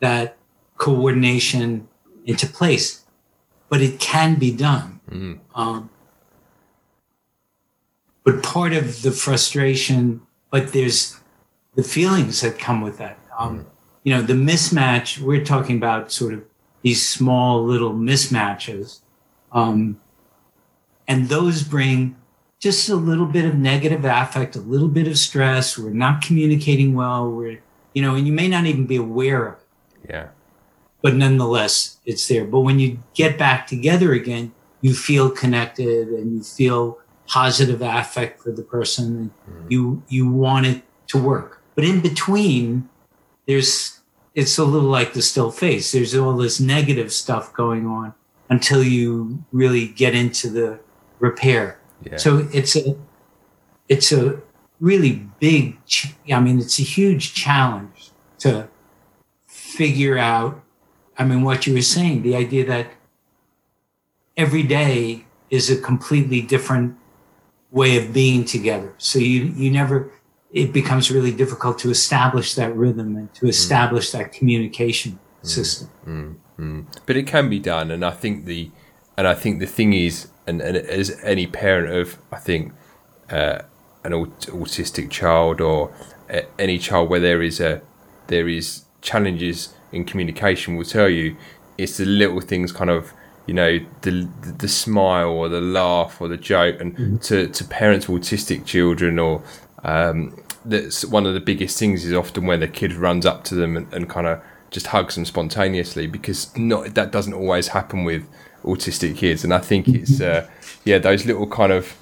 that 0.00 0.36
coordination 0.76 1.88
into 2.24 2.46
place, 2.46 3.04
but 3.68 3.82
it 3.82 3.98
can 3.98 4.36
be 4.36 4.52
done. 4.52 5.00
Mm. 5.10 5.38
Um, 5.54 5.90
but 8.22 8.42
part 8.42 8.72
of 8.72 9.02
the 9.02 9.10
frustration, 9.10 10.22
but 10.50 10.72
there's 10.72 11.20
the 11.74 11.82
feelings 11.82 12.40
that 12.40 12.58
come 12.58 12.80
with 12.80 12.98
that. 12.98 13.18
Um, 13.38 13.60
mm. 13.60 13.64
You 14.02 14.14
know, 14.14 14.22
the 14.22 14.34
mismatch, 14.34 15.18
we're 15.18 15.44
talking 15.44 15.76
about 15.76 16.12
sort 16.12 16.34
of 16.34 16.44
these 16.82 17.06
small 17.06 17.64
little 17.64 17.92
mismatches. 17.94 19.00
Um, 19.52 20.00
and 21.08 21.28
those 21.28 21.62
bring 21.62 22.16
just 22.60 22.88
a 22.88 22.96
little 22.96 23.26
bit 23.26 23.44
of 23.44 23.54
negative 23.54 24.04
affect, 24.04 24.56
a 24.56 24.60
little 24.60 24.88
bit 24.88 25.06
of 25.06 25.18
stress. 25.18 25.78
We're 25.78 25.90
not 25.90 26.22
communicating 26.22 26.94
well. 26.94 27.30
We're, 27.30 27.62
you 27.94 28.02
know, 28.02 28.14
and 28.14 28.26
you 28.26 28.32
may 28.32 28.48
not 28.48 28.66
even 28.66 28.86
be 28.86 28.96
aware 28.96 29.46
of 29.46 29.54
it. 29.54 30.10
Yeah. 30.10 30.28
But 31.02 31.14
nonetheless, 31.14 31.98
it's 32.04 32.26
there. 32.28 32.44
But 32.44 32.60
when 32.60 32.78
you 32.78 33.02
get 33.14 33.38
back 33.38 33.66
together 33.66 34.12
again, 34.12 34.52
you 34.80 34.94
feel 34.94 35.30
connected 35.30 36.08
and 36.08 36.36
you 36.36 36.42
feel 36.42 36.98
positive 37.26 37.80
affect 37.80 38.42
for 38.42 38.52
the 38.52 38.62
person. 38.62 39.30
Mm. 39.50 39.70
You 39.70 40.02
you 40.08 40.30
want 40.30 40.66
it 40.66 40.82
to 41.08 41.18
work. 41.18 41.62
But 41.74 41.84
in 41.84 42.00
between, 42.00 42.88
there's 43.46 44.00
it's 44.34 44.58
a 44.58 44.64
little 44.64 44.88
like 44.88 45.12
the 45.12 45.22
still 45.22 45.50
face. 45.50 45.92
There's 45.92 46.14
all 46.14 46.36
this 46.36 46.58
negative 46.58 47.12
stuff 47.12 47.52
going 47.52 47.86
on 47.86 48.14
until 48.48 48.82
you 48.82 49.44
really 49.52 49.88
get 49.88 50.14
into 50.14 50.50
the 50.50 50.80
repair. 51.20 51.78
Yeah. 52.02 52.16
So 52.16 52.48
it's 52.52 52.76
a 52.76 52.96
it's 53.88 54.12
a 54.12 54.40
really 54.80 55.26
big. 55.38 55.78
I 56.32 56.40
mean, 56.40 56.58
it's 56.58 56.78
a 56.78 56.82
huge 56.82 57.34
challenge 57.34 58.10
to 58.38 58.68
figure 59.46 60.18
out. 60.18 60.62
I 61.16 61.24
mean, 61.24 61.42
what 61.42 61.66
you 61.66 61.74
were 61.74 61.82
saying, 61.82 62.22
the 62.22 62.34
idea 62.34 62.66
that 62.66 62.88
every 64.36 64.64
day 64.64 65.26
is 65.48 65.70
a 65.70 65.80
completely 65.80 66.40
different 66.40 66.96
way 67.70 67.96
of 67.96 68.12
being 68.12 68.44
together. 68.44 68.94
So 68.98 69.18
you 69.18 69.44
you 69.44 69.70
never 69.70 70.10
it 70.54 70.72
becomes 70.72 71.10
really 71.10 71.32
difficult 71.32 71.78
to 71.80 71.90
establish 71.90 72.54
that 72.54 72.74
rhythm 72.76 73.16
and 73.16 73.34
to 73.34 73.48
establish 73.48 74.08
mm. 74.08 74.12
that 74.12 74.32
communication 74.32 75.18
mm. 75.42 75.46
system. 75.46 75.90
Mm. 76.58 76.86
But 77.04 77.16
it 77.16 77.26
can 77.26 77.50
be 77.50 77.58
done, 77.58 77.90
and 77.90 78.04
I 78.04 78.12
think 78.12 78.46
the 78.46 78.70
and 79.16 79.26
I 79.26 79.34
think 79.34 79.58
the 79.60 79.66
thing 79.66 79.92
is, 79.92 80.28
and, 80.46 80.60
and 80.62 80.76
as 80.76 81.20
any 81.24 81.46
parent 81.46 81.92
of 81.94 82.18
I 82.32 82.38
think 82.38 82.72
uh, 83.30 83.58
an 84.04 84.12
autistic 84.12 85.10
child 85.10 85.60
or 85.60 85.92
any 86.58 86.78
child 86.78 87.10
where 87.10 87.20
there 87.20 87.42
is 87.42 87.60
a 87.60 87.82
there 88.28 88.48
is 88.48 88.84
challenges 89.00 89.74
in 89.92 90.04
communication 90.04 90.76
will 90.76 90.84
tell 90.84 91.08
you 91.08 91.36
it's 91.76 91.98
the 91.98 92.04
little 92.04 92.40
things 92.40 92.72
kind 92.72 92.90
of 92.90 93.12
you 93.46 93.54
know 93.54 93.78
the 94.02 94.28
the 94.58 94.68
smile 94.68 95.30
or 95.30 95.48
the 95.48 95.60
laugh 95.60 96.20
or 96.20 96.28
the 96.28 96.36
joke 96.36 96.80
and 96.80 96.96
mm-hmm. 96.96 97.16
to, 97.18 97.48
to 97.48 97.64
parents 97.64 98.08
of 98.08 98.14
autistic 98.14 98.64
children 98.64 99.18
or 99.18 99.42
um, 99.84 100.34
that's 100.64 101.04
one 101.04 101.26
of 101.26 101.34
the 101.34 101.40
biggest 101.40 101.78
things 101.78 102.04
is 102.04 102.12
often 102.12 102.46
when 102.46 102.60
the 102.60 102.68
kid 102.68 102.92
runs 102.92 103.26
up 103.26 103.44
to 103.44 103.54
them 103.54 103.76
and, 103.76 103.92
and 103.92 104.08
kind 104.08 104.26
of 104.26 104.40
just 104.70 104.88
hugs 104.88 105.14
them 105.14 105.24
spontaneously 105.24 106.06
because 106.06 106.56
not 106.56 106.94
that 106.94 107.12
doesn't 107.12 107.34
always 107.34 107.68
happen 107.68 108.04
with 108.04 108.28
autistic 108.64 109.16
kids 109.16 109.44
and 109.44 109.52
I 109.52 109.58
think 109.58 109.88
it's 109.88 110.20
uh, 110.22 110.48
yeah 110.84 110.98
those 110.98 111.26
little 111.26 111.46
kind 111.46 111.72
of 111.72 111.96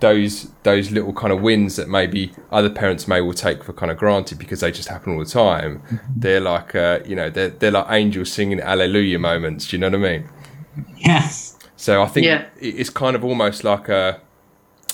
those 0.00 0.50
those 0.64 0.90
little 0.90 1.12
kind 1.12 1.32
of 1.32 1.40
wins 1.40 1.76
that 1.76 1.88
maybe 1.88 2.32
other 2.50 2.70
parents 2.70 3.06
may 3.06 3.20
will 3.20 3.32
take 3.32 3.64
for 3.64 3.72
kind 3.72 3.90
of 3.90 3.98
granted 3.98 4.38
because 4.38 4.60
they 4.60 4.70
just 4.70 4.88
happen 4.88 5.12
all 5.12 5.18
the 5.20 5.24
time 5.24 5.78
mm-hmm. 5.78 5.96
they're 6.16 6.40
like 6.40 6.74
uh, 6.74 6.98
you 7.06 7.16
know 7.16 7.30
they're, 7.30 7.50
they're 7.50 7.70
like 7.70 7.86
angels 7.88 8.30
singing 8.32 8.58
hallelujah 8.58 9.18
moments 9.18 9.68
do 9.68 9.76
you 9.76 9.80
know 9.80 9.88
what 9.88 10.06
I 10.06 10.18
mean 10.18 10.28
Yes. 10.96 11.58
So 11.76 12.02
I 12.02 12.06
think 12.06 12.26
yeah. 12.26 12.46
it's 12.60 12.90
kind 12.90 13.16
of 13.16 13.24
almost 13.24 13.64
like 13.64 13.88
a 13.88 14.20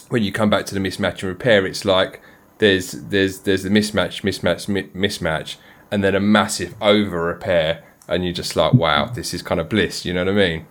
when 0.08 0.22
you 0.22 0.32
come 0.32 0.48
back 0.48 0.64
to 0.66 0.74
the 0.74 0.80
mismatch 0.80 1.22
and 1.22 1.24
repair, 1.24 1.66
it's 1.66 1.84
like 1.84 2.22
there's 2.58 2.92
there's 2.92 3.40
there's 3.40 3.62
the 3.62 3.70
mismatch, 3.70 4.22
mismatch, 4.22 4.92
mismatch, 4.92 5.56
and 5.90 6.04
then 6.04 6.14
a 6.14 6.20
massive 6.20 6.74
over 6.80 7.22
repair, 7.22 7.84
and 8.06 8.24
you're 8.24 8.32
just 8.32 8.56
like, 8.56 8.74
wow, 8.74 9.06
this 9.06 9.32
is 9.32 9.42
kind 9.42 9.60
of 9.60 9.68
bliss. 9.68 10.04
You 10.04 10.12
know 10.14 10.24
what 10.24 10.34
I 10.34 10.36
mean? 10.36 10.66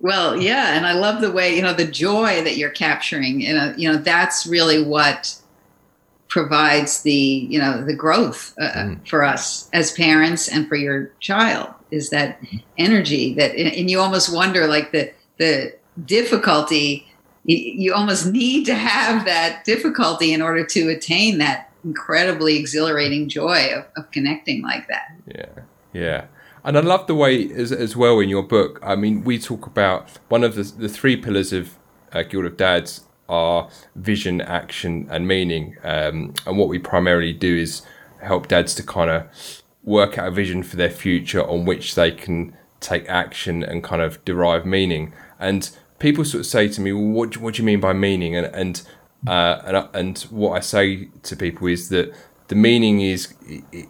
Well, 0.00 0.40
yeah, 0.40 0.76
and 0.76 0.86
I 0.86 0.92
love 0.92 1.20
the 1.20 1.32
way 1.32 1.54
you 1.54 1.62
know 1.62 1.72
the 1.72 1.86
joy 1.86 2.42
that 2.44 2.56
you're 2.56 2.70
capturing. 2.70 3.40
You 3.40 3.54
know, 3.54 3.74
you 3.76 3.90
know 3.90 3.98
that's 3.98 4.46
really 4.46 4.82
what 4.82 5.34
provides 6.28 7.02
the 7.02 7.12
you 7.12 7.58
know 7.58 7.84
the 7.84 7.94
growth 7.94 8.54
uh, 8.60 8.70
mm. 8.72 9.08
for 9.08 9.24
us 9.24 9.68
as 9.72 9.92
parents 9.92 10.48
and 10.48 10.68
for 10.68 10.76
your 10.76 11.10
child 11.20 11.72
is 11.90 12.10
that 12.10 12.38
energy 12.76 13.32
that 13.34 13.54
and 13.56 13.90
you 13.90 13.98
almost 13.98 14.32
wonder 14.32 14.66
like 14.66 14.92
the 14.92 15.10
the 15.38 15.74
difficulty 16.04 17.08
you 17.56 17.94
almost 17.94 18.26
need 18.26 18.66
to 18.66 18.74
have 18.74 19.24
that 19.24 19.64
difficulty 19.64 20.32
in 20.32 20.42
order 20.42 20.64
to 20.66 20.88
attain 20.88 21.38
that 21.38 21.72
incredibly 21.82 22.56
exhilarating 22.56 23.28
joy 23.28 23.70
of, 23.74 23.86
of 23.96 24.10
connecting 24.10 24.62
like 24.62 24.86
that. 24.88 25.16
Yeah, 25.26 25.62
yeah. 25.92 26.26
And 26.64 26.76
I 26.76 26.80
love 26.80 27.06
the 27.06 27.14
way, 27.14 27.50
as, 27.52 27.72
as 27.72 27.96
well, 27.96 28.20
in 28.20 28.28
your 28.28 28.42
book. 28.42 28.78
I 28.82 28.96
mean, 28.96 29.24
we 29.24 29.38
talk 29.38 29.66
about 29.66 30.10
one 30.28 30.44
of 30.44 30.54
the, 30.56 30.64
the 30.64 30.88
three 30.88 31.16
pillars 31.16 31.52
of 31.52 31.78
uh, 32.12 32.22
Guild 32.22 32.44
of 32.44 32.56
Dads 32.58 33.04
are 33.28 33.70
vision, 33.94 34.40
action, 34.40 35.06
and 35.10 35.26
meaning. 35.26 35.76
Um, 35.82 36.34
and 36.46 36.58
what 36.58 36.68
we 36.68 36.78
primarily 36.78 37.32
do 37.32 37.56
is 37.56 37.82
help 38.20 38.48
dads 38.48 38.74
to 38.74 38.82
kind 38.82 39.10
of 39.10 39.62
work 39.84 40.18
out 40.18 40.28
a 40.28 40.30
vision 40.30 40.62
for 40.62 40.76
their 40.76 40.90
future 40.90 41.42
on 41.42 41.64
which 41.64 41.94
they 41.94 42.10
can 42.10 42.54
take 42.80 43.08
action 43.08 43.62
and 43.62 43.82
kind 43.82 44.02
of 44.02 44.22
derive 44.24 44.66
meaning. 44.66 45.14
And 45.38 45.70
people 45.98 46.24
sort 46.24 46.40
of 46.40 46.46
say 46.46 46.68
to 46.68 46.80
me, 46.80 46.92
well, 46.92 47.04
what, 47.04 47.36
what 47.36 47.54
do 47.54 47.62
you 47.62 47.66
mean 47.66 47.80
by 47.80 47.92
meaning? 47.92 48.36
And, 48.36 48.46
and, 48.46 48.82
uh, 49.26 49.62
and, 49.64 49.88
and 49.94 50.18
what 50.30 50.52
I 50.52 50.60
say 50.60 51.08
to 51.22 51.36
people 51.36 51.66
is 51.66 51.88
that 51.88 52.12
the 52.48 52.54
meaning 52.54 53.00
is 53.00 53.34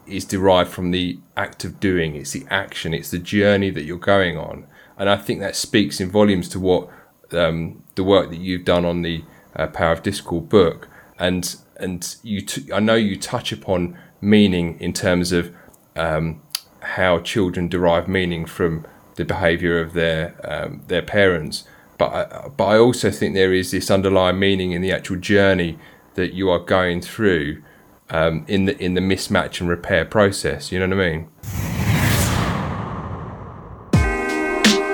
is 0.06 0.24
derived 0.24 0.70
from 0.70 0.90
the 0.90 1.18
act 1.36 1.64
of 1.64 1.80
doing. 1.80 2.16
It's 2.16 2.32
the 2.32 2.44
action. 2.50 2.92
It's 2.92 3.11
the 3.11 3.18
journey 3.18 3.70
that 3.70 3.84
you're 3.84 3.98
going 3.98 4.36
on, 4.36 4.66
and 4.98 5.09
I 5.09 5.16
think 5.16 5.40
that 5.40 5.56
speaks 5.56 6.00
in 6.00 6.11
volumes 6.11 6.48
to 6.50 6.61
what 6.61 6.88
um, 7.30 7.84
the 7.94 8.04
work 8.04 8.30
that 8.30 8.40
you've 8.40 8.64
done 8.64 8.84
on 8.84 9.02
the 9.02 9.24
uh, 9.54 9.68
Power 9.68 9.92
of 9.92 10.02
Discord 10.02 10.48
book. 10.48 10.88
And 11.18 11.56
and 11.76 12.16
you, 12.24 12.40
t- 12.40 12.72
I 12.72 12.80
know 12.80 12.96
you 12.96 13.16
touch 13.16 13.52
upon 13.52 13.96
meaning 14.20 14.78
in 14.80 14.92
terms 14.92 15.30
of 15.30 15.54
um, 15.94 16.42
how 16.80 17.20
children 17.20 17.68
derive 17.68 18.09
meaning 18.09 18.44
from 18.44 18.84
the 19.14 19.24
behaviour 19.24 19.80
of 19.80 19.92
their 19.92 20.34
um, 20.42 20.82
their 20.88 21.02
parents. 21.02 21.64
But 21.99 22.14
I, 22.14 22.49
but 22.49 22.64
I 22.64 22.78
also 22.78 23.11
think 23.11 23.34
there 23.34 23.53
is 23.53 23.72
this 23.72 23.90
underlying 23.90 24.38
meaning 24.38 24.72
in 24.72 24.82
the 24.82 24.92
actual 24.92 25.16
journey 25.16 25.78
that 26.14 26.32
you 26.32 26.49
are 26.49 26.61
going 26.61 27.01
through 27.01 27.62
um, 28.11 28.44
in 28.49 28.64
the 28.64 28.76
in 28.82 28.94
the 28.94 29.01
mismatch 29.01 29.61
and 29.61 29.68
repair 29.68 30.05
process. 30.05 30.72
You 30.72 30.78
know 30.78 30.96
what 30.96 31.05
I 31.05 31.11
mean? 31.11 31.28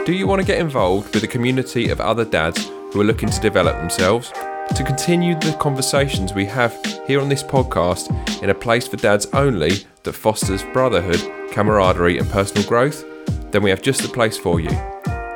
Do 0.04 0.12
you 0.12 0.26
want 0.26 0.42
to 0.42 0.46
get 0.46 0.58
involved 0.58 1.14
with 1.14 1.24
a 1.24 1.26
community 1.28 1.88
of 1.88 2.00
other 2.00 2.26
dads 2.26 2.68
who 2.92 3.00
are 3.00 3.04
looking 3.04 3.30
to 3.30 3.40
develop 3.40 3.76
themselves? 3.76 4.30
To 4.76 4.84
continue 4.84 5.34
the 5.34 5.56
conversations 5.60 6.34
we 6.34 6.44
have 6.46 6.74
here 7.06 7.20
on 7.20 7.28
this 7.28 7.42
podcast 7.42 8.10
in 8.42 8.50
a 8.50 8.54
place 8.54 8.86
for 8.86 8.96
dads 8.96 9.26
only 9.32 9.86
that 10.02 10.12
fosters 10.12 10.62
brotherhood, 10.72 11.20
camaraderie, 11.52 12.18
and 12.18 12.28
personal 12.28 12.66
growth, 12.68 13.04
then 13.50 13.62
we 13.62 13.70
have 13.70 13.82
just 13.82 14.02
the 14.02 14.08
place 14.08 14.36
for 14.36 14.60
you. 14.60 14.70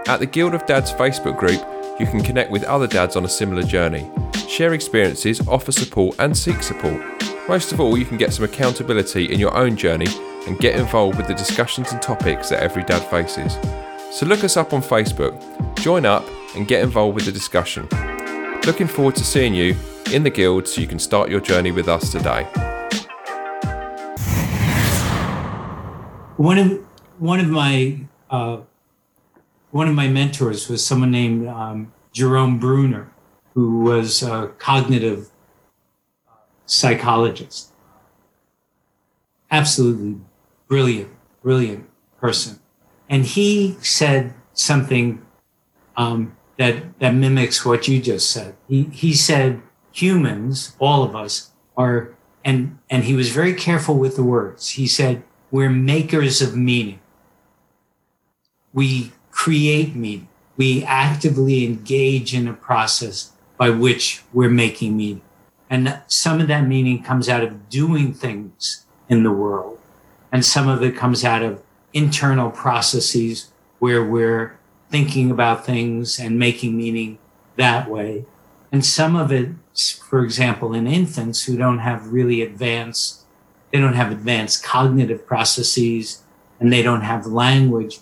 At 0.09 0.21
the 0.21 0.27
Guild 0.27 0.55
of 0.55 0.65
Dads 0.65 0.91
Facebook 0.91 1.37
group, 1.37 1.61
you 2.01 2.07
can 2.07 2.23
connect 2.23 2.51
with 2.51 2.65
other 2.65 2.87
dads 2.87 3.15
on 3.15 3.27
a 3.27 3.29
similar 3.29 3.63
journey, 3.63 4.11
share 4.49 4.73
experiences, 4.73 5.47
offer 5.47 5.71
support, 5.71 6.17
and 6.19 6.35
seek 6.35 6.63
support. 6.63 6.99
Most 7.47 7.73
of 7.73 7.81
all, 7.81 7.99
you 7.99 8.07
can 8.07 8.17
get 8.17 8.33
some 8.33 8.47
accountability 8.47 9.31
in 9.31 9.39
your 9.39 9.55
own 9.55 9.77
journey 9.77 10.07
and 10.47 10.59
get 10.61 10.77
involved 10.77 11.19
with 11.19 11.27
the 11.27 11.35
discussions 11.35 11.93
and 11.93 12.01
topics 12.01 12.49
that 12.49 12.63
every 12.63 12.85
dad 12.85 13.01
faces. 13.11 13.59
So 14.11 14.25
look 14.25 14.45
us 14.45 14.57
up 14.57 14.73
on 14.73 14.81
Facebook, 14.81 15.37
join 15.77 16.07
up, 16.07 16.25
and 16.57 16.67
get 16.67 16.83
involved 16.83 17.15
with 17.15 17.27
the 17.27 17.33
discussion. 17.33 17.87
Looking 18.65 18.87
forward 18.87 19.15
to 19.17 19.25
seeing 19.25 19.53
you 19.53 19.77
in 20.11 20.23
the 20.23 20.31
Guild 20.31 20.67
so 20.67 20.81
you 20.81 20.87
can 20.87 20.99
start 20.99 21.29
your 21.29 21.41
journey 21.41 21.71
with 21.71 21.87
us 21.87 22.11
today. 22.11 22.45
One 26.39 26.57
of 26.57 26.83
one 27.19 27.41
of 27.41 27.49
my 27.51 28.01
uh, 28.31 28.61
one 29.71 29.89
of 29.89 29.95
my 29.95 30.09
mentors 30.09 30.69
was 30.69 30.85
someone 30.85 31.11
named 31.11 31.47
um, 31.49 31.93
Jerome 32.13 32.59
Bruner, 32.59 33.13
who 33.55 33.81
was 33.81 34.23
a 34.23 34.53
cognitive 34.59 35.29
uh, 36.29 36.35
psychologist. 36.67 37.73
Absolutely 39.51 40.21
brilliant, 40.69 41.11
brilliant 41.43 41.89
person. 42.21 42.61
And 43.09 43.25
he 43.25 43.77
said 43.81 44.35
something 44.53 45.25
um, 45.97 46.37
that 46.59 46.99
that 46.99 47.15
mimics 47.15 47.65
what 47.65 47.89
you 47.89 48.01
just 48.01 48.31
said. 48.31 48.57
He 48.69 48.85
he 48.85 49.15
said 49.15 49.63
humans, 49.93 50.77
all 50.79 51.03
of 51.03 51.17
us, 51.17 51.51
are 51.77 52.15
and 52.45 52.79
and 52.91 53.05
he 53.05 53.15
was 53.15 53.31
very 53.31 53.55
careful 53.55 53.97
with 53.97 54.17
the 54.17 54.23
words. 54.23 54.71
He 54.71 54.87
said 54.87 55.23
we're 55.51 55.71
makers 55.71 56.43
of 56.43 56.57
meaning. 56.57 57.01
We 58.75 59.13
create 59.39 59.95
meaning. 59.95 60.27
We 60.57 60.83
actively 60.83 61.65
engage 61.65 62.35
in 62.35 62.49
a 62.49 62.53
process 62.53 63.31
by 63.57 63.71
which 63.71 64.25
we're 64.33 64.51
making 64.51 64.97
meaning. 64.97 65.23
And 65.71 66.01
some 66.09 66.41
of 66.41 66.49
that 66.49 66.67
meaning 66.67 67.05
comes 67.05 67.29
out 67.29 67.45
of 67.45 67.69
doing 67.69 68.13
things 68.13 68.85
in 69.09 69.23
the 69.23 69.31
world. 69.31 69.79
And 70.33 70.45
some 70.45 70.67
of 70.67 70.83
it 70.83 70.97
comes 70.97 71.25
out 71.25 71.45
of 71.45 71.63
internal 71.93 72.51
processes 72.51 73.53
where 73.79 74.05
we're 74.05 74.59
thinking 74.91 75.31
about 75.31 75.65
things 75.65 76.19
and 76.19 76.37
making 76.37 76.77
meaning 76.77 77.19
that 77.55 77.89
way. 77.89 78.25
And 78.73 78.85
some 78.85 79.15
of 79.15 79.31
it, 79.31 79.51
for 80.11 80.25
example, 80.25 80.75
in 80.75 80.89
infants 80.89 81.45
who 81.45 81.57
don't 81.57 81.79
have 81.79 82.13
really 82.13 82.43
advanced, 82.43 83.21
they 83.73 83.79
don't 83.79 83.95
have 83.95 84.11
advanced 84.11 84.65
cognitive 84.65 85.25
processes 85.29 86.25
and 86.59 86.73
they 86.73 86.83
don't 86.83 87.03
have 87.03 87.25
language, 87.25 88.01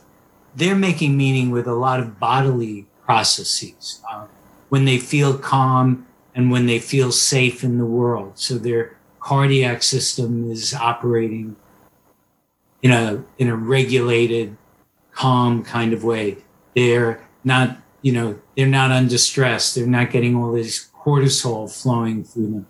they're 0.56 0.76
making 0.76 1.16
meaning 1.16 1.50
with 1.50 1.66
a 1.66 1.74
lot 1.74 2.00
of 2.00 2.18
bodily 2.18 2.86
processes. 3.04 4.02
Um, 4.12 4.28
when 4.68 4.84
they 4.84 4.98
feel 4.98 5.38
calm 5.38 6.06
and 6.34 6.50
when 6.50 6.66
they 6.66 6.80
feel 6.80 7.12
safe 7.12 7.62
in 7.62 7.78
the 7.78 7.86
world. 7.86 8.32
So 8.34 8.58
their 8.58 8.96
cardiac 9.20 9.82
system 9.82 10.50
is 10.50 10.74
operating 10.74 11.54
in 12.82 12.90
a, 12.90 13.22
in 13.38 13.48
a 13.48 13.56
regulated, 13.56 14.56
calm 15.12 15.62
kind 15.62 15.92
of 15.92 16.02
way 16.02 16.38
they're 16.76 17.26
not, 17.42 17.78
you 18.02 18.12
know, 18.12 18.38
they're 18.54 18.66
not 18.66 18.92
under 18.92 19.18
stress. 19.18 19.74
They're 19.74 19.86
not 19.86 20.10
getting 20.10 20.36
all 20.36 20.52
this 20.52 20.90
cortisol 20.94 21.72
flowing 21.72 22.22
through 22.22 22.50
them. 22.50 22.66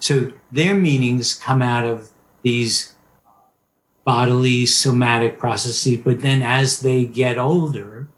So 0.00 0.32
their 0.50 0.74
meanings 0.74 1.34
come 1.34 1.62
out 1.62 1.86
of 1.86 2.10
these 2.42 2.95
bodily 4.06 4.64
somatic 4.64 5.38
processes. 5.38 5.98
But 5.98 6.22
then 6.22 6.40
as 6.40 6.80
they 6.80 7.04
get 7.04 7.36
older, 7.36 8.08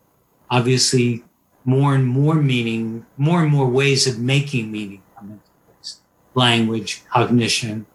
obviously 0.49 1.25
more 1.65 1.97
and 1.97 2.07
more 2.07 2.37
meaning, 2.37 3.05
more 3.17 3.43
and 3.43 3.51
more 3.51 3.67
ways 3.67 4.07
of 4.07 4.21
making 4.21 4.71
meaning 4.71 5.03
come 5.17 5.33
into 5.33 5.51
place. 5.67 5.99
Language, 6.35 7.03
cognition, 7.11 7.87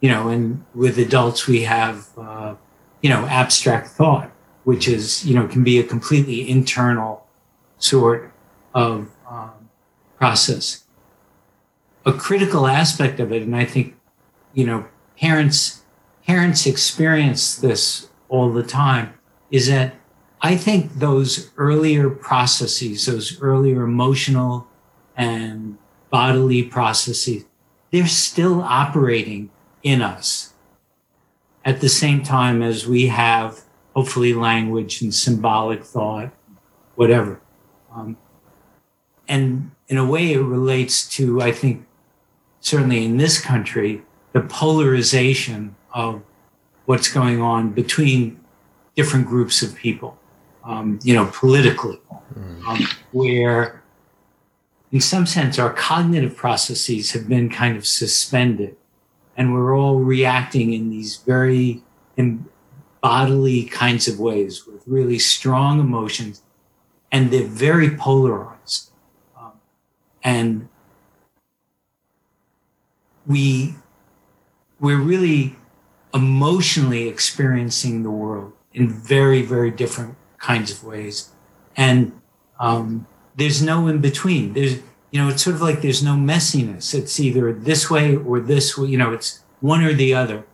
you 0.00 0.08
know, 0.08 0.28
and 0.28 0.64
with 0.76 0.96
adults 0.98 1.48
we 1.48 1.62
have, 1.62 2.06
uh, 2.16 2.54
you 3.02 3.10
know, 3.10 3.26
abstract 3.26 3.88
thought 3.88 4.30
which 4.68 4.86
is, 4.86 5.24
you 5.24 5.34
know, 5.34 5.48
can 5.48 5.64
be 5.64 5.78
a 5.78 5.82
completely 5.82 6.46
internal 6.46 7.26
sort 7.78 8.30
of 8.74 9.08
um, 9.26 9.70
process. 10.18 10.84
A 12.04 12.12
critical 12.12 12.66
aspect 12.66 13.18
of 13.18 13.32
it, 13.32 13.40
and 13.40 13.56
I 13.56 13.64
think, 13.64 13.96
you 14.52 14.66
know, 14.66 14.84
parents 15.18 15.77
parents 16.28 16.66
experience 16.66 17.56
this 17.56 18.10
all 18.28 18.52
the 18.52 18.62
time, 18.62 19.14
is 19.50 19.66
that 19.66 19.94
I 20.42 20.56
think 20.56 20.92
those 20.96 21.50
earlier 21.56 22.10
processes, 22.10 23.06
those 23.06 23.40
earlier 23.40 23.82
emotional 23.82 24.68
and 25.16 25.78
bodily 26.10 26.62
processes, 26.62 27.44
they're 27.90 28.06
still 28.06 28.60
operating 28.60 29.50
in 29.82 30.02
us 30.02 30.52
at 31.64 31.80
the 31.80 31.88
same 31.88 32.22
time 32.22 32.62
as 32.62 32.86
we 32.86 33.06
have 33.06 33.62
hopefully 33.96 34.34
language 34.34 35.00
and 35.00 35.14
symbolic 35.14 35.82
thought, 35.82 36.30
whatever. 36.94 37.40
Um, 37.92 38.18
and 39.26 39.70
in 39.88 39.96
a 39.96 40.04
way, 40.04 40.34
it 40.34 40.40
relates 40.40 41.08
to, 41.16 41.40
I 41.40 41.52
think, 41.52 41.86
certainly 42.60 43.06
in 43.06 43.16
this 43.16 43.40
country, 43.40 44.02
the 44.32 44.42
polarization 44.42 45.74
of 45.98 46.22
what's 46.86 47.12
going 47.12 47.42
on 47.42 47.70
between 47.70 48.38
different 48.94 49.26
groups 49.26 49.62
of 49.62 49.74
people, 49.74 50.16
um, 50.62 51.00
you 51.02 51.12
know, 51.12 51.28
politically, 51.34 52.00
mm. 52.38 52.64
um, 52.66 52.86
where 53.10 53.82
in 54.92 55.00
some 55.00 55.26
sense 55.26 55.58
our 55.58 55.72
cognitive 55.72 56.36
processes 56.36 57.10
have 57.10 57.28
been 57.28 57.50
kind 57.50 57.76
of 57.76 57.84
suspended 57.84 58.76
and 59.36 59.52
we're 59.52 59.76
all 59.76 59.98
reacting 59.98 60.72
in 60.72 60.88
these 60.88 61.16
very 61.16 61.82
bodily 63.00 63.64
kinds 63.64 64.06
of 64.06 64.20
ways 64.20 64.66
with 64.66 64.82
really 64.86 65.18
strong 65.18 65.80
emotions, 65.80 66.42
and 67.10 67.30
they're 67.30 67.46
very 67.46 67.90
polarized. 67.90 68.90
Um, 69.38 69.52
and 70.22 70.68
we 73.26 73.74
we're 74.80 75.00
really 75.00 75.57
emotionally 76.14 77.08
experiencing 77.08 78.02
the 78.02 78.10
world 78.10 78.52
in 78.72 78.88
very 78.88 79.42
very 79.42 79.70
different 79.70 80.16
kinds 80.38 80.70
of 80.70 80.84
ways, 80.84 81.30
and 81.76 82.12
um, 82.60 83.06
there's 83.36 83.62
no 83.62 83.86
in 83.86 84.00
between. 84.00 84.52
There's 84.52 84.74
you 85.10 85.20
know 85.20 85.28
it's 85.28 85.42
sort 85.42 85.56
of 85.56 85.62
like 85.62 85.82
there's 85.82 86.02
no 86.02 86.14
messiness. 86.14 86.94
It's 86.94 87.18
either 87.20 87.52
this 87.52 87.90
way 87.90 88.16
or 88.16 88.40
this 88.40 88.76
way. 88.76 88.88
You 88.88 88.98
know 88.98 89.12
it's 89.12 89.42
one 89.60 89.82
or 89.82 89.92
the 89.92 90.14
other, 90.14 90.44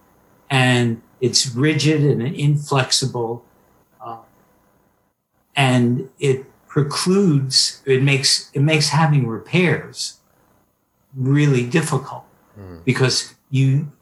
and 0.50 1.02
it's 1.20 1.46
rigid 1.54 2.02
and 2.02 2.22
inflexible, 2.22 3.44
uh, 4.04 4.18
and 5.56 6.10
it 6.18 6.46
precludes. 6.66 7.82
It 7.86 8.02
makes 8.02 8.50
it 8.52 8.60
makes 8.60 8.88
having 8.88 9.26
repairs 9.26 10.18
really 11.16 11.64
difficult 11.64 12.24
mm. 12.58 12.84
because 12.84 13.34
you 13.50 13.92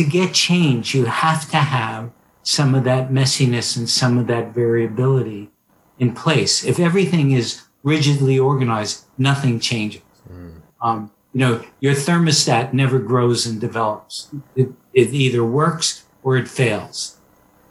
to 0.00 0.08
get 0.08 0.32
change 0.32 0.94
you 0.94 1.04
have 1.04 1.50
to 1.50 1.58
have 1.58 2.10
some 2.42 2.74
of 2.74 2.84
that 2.84 3.10
messiness 3.10 3.76
and 3.76 3.88
some 3.88 4.16
of 4.16 4.26
that 4.28 4.54
variability 4.54 5.50
in 5.98 6.14
place. 6.14 6.64
If 6.64 6.80
everything 6.80 7.32
is 7.32 7.62
rigidly 7.82 8.38
organized, 8.38 9.04
nothing 9.18 9.60
changes. 9.60 10.00
Mm. 10.32 10.62
Um, 10.80 11.10
you 11.34 11.40
know, 11.40 11.62
your 11.80 11.92
thermostat 11.92 12.72
never 12.72 12.98
grows 12.98 13.46
and 13.46 13.60
develops. 13.60 14.30
It, 14.56 14.70
it 14.94 15.12
either 15.12 15.44
works 15.44 16.06
or 16.22 16.38
it 16.38 16.48
fails. 16.48 17.18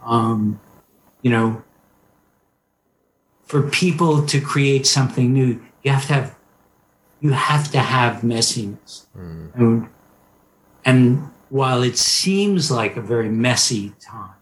Um, 0.02 0.60
you 1.22 1.32
know, 1.32 1.64
for 3.42 3.62
people 3.68 4.24
to 4.26 4.40
create 4.40 4.86
something 4.86 5.32
new, 5.32 5.60
you 5.82 5.90
have 5.90 6.06
to 6.06 6.12
have 6.14 6.36
you 7.20 7.32
have 7.32 7.70
to 7.72 7.80
have 7.80 8.22
messiness. 8.22 9.06
Mm. 9.18 9.54
And, 9.54 9.88
and 10.84 11.29
while 11.50 11.82
it 11.82 11.98
seems 11.98 12.70
like 12.70 12.96
a 12.96 13.00
very 13.00 13.28
messy 13.28 13.92
time, 14.00 14.34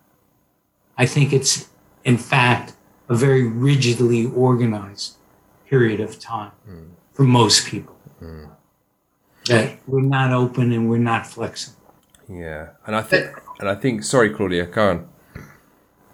I 0.97 1.07
think 1.07 1.33
it's 1.33 1.69
in 2.05 2.19
fact 2.19 2.75
a 3.09 3.15
very 3.15 3.43
rigidly 3.43 4.27
organized 4.27 5.17
period 5.67 6.01
of 6.01 6.21
time 6.21 6.53
mm. 6.69 6.89
for 7.13 7.25
most 7.25 7.67
people. 7.67 7.97
Mm. 8.23 8.51
That 9.47 9.79
we're 9.87 10.03
not 10.03 10.33
open 10.33 10.73
and 10.73 10.91
we're 10.91 10.99
not 10.99 11.27
flexible. 11.27 11.79
Yeah, 12.29 12.69
and 12.87 12.95
I 12.95 13.01
think, 13.01 13.31
and 13.61 13.69
I 13.69 13.75
think. 13.75 14.03
Sorry, 14.03 14.29
Claudia, 14.29 14.67
go 14.67 14.91
on. 14.91 15.09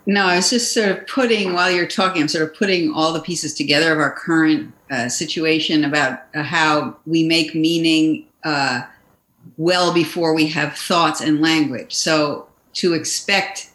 No, 0.07 0.27
I 0.27 0.37
was 0.37 0.51
just 0.51 0.73
sort 0.73 0.91
of 0.91 1.07
putting 1.09 1.55
while 1.55 1.71
you're 1.71 1.89
talking. 1.89 2.23
I'm 2.23 2.29
sort 2.29 2.49
of 2.49 2.55
putting 2.55 2.93
all 2.93 3.13
the 3.13 3.21
pieces 3.21 3.55
together 3.55 3.93
of 3.93 3.99
our 3.99 4.13
current 4.13 4.73
uh, 4.91 5.09
situation 5.09 5.83
about 5.83 6.21
uh, 6.35 6.43
how 6.43 6.97
we 7.07 7.27
make 7.27 7.55
meaning 7.55 8.27
uh, 8.45 8.83
well 9.57 9.93
before 9.93 10.35
we 10.35 10.49
have 10.49 10.77
thoughts 10.77 11.21
and 11.21 11.41
language. 11.41 11.95
So 11.95 12.49
to 12.75 12.95
expect 12.95 13.71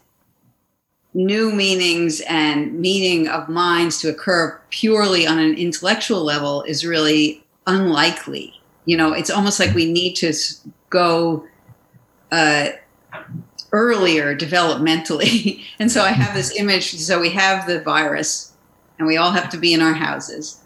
new 1.13 1.51
meanings 1.51 2.21
and 2.21 2.79
meaning 2.79 3.27
of 3.27 3.49
minds 3.49 3.99
to 4.01 4.09
occur 4.09 4.59
purely 4.69 5.25
on 5.25 5.39
an 5.39 5.55
intellectual 5.55 6.23
level 6.23 6.61
is 6.63 6.85
really 6.85 7.43
unlikely. 7.65 8.53
You 8.85 8.97
know, 8.97 9.13
it's 9.13 9.29
almost 9.29 9.59
like 9.59 9.73
we 9.73 9.91
need 9.91 10.15
to 10.15 10.33
go 10.89 11.45
uh, 12.31 12.69
earlier 13.71 14.35
developmentally. 14.35 15.63
and 15.79 15.91
so 15.91 16.03
I 16.03 16.09
have 16.09 16.35
this 16.35 16.55
image. 16.55 16.95
So 16.95 17.19
we 17.19 17.31
have 17.31 17.67
the 17.67 17.81
virus, 17.81 18.53
and 18.97 19.07
we 19.07 19.17
all 19.17 19.31
have 19.31 19.49
to 19.49 19.57
be 19.57 19.73
in 19.73 19.81
our 19.81 19.93
houses. 19.93 20.61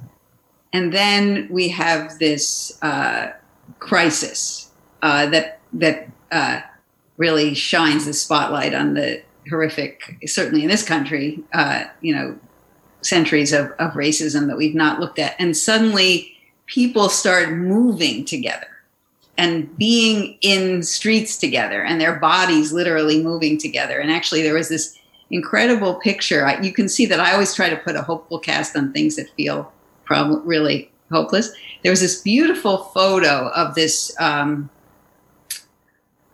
And 0.71 0.91
then 0.91 1.47
we 1.51 1.69
have 1.69 2.17
this 2.19 2.77
uh, 2.81 3.31
crisis 3.79 4.62
uh, 5.03 5.27
that 5.27 5.59
that 5.73 6.09
uh, 6.31 6.61
really 7.17 7.53
shines 7.53 8.05
the 8.05 8.13
spotlight 8.13 8.73
on 8.73 8.95
the 8.95 9.21
horrific, 9.49 10.17
certainly 10.25 10.63
in 10.63 10.69
this 10.69 10.83
country, 10.83 11.43
uh, 11.53 11.83
you 12.01 12.15
know, 12.15 12.39
centuries 13.01 13.53
of, 13.53 13.71
of 13.73 13.91
racism 13.91 14.47
that 14.47 14.57
we've 14.57 14.73
not 14.73 14.99
looked 14.99 15.19
at. 15.19 15.35
And 15.37 15.55
suddenly 15.55 16.35
people 16.65 17.09
start 17.09 17.51
moving 17.51 18.25
together 18.25 18.67
and 19.37 19.75
being 19.77 20.37
in 20.41 20.81
streets 20.83 21.37
together 21.37 21.83
and 21.83 21.99
their 21.99 22.15
bodies 22.15 22.71
literally 22.71 23.21
moving 23.21 23.57
together. 23.57 23.99
And 23.99 24.11
actually, 24.11 24.41
there 24.41 24.53
was 24.53 24.69
this 24.69 24.97
incredible 25.31 25.95
picture. 25.95 26.45
I, 26.45 26.61
you 26.61 26.71
can 26.71 26.87
see 26.87 27.05
that 27.07 27.19
I 27.19 27.33
always 27.33 27.53
try 27.53 27.69
to 27.69 27.77
put 27.77 27.95
a 27.95 28.01
hopeful 28.01 28.39
cast 28.39 28.75
on 28.77 28.93
things 28.93 29.17
that 29.17 29.29
feel 29.35 29.71
prob- 30.05 30.41
really 30.45 30.91
hopeless. 31.11 31.51
There 31.81 31.91
was 31.91 32.01
this 32.01 32.21
beautiful 32.21 32.77
photo 32.77 33.49
of 33.49 33.75
this 33.75 34.15
um, 34.19 34.69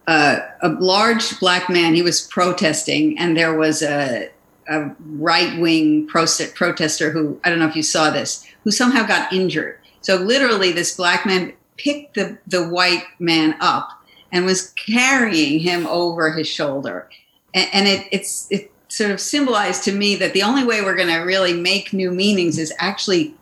uh, 0.10 0.40
a 0.62 0.70
large 0.70 1.40
black 1.40 1.70
man. 1.70 1.94
He 1.94 2.02
was 2.02 2.22
protesting, 2.22 3.18
and 3.20 3.38
there 3.38 3.54
was 3.54 3.84
a, 3.84 4.30
a 4.68 4.90
right 5.06 5.60
wing 5.60 6.08
protester 6.08 7.12
who 7.12 7.40
I 7.44 7.50
don't 7.50 7.60
know 7.60 7.68
if 7.68 7.76
you 7.76 7.84
saw 7.84 8.10
this, 8.10 8.44
who 8.64 8.72
somehow 8.72 9.06
got 9.06 9.32
injured. 9.32 9.78
So 10.02 10.16
literally, 10.16 10.72
this 10.72 10.98
black 10.98 11.28
man 11.28 11.54
picked 11.78 12.16
the 12.16 12.40
the 12.48 12.68
white 12.68 13.04
man 13.20 13.56
up 13.62 13.92
and 14.32 14.46
was 14.46 14.72
carrying 14.72 15.60
him 15.60 15.86
over 15.86 16.32
his 16.32 16.48
shoulder, 16.48 17.08
and, 17.54 17.70
and 17.72 17.88
it 17.88 18.08
it's 18.12 18.48
it 18.50 18.72
sort 18.88 19.12
of 19.12 19.22
symbolized 19.22 19.84
to 19.84 19.92
me 19.92 20.16
that 20.16 20.34
the 20.34 20.42
only 20.42 20.64
way 20.64 20.82
we're 20.82 20.96
going 20.96 21.08
to 21.08 21.20
really 21.20 21.54
make 21.54 21.94
new 21.94 22.10
meanings 22.10 22.58
is 22.58 22.74
actually 22.80 23.36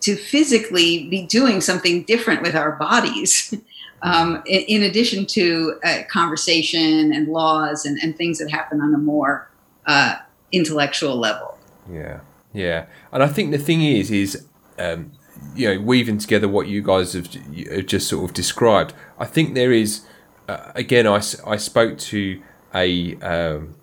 to 0.00 0.16
physically 0.16 1.06
be 1.10 1.26
doing 1.26 1.60
something 1.60 2.04
different 2.04 2.40
with 2.40 2.54
our 2.54 2.72
bodies. 2.72 3.54
um, 4.02 4.42
in, 4.46 4.62
in, 4.62 4.82
addition 4.82 5.26
to 5.26 5.78
uh, 5.84 6.02
conversation 6.08 7.12
and 7.12 7.28
laws 7.28 7.84
and, 7.84 7.98
and, 8.02 8.16
things 8.16 8.38
that 8.38 8.50
happen 8.50 8.80
on 8.80 8.94
a 8.94 8.98
more 8.98 9.50
uh, 9.86 10.16
intellectual 10.52 11.16
level. 11.16 11.58
Yeah, 11.90 12.20
yeah, 12.52 12.86
and 13.12 13.22
I 13.22 13.28
think 13.28 13.52
the 13.52 13.58
thing 13.58 13.82
is, 13.82 14.10
is 14.10 14.46
um, 14.78 15.12
you 15.54 15.74
know, 15.74 15.80
weaving 15.80 16.18
together 16.18 16.48
what 16.48 16.68
you 16.68 16.82
guys 16.82 17.14
have, 17.14 17.32
have 17.34 17.86
just 17.86 18.08
sort 18.08 18.28
of 18.28 18.34
described. 18.34 18.94
I 19.18 19.24
think 19.24 19.54
there 19.54 19.72
is, 19.72 20.02
uh, 20.48 20.72
again, 20.74 21.06
I, 21.06 21.22
I 21.46 21.56
spoke 21.56 21.98
to 21.98 22.42
a 22.74 23.16
um, 23.16 23.76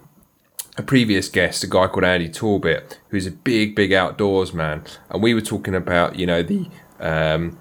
a 0.76 0.84
previous 0.84 1.30
guest, 1.30 1.64
a 1.64 1.68
guy 1.68 1.88
called 1.88 2.04
Andy 2.04 2.30
Torbet, 2.30 3.00
who's 3.10 3.28
a 3.28 3.32
big, 3.32 3.76
big 3.76 3.94
outdoors 3.94 4.54
man, 4.54 4.84
and 5.10 5.22
we 5.22 5.34
were 5.34 5.42
talking 5.42 5.76
about 5.76 6.18
you 6.18 6.26
know 6.26 6.44
the 6.44 6.68
um, 7.00 7.60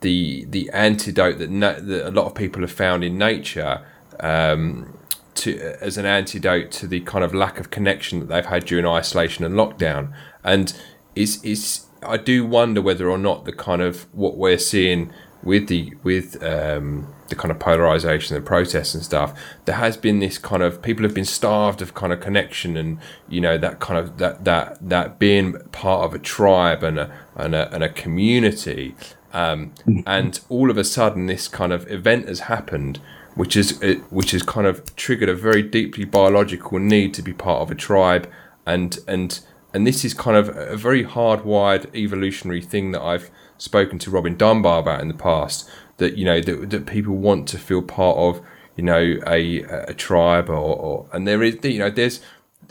the 0.00 0.44
the 0.46 0.70
antidote 0.70 1.38
that, 1.38 1.50
na- 1.50 1.78
that 1.78 2.08
a 2.08 2.10
lot 2.10 2.26
of 2.26 2.34
people 2.34 2.62
have 2.62 2.72
found 2.72 3.04
in 3.04 3.18
nature 3.18 3.84
um, 4.20 4.98
to 5.34 5.58
as 5.80 5.96
an 5.96 6.06
antidote 6.06 6.70
to 6.72 6.86
the 6.86 7.00
kind 7.00 7.24
of 7.24 7.34
lack 7.34 7.58
of 7.58 7.70
connection 7.70 8.20
that 8.20 8.28
they've 8.28 8.46
had 8.46 8.64
during 8.64 8.86
isolation 8.86 9.44
and 9.44 9.54
lockdown. 9.54 10.12
And 10.44 10.74
is 11.14 11.42
is 11.44 11.86
I 12.02 12.16
do 12.16 12.46
wonder 12.46 12.80
whether 12.80 13.10
or 13.10 13.18
not 13.18 13.44
the 13.44 13.52
kind 13.52 13.82
of 13.82 14.06
what 14.14 14.36
we're 14.36 14.58
seeing 14.58 15.12
with 15.42 15.68
the 15.68 15.92
with 16.02 16.42
um, 16.42 17.12
the 17.28 17.36
kind 17.36 17.50
of 17.50 17.58
polarization 17.58 18.36
and 18.36 18.44
protests 18.44 18.94
and 18.94 19.02
stuff, 19.02 19.38
there 19.64 19.76
has 19.76 19.96
been 19.96 20.18
this 20.18 20.36
kind 20.36 20.62
of 20.62 20.82
people 20.82 21.02
have 21.04 21.14
been 21.14 21.24
starved 21.24 21.80
of 21.80 21.94
kind 21.94 22.12
of 22.12 22.20
connection 22.20 22.76
and 22.76 22.98
you 23.28 23.40
know 23.40 23.56
that 23.56 23.80
kind 23.80 23.98
of 23.98 24.18
that 24.18 24.44
that 24.44 24.76
that 24.86 25.18
being 25.18 25.58
part 25.72 26.04
of 26.04 26.14
a 26.14 26.18
tribe 26.18 26.82
and 26.82 26.98
a 26.98 27.18
and 27.36 27.54
a, 27.54 27.72
and 27.72 27.82
a 27.82 27.88
community 27.88 28.94
um, 29.32 29.72
and 30.06 30.40
all 30.48 30.70
of 30.70 30.76
a 30.76 30.84
sudden, 30.84 31.26
this 31.26 31.48
kind 31.48 31.72
of 31.72 31.90
event 31.90 32.28
has 32.28 32.40
happened, 32.40 33.00
which 33.34 33.56
is 33.56 33.78
which 34.10 34.32
has 34.32 34.42
kind 34.42 34.66
of 34.66 34.94
triggered 34.96 35.28
a 35.28 35.34
very 35.34 35.62
deeply 35.62 36.04
biological 36.04 36.78
need 36.78 37.14
to 37.14 37.22
be 37.22 37.32
part 37.32 37.62
of 37.62 37.70
a 37.70 37.74
tribe, 37.74 38.30
and 38.66 38.98
and 39.06 39.40
and 39.72 39.86
this 39.86 40.04
is 40.04 40.14
kind 40.14 40.36
of 40.36 40.48
a 40.56 40.76
very 40.76 41.04
hardwired 41.04 41.94
evolutionary 41.94 42.60
thing 42.60 42.92
that 42.92 43.02
I've 43.02 43.30
spoken 43.56 43.98
to 44.00 44.10
Robin 44.10 44.36
Dunbar 44.36 44.80
about 44.80 45.00
in 45.00 45.08
the 45.08 45.14
past. 45.14 45.68
That 45.98 46.16
you 46.16 46.24
know 46.24 46.40
that 46.40 46.70
that 46.70 46.86
people 46.86 47.16
want 47.16 47.46
to 47.48 47.58
feel 47.58 47.82
part 47.82 48.16
of 48.16 48.40
you 48.76 48.82
know 48.84 49.18
a 49.26 49.62
a 49.62 49.94
tribe 49.94 50.48
or, 50.48 50.54
or 50.54 51.06
and 51.12 51.28
there 51.28 51.42
is 51.42 51.58
you 51.62 51.78
know 51.78 51.90
there's 51.90 52.20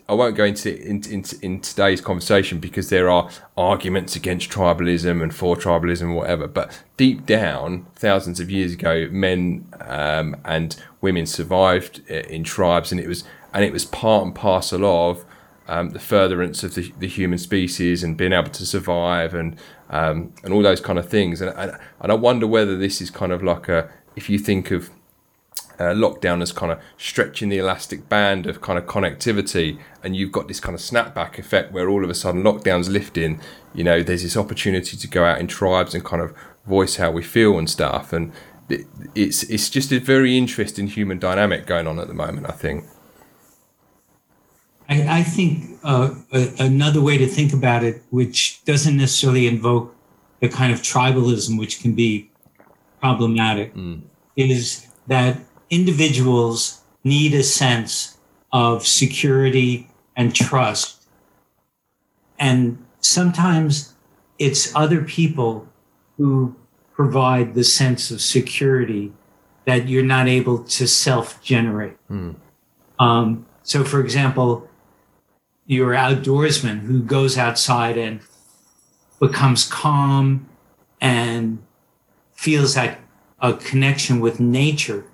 I 0.09 0.13
won't 0.13 0.35
go 0.35 0.43
into 0.43 0.75
in, 0.75 1.03
in, 1.07 1.23
in, 1.43 1.61
today's 1.61 2.01
conversation 2.01 2.59
because 2.59 2.89
there 2.89 3.11
are 3.11 3.29
arguments 3.55 4.15
against 4.15 4.49
tribalism 4.49 5.21
and 5.21 5.33
for 5.33 5.55
tribalism 5.55 6.15
whatever. 6.15 6.47
But 6.47 6.81
deep 6.97 7.27
down, 7.27 7.85
thousands 7.95 8.39
of 8.39 8.49
years 8.49 8.73
ago, 8.73 9.07
men 9.11 9.67
um, 9.81 10.35
and 10.43 10.75
women 10.99 11.27
survived 11.27 12.01
uh, 12.09 12.15
in 12.15 12.43
tribes, 12.43 12.91
and 12.91 12.99
it 12.99 13.07
was 13.07 13.23
and 13.53 13.63
it 13.63 13.71
was 13.71 13.85
part 13.85 14.25
and 14.25 14.33
parcel 14.33 14.83
of 14.83 15.23
um, 15.67 15.91
the 15.91 15.99
furtherance 15.99 16.63
of 16.63 16.73
the, 16.73 16.91
the 16.97 17.07
human 17.07 17.37
species 17.37 18.03
and 18.03 18.17
being 18.17 18.33
able 18.33 18.49
to 18.49 18.65
survive 18.65 19.35
and 19.35 19.57
um, 19.91 20.33
and 20.43 20.51
all 20.53 20.63
those 20.63 20.81
kind 20.81 20.97
of 20.97 21.07
things. 21.07 21.39
And, 21.39 21.55
and 21.55 21.77
and 22.01 22.11
I 22.11 22.15
wonder 22.15 22.47
whether 22.47 22.75
this 22.75 22.99
is 22.99 23.11
kind 23.11 23.31
of 23.31 23.43
like 23.43 23.69
a 23.69 23.91
if 24.15 24.27
you 24.27 24.39
think 24.39 24.71
of 24.71 24.89
uh, 25.79 25.93
lockdown 25.93 26.41
as 26.41 26.51
kind 26.51 26.71
of 26.71 26.79
stretching 26.97 27.49
the 27.49 27.57
elastic 27.57 28.09
band 28.09 28.45
of 28.45 28.61
kind 28.61 28.77
of 28.77 28.85
connectivity, 28.85 29.79
and 30.03 30.15
you've 30.15 30.31
got 30.31 30.47
this 30.47 30.59
kind 30.59 30.75
of 30.75 30.81
snapback 30.81 31.39
effect 31.39 31.71
where 31.71 31.89
all 31.89 32.03
of 32.03 32.09
a 32.09 32.15
sudden 32.15 32.43
lockdown's 32.43 32.89
lifting. 32.89 33.39
You 33.73 33.83
know, 33.83 34.03
there's 34.03 34.23
this 34.23 34.35
opportunity 34.35 34.97
to 34.97 35.07
go 35.07 35.23
out 35.23 35.39
in 35.39 35.47
tribes 35.47 35.95
and 35.95 36.03
kind 36.03 36.21
of 36.21 36.33
voice 36.65 36.97
how 36.97 37.11
we 37.11 37.23
feel 37.23 37.57
and 37.57 37.69
stuff, 37.69 38.11
and 38.11 38.33
it, 38.67 38.85
it's 39.15 39.43
it's 39.43 39.69
just 39.69 39.91
a 39.91 39.99
very 39.99 40.37
interesting 40.37 40.87
human 40.87 41.17
dynamic 41.17 41.65
going 41.65 41.87
on 41.87 41.97
at 41.99 42.07
the 42.07 42.13
moment. 42.13 42.47
I 42.49 42.53
think. 42.53 42.85
I, 44.89 45.19
I 45.19 45.23
think 45.23 45.79
uh, 45.83 46.15
a, 46.33 46.51
another 46.59 46.99
way 46.99 47.17
to 47.19 47.27
think 47.27 47.53
about 47.53 47.83
it, 47.83 48.01
which 48.09 48.63
doesn't 48.65 48.97
necessarily 48.97 49.47
invoke 49.47 49.95
the 50.39 50.49
kind 50.49 50.73
of 50.73 50.81
tribalism 50.81 51.59
which 51.59 51.81
can 51.81 51.93
be 51.93 52.31
problematic, 52.99 53.75
mm. 53.75 54.01
is 54.35 54.87
that 55.07 55.37
individuals 55.69 56.81
need 57.03 57.33
a 57.33 57.43
sense 57.43 58.17
of 58.51 58.85
security 58.85 59.89
and 60.15 60.35
trust. 60.35 61.03
And 62.37 62.83
sometimes 62.99 63.93
it's 64.37 64.73
other 64.75 65.03
people 65.03 65.67
who 66.17 66.55
provide 66.93 67.53
the 67.53 67.63
sense 67.63 68.11
of 68.11 68.21
security 68.21 69.11
that 69.65 69.87
you're 69.87 70.03
not 70.03 70.27
able 70.27 70.63
to 70.63 70.87
self 70.87 71.41
generate. 71.43 71.95
Mm. 72.09 72.35
Um, 72.99 73.45
so, 73.63 73.83
for 73.83 74.01
example, 74.01 74.67
your 75.65 75.91
outdoorsman 75.91 76.79
who 76.79 77.03
goes 77.03 77.37
outside 77.37 77.97
and 77.97 78.21
becomes 79.19 79.65
calm 79.65 80.49
and 80.99 81.59
feels 82.33 82.73
that 82.73 82.99
a 83.39 83.53
connection 83.53 84.19
with 84.19 84.39
nature. 84.39 85.05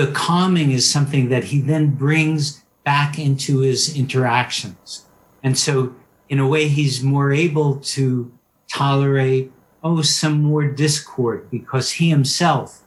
The 0.00 0.10
calming 0.12 0.70
is 0.70 0.90
something 0.90 1.28
that 1.28 1.44
he 1.44 1.60
then 1.60 1.90
brings 1.90 2.64
back 2.84 3.18
into 3.18 3.58
his 3.58 3.94
interactions. 3.94 5.04
And 5.42 5.58
so, 5.58 5.94
in 6.30 6.38
a 6.38 6.48
way, 6.48 6.68
he's 6.68 7.02
more 7.02 7.34
able 7.34 7.76
to 7.80 8.32
tolerate, 8.66 9.52
oh, 9.84 10.00
some 10.00 10.42
more 10.42 10.64
discord 10.64 11.50
because 11.50 11.92
he 11.92 12.08
himself 12.08 12.80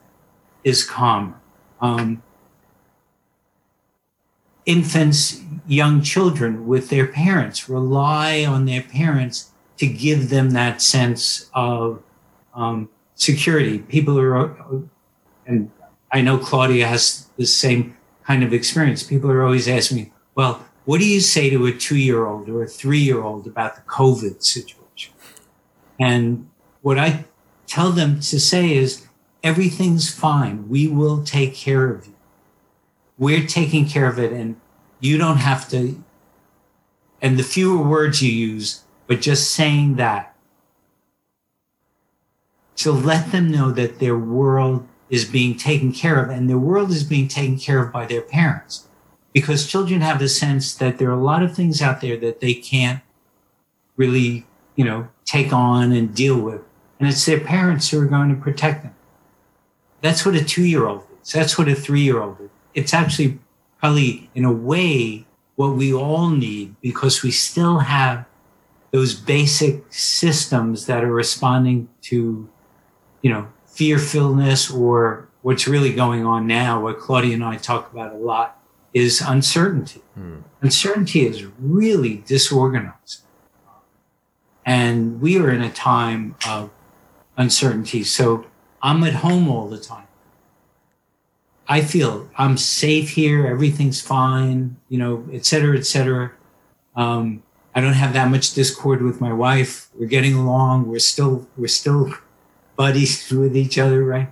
is 0.63 0.83
calm. 0.83 1.39
Um, 1.79 2.23
infants, 4.65 5.39
young 5.67 6.01
children 6.01 6.65
with 6.65 6.89
their 6.89 7.05
parents 7.05 7.69
rely 7.69 8.43
on 8.43 8.65
their 8.65 8.81
parents 8.81 9.51
to 9.77 9.85
give 9.85 10.29
them 10.29 10.49
that 10.49 10.81
sense 10.81 11.47
of 11.53 12.01
um, 12.55 12.89
security. 13.13 13.77
People 13.77 14.17
are, 14.17 14.57
and 15.45 15.69
I 16.13 16.21
know 16.21 16.37
Claudia 16.37 16.87
has 16.87 17.27
the 17.37 17.45
same 17.47 17.97
kind 18.23 18.43
of 18.43 18.53
experience. 18.53 19.01
People 19.01 19.31
are 19.31 19.43
always 19.43 19.67
asking 19.67 19.97
me, 19.97 20.13
well, 20.35 20.63
what 20.85 20.99
do 20.99 21.07
you 21.07 21.19
say 21.19 21.49
to 21.49 21.65
a 21.65 21.73
two 21.73 21.97
year 21.97 22.27
old 22.27 22.47
or 22.47 22.63
a 22.63 22.67
three 22.67 22.99
year 22.99 23.21
old 23.21 23.47
about 23.47 23.75
the 23.75 23.81
COVID 23.81 24.43
situation? 24.43 25.13
And 25.99 26.49
what 26.81 26.99
I 26.99 27.25
tell 27.65 27.91
them 27.91 28.19
to 28.19 28.39
say 28.39 28.75
is, 28.75 29.07
everything's 29.41 30.13
fine. 30.13 30.69
We 30.69 30.87
will 30.87 31.23
take 31.23 31.55
care 31.55 31.89
of 31.89 32.05
you. 32.05 32.15
We're 33.17 33.47
taking 33.47 33.87
care 33.87 34.07
of 34.07 34.19
it, 34.19 34.31
and 34.31 34.55
you 34.99 35.17
don't 35.17 35.37
have 35.37 35.67
to. 35.69 36.03
And 37.21 37.39
the 37.39 37.43
fewer 37.43 37.81
words 37.81 38.21
you 38.21 38.31
use, 38.31 38.83
but 39.07 39.21
just 39.21 39.51
saying 39.51 39.95
that 39.95 40.35
to 42.77 42.91
let 42.91 43.31
them 43.31 43.49
know 43.49 43.71
that 43.71 43.99
their 43.99 44.17
world 44.17 44.87
is 45.13 45.25
being 45.25 45.55
taken 45.55 45.93
care 45.93 46.23
of 46.23 46.31
and 46.31 46.49
their 46.49 46.57
world 46.57 46.89
is 46.89 47.03
being 47.03 47.27
taken 47.27 47.55
care 47.55 47.85
of 47.85 47.93
by 47.93 48.03
their 48.03 48.23
parents. 48.23 48.87
Because 49.31 49.67
children 49.67 50.01
have 50.01 50.17
the 50.17 50.27
sense 50.27 50.73
that 50.73 50.97
there 50.97 51.09
are 51.09 51.19
a 51.19 51.23
lot 51.23 51.43
of 51.43 51.55
things 51.55 51.83
out 51.83 52.01
there 52.01 52.17
that 52.17 52.39
they 52.39 52.55
can't 52.55 52.99
really, 53.95 54.47
you 54.75 54.83
know, 54.83 55.07
take 55.23 55.53
on 55.53 55.91
and 55.91 56.15
deal 56.15 56.39
with. 56.39 56.61
And 56.99 57.07
it's 57.07 57.27
their 57.27 57.39
parents 57.39 57.91
who 57.91 58.01
are 58.01 58.07
going 58.07 58.29
to 58.29 58.41
protect 58.41 58.81
them. 58.81 58.95
That's 60.01 60.25
what 60.25 60.33
a 60.33 60.43
two 60.43 60.65
year 60.65 60.87
old 60.87 61.03
is. 61.21 61.31
That's 61.31 61.59
what 61.59 61.67
a 61.67 61.75
three 61.75 62.01
year 62.01 62.19
old 62.19 62.41
is. 62.41 62.49
It's 62.73 62.93
actually 62.93 63.37
probably, 63.77 64.31
in 64.33 64.45
a 64.45 64.51
way, 64.51 65.27
what 65.57 65.75
we 65.75 65.93
all 65.93 66.31
need 66.31 66.75
because 66.81 67.21
we 67.21 67.29
still 67.29 67.79
have 67.79 68.25
those 68.89 69.13
basic 69.13 69.83
systems 69.93 70.87
that 70.87 71.03
are 71.03 71.13
responding 71.13 71.87
to, 72.01 72.49
you 73.21 73.31
know, 73.31 73.47
fearfulness 73.73 74.69
or 74.71 75.27
what's 75.41 75.67
really 75.67 75.93
going 75.93 76.25
on 76.25 76.47
now, 76.47 76.81
what 76.81 76.99
Claudia 76.99 77.33
and 77.33 77.43
I 77.43 77.57
talk 77.57 77.91
about 77.91 78.13
a 78.13 78.17
lot, 78.17 78.59
is 78.93 79.21
uncertainty. 79.21 80.01
Hmm. 80.13 80.41
Uncertainty 80.61 81.25
is 81.25 81.45
really 81.59 82.23
disorganized. 82.25 83.23
And 84.65 85.19
we 85.19 85.37
are 85.39 85.51
in 85.51 85.61
a 85.61 85.71
time 85.71 86.35
of 86.47 86.69
uncertainty. 87.35 88.03
So 88.03 88.45
I'm 88.81 89.03
at 89.03 89.15
home 89.15 89.49
all 89.49 89.67
the 89.67 89.79
time. 89.79 90.07
I 91.67 91.81
feel 91.81 92.29
I'm 92.37 92.57
safe 92.57 93.11
here. 93.11 93.47
Everything's 93.47 93.99
fine, 94.01 94.77
you 94.89 94.97
know, 94.97 95.25
et 95.33 95.45
cetera, 95.45 95.77
et 95.77 95.85
cetera. 95.85 96.31
Um, 96.95 97.43
I 97.73 97.81
don't 97.81 97.93
have 97.93 98.13
that 98.13 98.29
much 98.29 98.53
discord 98.53 99.01
with 99.01 99.19
my 99.19 99.33
wife. 99.33 99.89
We're 99.95 100.07
getting 100.07 100.35
along. 100.35 100.87
We're 100.87 100.99
still 100.99 101.47
we're 101.57 101.67
still 101.67 102.13
buddies 102.75 103.31
with 103.31 103.55
each 103.55 103.77
other, 103.77 104.03
right? 104.03 104.31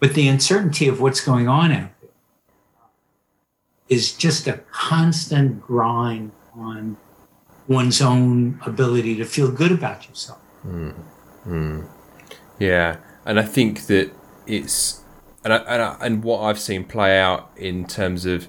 But 0.00 0.14
the 0.14 0.28
uncertainty 0.28 0.88
of 0.88 1.00
what's 1.00 1.20
going 1.20 1.48
on 1.48 1.72
out 1.72 1.90
there 2.00 2.10
is 3.88 4.12
just 4.12 4.46
a 4.46 4.54
constant 4.70 5.60
grind 5.60 6.32
on 6.54 6.96
one's 7.68 8.00
own 8.00 8.60
ability 8.64 9.16
to 9.16 9.24
feel 9.24 9.50
good 9.50 9.72
about 9.72 10.08
yourself. 10.08 10.38
Mm. 10.66 10.94
Mm. 11.46 11.88
Yeah, 12.58 12.98
and 13.24 13.38
I 13.38 13.42
think 13.42 13.86
that 13.86 14.10
it's 14.46 15.02
and 15.44 15.52
I, 15.52 15.56
and, 15.58 15.82
I, 15.82 15.96
and 16.00 16.24
what 16.24 16.40
I've 16.40 16.58
seen 16.58 16.84
play 16.84 17.20
out 17.20 17.50
in 17.56 17.86
terms 17.86 18.26
of 18.26 18.48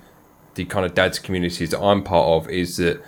the 0.55 0.65
kind 0.65 0.85
of 0.85 0.95
dads 0.95 1.19
communities 1.19 1.69
that 1.69 1.79
I'm 1.79 2.03
part 2.03 2.27
of 2.27 2.49
is 2.49 2.77
that 2.77 3.03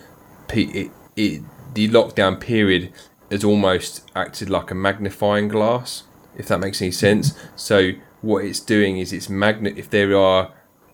it, 0.54 0.92
it, 1.16 1.42
the 1.74 1.90
lockdown 1.90 2.40
period 2.40 2.94
has 3.32 3.44
almost 3.44 4.10
acted 4.16 4.50
like 4.50 4.72
a 4.72 4.76
magnifying 4.76 5.48
glass, 5.48 6.04
if 6.36 6.48
that 6.48 6.60
makes 6.60 6.82
any 6.82 6.92
sense. 6.92 7.34
So 7.56 7.92
what 8.22 8.44
it's 8.44 8.60
doing 8.60 8.98
is 8.98 9.14
it's 9.14 9.30
magnet. 9.30 9.78
If 9.78 9.90
there 9.90 10.16
are 10.16 10.52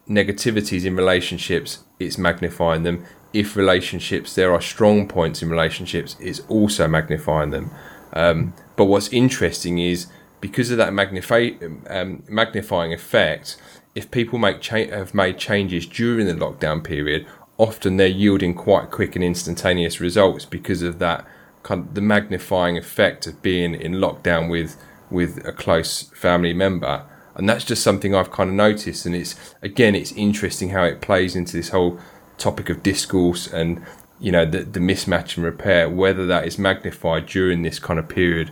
negativities 0.08 0.86
in 0.86 0.96
relationships, 0.96 1.80
it's 2.00 2.18
magnifying 2.18 2.84
them. 2.84 3.06
If 3.34 3.56
relationships, 3.56 4.36
there 4.36 4.54
are 4.54 4.62
strong 4.62 5.08
points 5.08 5.42
in 5.42 5.50
relationships, 5.50 6.16
it's 6.20 6.42
also 6.42 6.88
magnifying 6.88 7.52
them. 7.52 7.72
Um, 8.14 8.54
but 8.76 8.86
what's 8.86 9.10
interesting 9.10 9.78
is 9.80 10.08
because 10.40 10.72
of 10.72 10.78
that 10.78 10.94
magnify, 10.94 11.52
um, 11.90 12.24
magnifying 12.30 12.94
effect, 12.94 13.58
if 13.94 14.12
people 14.12 14.40
make 14.40 14.62
cha- 14.62 14.88
have 14.88 15.14
made 15.14 15.38
changes 15.38 15.86
during 15.86 16.28
the 16.28 16.34
lockdown 16.34 16.84
period, 16.84 17.26
often 17.58 17.98
they're 17.98 18.08
yielding 18.08 18.54
quite 18.54 18.92
quick 18.92 19.16
and 19.16 19.24
instantaneous 19.24 20.00
results 20.00 20.46
because 20.46 20.82
of 20.82 21.00
that 21.00 21.26
kind 21.66 21.82
of 21.82 21.94
the 21.96 22.02
magnifying 22.02 22.78
effect 22.78 23.26
of 23.28 23.42
being 23.42 23.74
in 23.74 23.94
lockdown 23.94 24.50
with 24.50 24.78
with 25.10 25.46
a 25.46 25.52
close 25.52 26.04
family 26.14 26.54
member. 26.54 27.06
And 27.36 27.50
that's 27.50 27.66
just 27.66 27.84
something 27.84 28.16
I've 28.16 28.32
kind 28.32 28.50
of 28.50 28.56
noticed. 28.56 29.06
And 29.06 29.16
it's 29.16 29.36
again 29.62 29.96
it's 29.96 30.12
interesting 30.14 30.70
how 30.70 30.84
it 30.84 31.02
plays 31.02 31.36
into 31.36 31.58
this 31.58 31.70
whole 31.70 32.00
topic 32.38 32.70
of 32.70 32.84
discourse 32.84 33.48
and 33.48 33.82
you 34.20 34.32
know 34.32 34.46
the, 34.46 34.60
the 34.60 34.80
mismatch 34.80 35.38
and 35.38 35.46
repair 35.46 35.90
whether 35.90 36.26
that 36.26 36.46
is 36.46 36.60
magnified 36.60 37.26
during 37.26 37.62
this 37.62 37.80
kind 37.80 37.98
of 37.98 38.10
period 38.10 38.52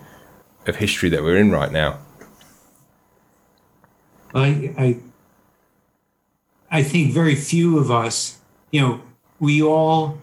of 0.65 0.77
history 0.77 1.09
that 1.09 1.21
we're 1.21 1.37
in 1.37 1.51
right 1.51 1.71
now. 1.71 1.99
I 4.33 4.73
I 4.77 4.99
I 6.71 6.83
think 6.83 7.13
very 7.13 7.35
few 7.35 7.77
of 7.77 7.91
us 7.91 8.39
you 8.73 8.81
know, 8.81 9.01
we 9.39 9.61
all, 9.61 10.17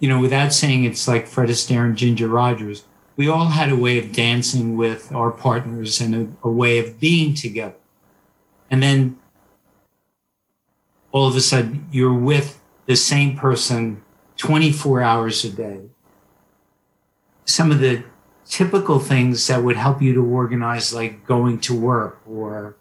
you 0.00 0.08
know, 0.08 0.18
without 0.18 0.52
saying 0.52 0.84
it's 0.84 1.06
like 1.06 1.26
Fred 1.26 1.48
Astaire 1.48 1.84
and 1.84 1.96
Ginger 1.96 2.28
Rogers, 2.28 2.84
we 3.16 3.28
all 3.28 3.48
had 3.48 3.70
a 3.70 3.76
way 3.76 3.98
of 3.98 4.12
dancing 4.12 4.76
with 4.76 5.12
our 5.12 5.30
partners 5.30 6.00
and 6.00 6.14
a, 6.42 6.48
a 6.48 6.50
way 6.50 6.78
of 6.78 6.98
being 6.98 7.34
together. 7.34 7.74
And 8.70 8.82
then 8.82 9.18
all 11.12 11.28
of 11.28 11.36
a 11.36 11.40
sudden 11.40 11.86
you're 11.92 12.14
with 12.14 12.60
the 12.86 12.96
same 12.96 13.36
person 13.36 14.02
24 14.36 15.02
hours 15.02 15.44
a 15.44 15.50
day. 15.50 15.80
Some 17.44 17.70
of 17.70 17.80
the 17.80 18.04
typical 18.46 18.98
things 18.98 19.46
that 19.48 19.62
would 19.62 19.76
help 19.76 20.00
you 20.00 20.14
to 20.14 20.24
organize, 20.24 20.94
like 20.94 21.26
going 21.26 21.60
to 21.60 21.78
work 21.78 22.20
or 22.26 22.76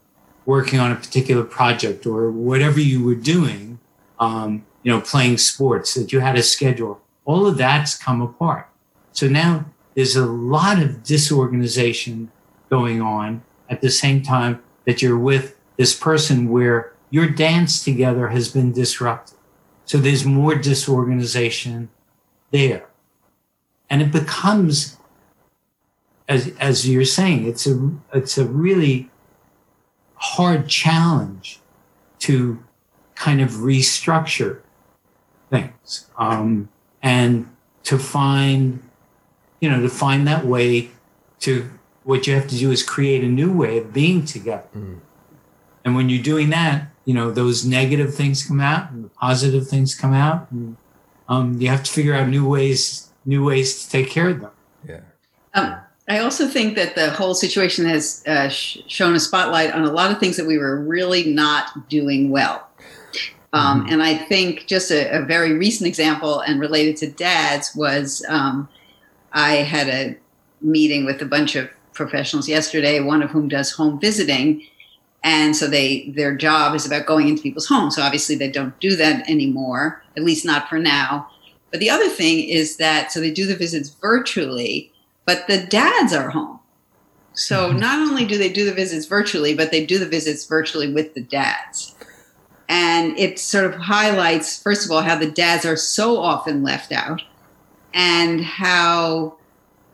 working 0.46 0.80
on 0.80 0.92
a 0.92 0.96
particular 0.96 1.44
project 1.44 2.06
or 2.06 2.32
whatever 2.32 2.80
you 2.80 3.04
were 3.04 3.16
doing, 3.16 3.80
um, 4.20 4.66
you 4.84 4.92
know, 4.92 5.02
playing 5.02 5.38
sports, 5.38 5.96
that 5.96 6.14
you 6.14 6.22
had 6.22 6.38
a 6.38 6.44
schedule. 6.44 7.02
All 7.30 7.46
of 7.46 7.60
that's 7.60 7.96
come 7.96 8.24
apart. 8.24 8.68
So 9.12 9.28
now 9.28 9.66
there's 9.94 10.16
a 10.16 10.26
lot 10.26 10.82
of 10.82 11.04
disorganization 11.04 12.32
going 12.72 13.04
on 13.04 13.44
at 13.70 13.82
the 13.82 13.92
same 13.92 14.24
time 14.24 14.64
that 14.86 15.04
you're 15.04 15.16
with 15.16 15.56
this 15.78 15.96
person 15.96 16.50
where 16.50 16.92
your 17.12 17.30
dance 17.30 17.84
together 17.84 18.30
has 18.30 18.50
been 18.50 18.72
disrupted. 18.72 19.38
So 19.86 20.00
there's 20.00 20.26
more 20.26 20.56
disorganization 20.56 21.90
there. 22.50 22.90
And 23.92 24.02
it 24.02 24.12
becomes, 24.12 24.98
as, 26.28 26.52
as 26.60 26.90
you're 26.90 27.06
saying, 27.06 27.48
it's 27.48 27.68
a, 27.68 27.92
it's 28.12 28.40
a 28.40 28.46
really 28.46 29.12
hard 30.16 30.68
challenge 30.68 31.60
to 32.22 32.64
kind 33.14 33.40
of 33.40 33.52
restructure 33.52 34.62
things 35.52 36.10
um, 36.18 36.70
and 37.02 37.48
to 37.84 37.98
find 37.98 38.84
you 39.60 39.70
know 39.70 39.82
to 39.82 39.90
find 39.90 40.28
that 40.28 40.46
way 40.46 40.90
to 41.40 41.70
what 42.04 42.26
you 42.26 42.34
have 42.34 42.48
to 42.48 42.56
do 42.56 42.72
is 42.72 42.82
create 42.84 43.24
a 43.24 43.28
new 43.28 43.56
way 43.56 43.78
of 43.78 43.94
being 43.94 44.26
together. 44.26 44.68
Mm. 44.76 45.00
And 45.86 45.96
when 45.96 46.10
you're 46.10 46.24
doing 46.24 46.50
that, 46.50 46.88
you 47.06 47.14
know, 47.14 47.32
those 47.32 47.66
negative 47.66 48.14
things 48.14 48.44
come 48.44 48.60
out 48.60 48.92
and 48.92 49.06
the 49.06 49.10
positive 49.10 49.68
things 49.68 49.96
come 49.96 50.14
out. 50.14 50.50
And, 50.52 50.78
um, 51.28 51.62
you 51.62 51.68
have 51.70 51.84
to 51.84 51.92
figure 51.92 52.16
out 52.16 52.28
new 52.28 52.48
ways, 52.48 53.10
new 53.26 53.44
ways 53.46 53.84
to 53.84 53.90
take 53.90 54.10
care 54.10 54.30
of 54.30 54.42
them. 54.42 54.52
Yeah. 54.88 55.00
Um, 55.54 55.76
I 56.08 56.20
also 56.20 56.48
think 56.48 56.76
that 56.76 56.96
the 56.96 57.12
whole 57.12 57.36
situation 57.36 57.86
has 57.86 58.24
uh, 58.26 58.50
sh- 58.50 58.80
shown 58.88 59.14
a 59.14 59.20
spotlight 59.20 59.72
on 59.72 59.84
a 59.84 59.92
lot 59.92 60.12
of 60.12 60.20
things 60.20 60.38
that 60.38 60.48
we 60.48 60.58
were 60.58 60.82
really 60.82 61.32
not 61.32 61.90
doing 61.90 62.32
well. 62.32 62.68
Um, 63.54 63.82
mm-hmm. 63.82 63.94
And 63.94 64.04
I 64.04 64.16
think 64.16 64.68
just 64.68 64.92
a, 64.92 65.22
a, 65.22 65.26
very 65.26 65.54
recent 65.54 65.88
example 65.88 66.42
and 66.42 66.60
related 66.60 66.98
to 66.98 67.10
dads 67.10 67.76
was 67.76 68.24
um, 68.30 68.70
I 69.34 69.54
had 69.54 69.88
a 69.88 70.16
meeting 70.62 71.06
with 71.06 71.22
a 71.22 71.26
bunch 71.26 71.56
of 71.56 71.70
professionals 71.94 72.48
yesterday, 72.48 73.00
one 73.00 73.24
of 73.24 73.32
whom 73.32 73.48
does 73.48 73.72
home 73.72 74.00
visiting. 74.00 74.64
And 75.24 75.56
so 75.56 75.68
they 75.68 76.10
their 76.16 76.36
job 76.36 76.76
is 76.76 76.86
about 76.86 77.06
going 77.06 77.28
into 77.28 77.44
people's 77.44 77.68
homes. 77.68 77.96
So 77.96 78.02
obviously 78.02 78.36
they 78.36 78.50
don't 78.52 78.80
do 78.80 78.96
that 78.96 79.30
anymore, 79.30 80.04
at 80.16 80.24
least 80.24 80.46
not 80.46 80.70
for 80.70 80.80
now. 80.80 81.30
But 81.72 81.80
the 81.80 81.90
other 81.90 82.08
thing 82.08 82.48
is 82.48 82.78
that 82.78 83.12
so 83.12 83.20
they 83.20 83.32
do 83.32 83.46
the 83.46 83.56
visits 83.56 83.90
virtually, 83.90 84.92
but 85.26 85.48
the 85.48 85.66
dads 85.66 86.14
are 86.14 86.30
home. 86.30 86.60
So 87.34 87.70
mm-hmm. 87.70 87.80
not 87.80 88.00
only 88.00 88.26
do 88.26 88.38
they 88.38 88.52
do 88.52 88.66
the 88.66 88.74
visits 88.74 89.06
virtually, 89.06 89.56
but 89.56 89.72
they 89.72 89.86
do 89.86 90.00
the 90.00 90.06
visits 90.06 90.46
virtually 90.46 90.92
with 90.92 91.14
the 91.14 91.22
dads. 91.22 91.96
And 92.70 93.18
it 93.18 93.40
sort 93.40 93.66
of 93.66 93.76
highlights, 93.76 94.62
first 94.62 94.86
of 94.86 94.92
all, 94.92 95.02
how 95.02 95.18
the 95.18 95.30
dads 95.30 95.66
are 95.66 95.76
so 95.76 96.18
often 96.18 96.62
left 96.62 96.92
out 96.92 97.24
and 97.94 98.42
how 98.42 99.36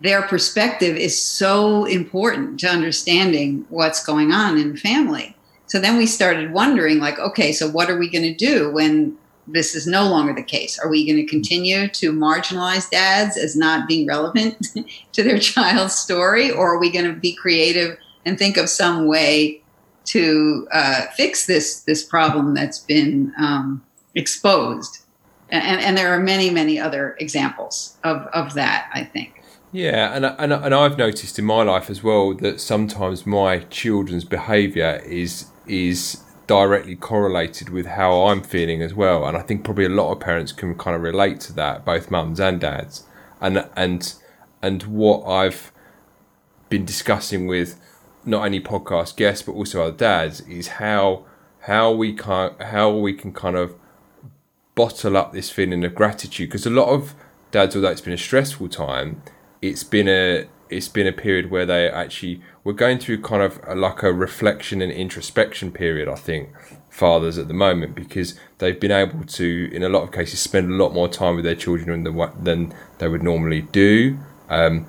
their 0.01 0.21
perspective 0.23 0.97
is 0.97 1.19
so 1.19 1.85
important 1.85 2.59
to 2.59 2.67
understanding 2.67 3.65
what's 3.69 4.05
going 4.05 4.33
on 4.33 4.57
in 4.57 4.75
family. 4.75 5.35
So 5.67 5.79
then 5.79 5.97
we 5.97 6.05
started 6.05 6.51
wondering, 6.51 6.99
like, 6.99 7.17
okay, 7.17 7.53
so 7.53 7.69
what 7.69 7.89
are 7.89 7.97
we 7.97 8.09
going 8.09 8.25
to 8.25 8.35
do 8.35 8.71
when 8.71 9.17
this 9.47 9.73
is 9.73 9.87
no 9.87 10.07
longer 10.09 10.33
the 10.33 10.43
case? 10.43 10.77
Are 10.77 10.89
we 10.89 11.05
going 11.09 11.25
to 11.25 11.29
continue 11.29 11.87
to 11.87 12.11
marginalize 12.11 12.89
dads 12.89 13.37
as 13.37 13.55
not 13.55 13.87
being 13.87 14.05
relevant 14.05 14.67
to 15.13 15.23
their 15.23 15.39
child's 15.39 15.95
story, 15.95 16.51
or 16.51 16.75
are 16.75 16.79
we 16.79 16.91
going 16.91 17.05
to 17.05 17.13
be 17.13 17.33
creative 17.33 17.97
and 18.25 18.37
think 18.37 18.57
of 18.57 18.69
some 18.69 19.07
way 19.07 19.61
to 20.05 20.67
uh, 20.71 21.07
fix 21.15 21.45
this 21.45 21.81
this 21.81 22.03
problem 22.03 22.53
that's 22.53 22.79
been 22.79 23.33
um, 23.37 23.83
exposed? 24.15 24.99
And, 25.49 25.79
and 25.79 25.97
there 25.97 26.11
are 26.11 26.19
many, 26.19 26.49
many 26.49 26.79
other 26.79 27.15
examples 27.19 27.97
of, 28.03 28.23
of 28.33 28.55
that, 28.55 28.89
I 28.93 29.03
think. 29.03 29.43
Yeah, 29.71 30.15
and, 30.15 30.25
and 30.25 30.53
and 30.53 30.73
I've 30.73 30.97
noticed 30.97 31.37
in 31.37 31.43
my 31.43 31.61
life 31.63 31.89
as 31.89 32.01
well 32.01 32.33
that 32.35 32.61
sometimes 32.61 33.25
my 33.25 33.59
children's 33.59 34.23
behaviour 34.23 35.01
is 35.05 35.47
is 35.67 36.23
directly 36.47 36.95
correlated 36.95 37.69
with 37.69 37.85
how 37.85 38.27
I'm 38.27 38.41
feeling 38.41 38.81
as 38.81 38.93
well, 38.93 39.25
and 39.25 39.35
I 39.35 39.41
think 39.41 39.65
probably 39.65 39.85
a 39.85 39.89
lot 39.89 40.13
of 40.13 40.21
parents 40.21 40.53
can 40.53 40.75
kind 40.75 40.95
of 40.95 41.01
relate 41.01 41.41
to 41.41 41.53
that, 41.53 41.83
both 41.83 42.09
mums 42.09 42.39
and 42.39 42.61
dads, 42.61 43.03
and 43.41 43.67
and 43.75 44.13
and 44.61 44.83
what 44.83 45.25
I've 45.25 45.73
been 46.69 46.85
discussing 46.85 47.45
with 47.45 47.77
not 48.25 48.45
only 48.45 48.59
podcast 48.59 49.15
guests 49.15 49.43
but 49.43 49.53
also 49.53 49.83
other 49.83 49.95
dads 49.95 50.41
is 50.41 50.67
how 50.67 51.25
how 51.61 51.91
we 51.91 52.13
can 52.13 52.53
how 52.59 52.91
we 52.91 53.13
can 53.13 53.31
kind 53.31 53.55
of 53.55 53.75
bottle 54.75 55.15
up 55.15 55.31
this 55.31 55.49
feeling 55.49 55.83
of 55.83 55.95
gratitude 55.95 56.49
because 56.49 56.65
a 56.65 56.69
lot 56.69 56.89
of 56.89 57.15
dads, 57.51 57.75
although 57.75 57.89
it's 57.89 58.01
been 58.01 58.13
a 58.13 58.17
stressful 58.17 58.67
time 58.67 59.21
it's 59.61 59.83
been 59.83 60.07
a 60.07 60.47
it's 60.69 60.87
been 60.87 61.07
a 61.07 61.11
period 61.11 61.51
where 61.51 61.65
they 61.65 61.89
actually 61.89 62.41
we're 62.63 62.73
going 62.73 62.97
through 62.97 63.21
kind 63.21 63.43
of 63.43 63.59
a, 63.67 63.75
like 63.75 64.03
a 64.03 64.11
reflection 64.11 64.81
and 64.81 64.91
introspection 64.91 65.71
period. 65.71 66.07
I 66.09 66.15
think 66.15 66.49
fathers 66.89 67.37
at 67.37 67.47
the 67.47 67.53
moment 67.53 67.95
because 67.95 68.39
they've 68.57 68.79
been 68.79 68.91
able 68.91 69.23
to, 69.25 69.69
in 69.71 69.83
a 69.83 69.89
lot 69.89 70.03
of 70.03 70.11
cases, 70.11 70.39
spend 70.39 70.71
a 70.71 70.73
lot 70.73 70.93
more 70.93 71.07
time 71.07 71.35
with 71.35 71.45
their 71.45 71.55
children 71.55 72.03
than 72.03 72.43
than 72.43 72.73
they 72.97 73.07
would 73.07 73.23
normally 73.23 73.61
do. 73.61 74.17
Um, 74.49 74.87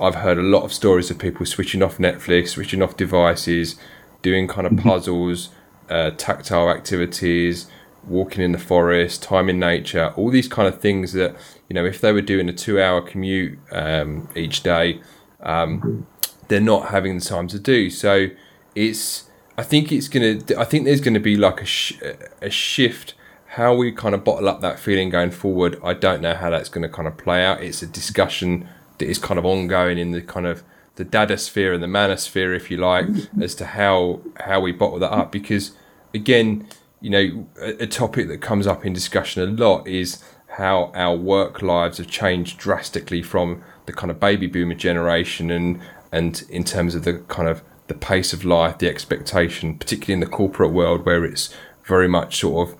I've 0.00 0.16
heard 0.16 0.38
a 0.38 0.42
lot 0.42 0.62
of 0.64 0.72
stories 0.72 1.10
of 1.10 1.18
people 1.18 1.46
switching 1.46 1.82
off 1.82 1.98
Netflix, 1.98 2.48
switching 2.48 2.82
off 2.82 2.96
devices, 2.96 3.76
doing 4.22 4.48
kind 4.48 4.66
of 4.66 4.74
mm-hmm. 4.74 4.88
puzzles, 4.88 5.50
uh, 5.88 6.10
tactile 6.10 6.70
activities, 6.70 7.66
walking 8.06 8.42
in 8.42 8.52
the 8.52 8.58
forest, 8.58 9.22
time 9.22 9.48
in 9.48 9.58
nature, 9.58 10.12
all 10.16 10.30
these 10.30 10.48
kind 10.48 10.68
of 10.68 10.80
things 10.80 11.12
that 11.12 11.36
you 11.68 11.74
know, 11.74 11.84
if 11.84 12.00
they 12.00 12.12
were 12.12 12.22
doing 12.22 12.48
a 12.48 12.52
two-hour 12.52 13.02
commute 13.02 13.58
um, 13.72 14.28
each 14.36 14.62
day, 14.62 15.00
um, 15.40 16.06
they're 16.48 16.60
not 16.60 16.88
having 16.90 17.18
the 17.18 17.24
time 17.24 17.48
to 17.48 17.58
do. 17.58 17.90
So 17.90 18.28
it's, 18.74 19.28
I 19.58 19.62
think 19.62 19.90
it's 19.90 20.08
gonna, 20.08 20.38
I 20.56 20.64
think 20.64 20.84
there's 20.84 21.00
going 21.00 21.14
to 21.14 21.20
be 21.20 21.36
like 21.36 21.60
a 21.60 21.66
sh- 21.66 22.00
a 22.40 22.50
shift. 22.50 23.14
How 23.50 23.74
we 23.74 23.90
kind 23.90 24.14
of 24.14 24.22
bottle 24.22 24.48
up 24.48 24.60
that 24.60 24.78
feeling 24.78 25.08
going 25.08 25.30
forward, 25.30 25.80
I 25.82 25.94
don't 25.94 26.20
know 26.20 26.34
how 26.34 26.50
that's 26.50 26.68
going 26.68 26.82
to 26.82 26.88
kind 26.88 27.08
of 27.08 27.16
play 27.16 27.44
out. 27.44 27.62
It's 27.62 27.80
a 27.80 27.86
discussion 27.86 28.68
that 28.98 29.08
is 29.08 29.18
kind 29.18 29.38
of 29.38 29.44
ongoing 29.44 29.98
in 29.98 30.12
the 30.12 30.22
kind 30.22 30.46
of 30.46 30.62
the 30.96 31.04
dadasphere 31.04 31.74
and 31.74 31.82
the 31.82 31.86
manosphere, 31.86 32.56
if 32.56 32.70
you 32.70 32.78
like, 32.78 33.06
mm-hmm. 33.06 33.42
as 33.42 33.54
to 33.56 33.66
how 33.66 34.20
how 34.40 34.60
we 34.60 34.72
bottle 34.72 34.98
that 34.98 35.12
up. 35.12 35.30
Because 35.30 35.72
again, 36.14 36.66
you 37.00 37.10
know, 37.10 37.48
a, 37.60 37.84
a 37.84 37.86
topic 37.86 38.28
that 38.28 38.40
comes 38.40 38.66
up 38.66 38.84
in 38.84 38.92
discussion 38.92 39.42
a 39.42 39.46
lot 39.46 39.86
is 39.86 40.22
how 40.56 40.90
our 40.94 41.14
work 41.14 41.60
lives 41.60 41.98
have 41.98 42.08
changed 42.08 42.58
drastically 42.58 43.22
from 43.22 43.62
the 43.84 43.92
kind 43.92 44.10
of 44.10 44.18
baby 44.18 44.46
boomer 44.46 44.74
generation 44.74 45.50
and 45.50 45.80
and 46.10 46.44
in 46.48 46.64
terms 46.64 46.94
of 46.94 47.04
the 47.04 47.18
kind 47.28 47.48
of 47.48 47.62
the 47.88 47.94
pace 47.94 48.32
of 48.32 48.44
life, 48.44 48.78
the 48.78 48.88
expectation, 48.88 49.78
particularly 49.78 50.14
in 50.14 50.20
the 50.20 50.26
corporate 50.26 50.72
world 50.72 51.04
where 51.04 51.24
it's 51.24 51.54
very 51.84 52.08
much 52.08 52.40
sort 52.40 52.68
of 52.68 52.76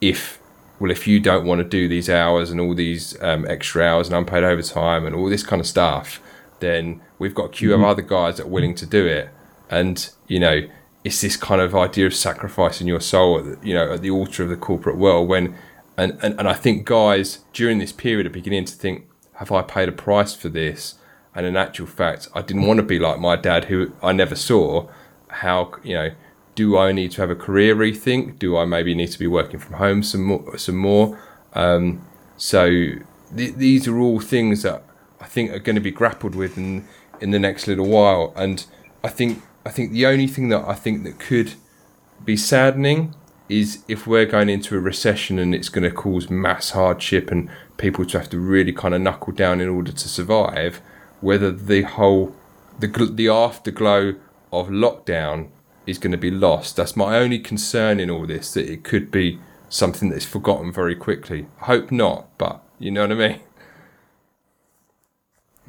if 0.00 0.38
well 0.78 0.90
if 0.90 1.06
you 1.06 1.20
don't 1.20 1.46
want 1.46 1.60
to 1.60 1.64
do 1.64 1.88
these 1.88 2.10
hours 2.10 2.50
and 2.50 2.60
all 2.60 2.74
these 2.74 3.20
um, 3.22 3.46
extra 3.48 3.84
hours 3.84 4.08
and 4.08 4.16
unpaid 4.16 4.44
overtime 4.44 5.06
and 5.06 5.14
all 5.14 5.28
this 5.28 5.42
kind 5.42 5.60
of 5.60 5.66
stuff, 5.66 6.20
then 6.60 7.00
we've 7.18 7.34
got 7.34 7.44
a 7.44 7.48
queue 7.48 7.70
mm-hmm. 7.70 7.82
of 7.82 7.90
other 7.90 8.02
guys 8.02 8.36
that 8.36 8.44
are 8.44 8.50
willing 8.50 8.74
to 8.74 8.86
do 8.86 9.06
it. 9.06 9.30
And 9.70 10.08
you 10.28 10.38
know, 10.38 10.68
it's 11.04 11.20
this 11.20 11.36
kind 11.36 11.60
of 11.60 11.74
idea 11.74 12.06
of 12.06 12.14
sacrificing 12.14 12.86
your 12.86 13.00
soul, 13.00 13.38
at 13.38 13.44
the, 13.44 13.66
you 13.66 13.74
know, 13.74 13.92
at 13.92 14.02
the 14.02 14.10
altar 14.10 14.42
of 14.42 14.48
the 14.48 14.56
corporate 14.56 14.96
world 14.96 15.28
when 15.28 15.56
and, 15.96 16.18
and, 16.22 16.38
and 16.38 16.48
I 16.48 16.52
think 16.52 16.84
guys 16.84 17.40
during 17.52 17.78
this 17.78 17.92
period 17.92 18.26
are 18.26 18.30
beginning 18.30 18.66
to 18.66 18.74
think, 18.74 19.06
have 19.34 19.50
I 19.50 19.62
paid 19.62 19.88
a 19.88 19.92
price 19.92 20.34
for 20.34 20.48
this? 20.48 20.94
And 21.34 21.46
in 21.46 21.56
actual 21.56 21.86
fact, 21.86 22.28
I 22.34 22.42
didn't 22.42 22.66
want 22.66 22.78
to 22.78 22.82
be 22.82 22.98
like 22.98 23.18
my 23.18 23.36
dad, 23.36 23.66
who 23.66 23.92
I 24.02 24.12
never 24.12 24.34
saw. 24.34 24.88
How 25.28 25.72
you 25.82 25.94
know? 25.94 26.10
Do 26.56 26.76
I 26.76 26.90
need 26.90 27.12
to 27.12 27.20
have 27.20 27.30
a 27.30 27.36
career 27.36 27.76
rethink? 27.76 28.40
Do 28.40 28.56
I 28.56 28.64
maybe 28.64 28.94
need 28.94 29.12
to 29.12 29.18
be 29.18 29.28
working 29.28 29.60
from 29.60 29.74
home 29.74 30.02
some 30.02 30.24
more? 30.24 30.58
Some 30.58 30.76
more. 30.76 31.20
Um, 31.52 32.04
so 32.36 32.68
th- 32.68 33.54
these 33.54 33.86
are 33.86 33.98
all 33.98 34.18
things 34.18 34.62
that 34.62 34.82
I 35.20 35.26
think 35.26 35.52
are 35.52 35.60
going 35.60 35.76
to 35.76 35.82
be 35.82 35.92
grappled 35.92 36.34
with 36.34 36.58
in 36.58 36.88
in 37.20 37.30
the 37.30 37.38
next 37.38 37.68
little 37.68 37.86
while. 37.86 38.32
And 38.34 38.66
I 39.04 39.08
think 39.08 39.42
I 39.64 39.70
think 39.70 39.92
the 39.92 40.06
only 40.06 40.26
thing 40.26 40.48
that 40.48 40.64
I 40.66 40.74
think 40.74 41.04
that 41.04 41.18
could 41.18 41.54
be 42.24 42.36
saddening 42.36 43.14
is 43.48 43.84
if 43.86 44.06
we're 44.06 44.26
going 44.26 44.48
into 44.48 44.76
a 44.76 44.80
recession 44.80 45.38
and 45.38 45.54
it's 45.54 45.68
going 45.68 45.84
to 45.84 45.90
cause 45.90 46.28
mass 46.28 46.70
hardship 46.70 47.30
and 47.30 47.48
people 47.76 48.04
to 48.06 48.18
have 48.18 48.28
to 48.30 48.38
really 48.38 48.72
kind 48.72 48.94
of 48.94 49.00
knuckle 49.00 49.32
down 49.32 49.60
in 49.60 49.68
order 49.68 49.92
to 49.92 50.08
survive, 50.08 50.80
whether 51.20 51.52
the 51.52 51.82
whole 51.82 52.34
the 52.78 52.88
the 53.12 53.28
afterglow 53.28 54.14
of 54.52 54.68
lockdown 54.68 55.48
is 55.86 55.98
going 55.98 56.12
to 56.12 56.18
be 56.18 56.30
lost. 56.30 56.76
That's 56.76 56.96
my 56.96 57.16
only 57.18 57.38
concern 57.38 58.00
in 58.00 58.10
all 58.10 58.26
this 58.26 58.52
that 58.54 58.68
it 58.68 58.84
could 58.84 59.10
be 59.10 59.38
something 59.68 60.10
that's 60.10 60.24
forgotten 60.24 60.72
very 60.72 60.94
quickly. 60.94 61.46
I 61.60 61.66
hope 61.66 61.90
not, 61.90 62.36
but 62.38 62.62
you 62.78 62.90
know 62.90 63.02
what 63.02 63.12
I 63.12 63.38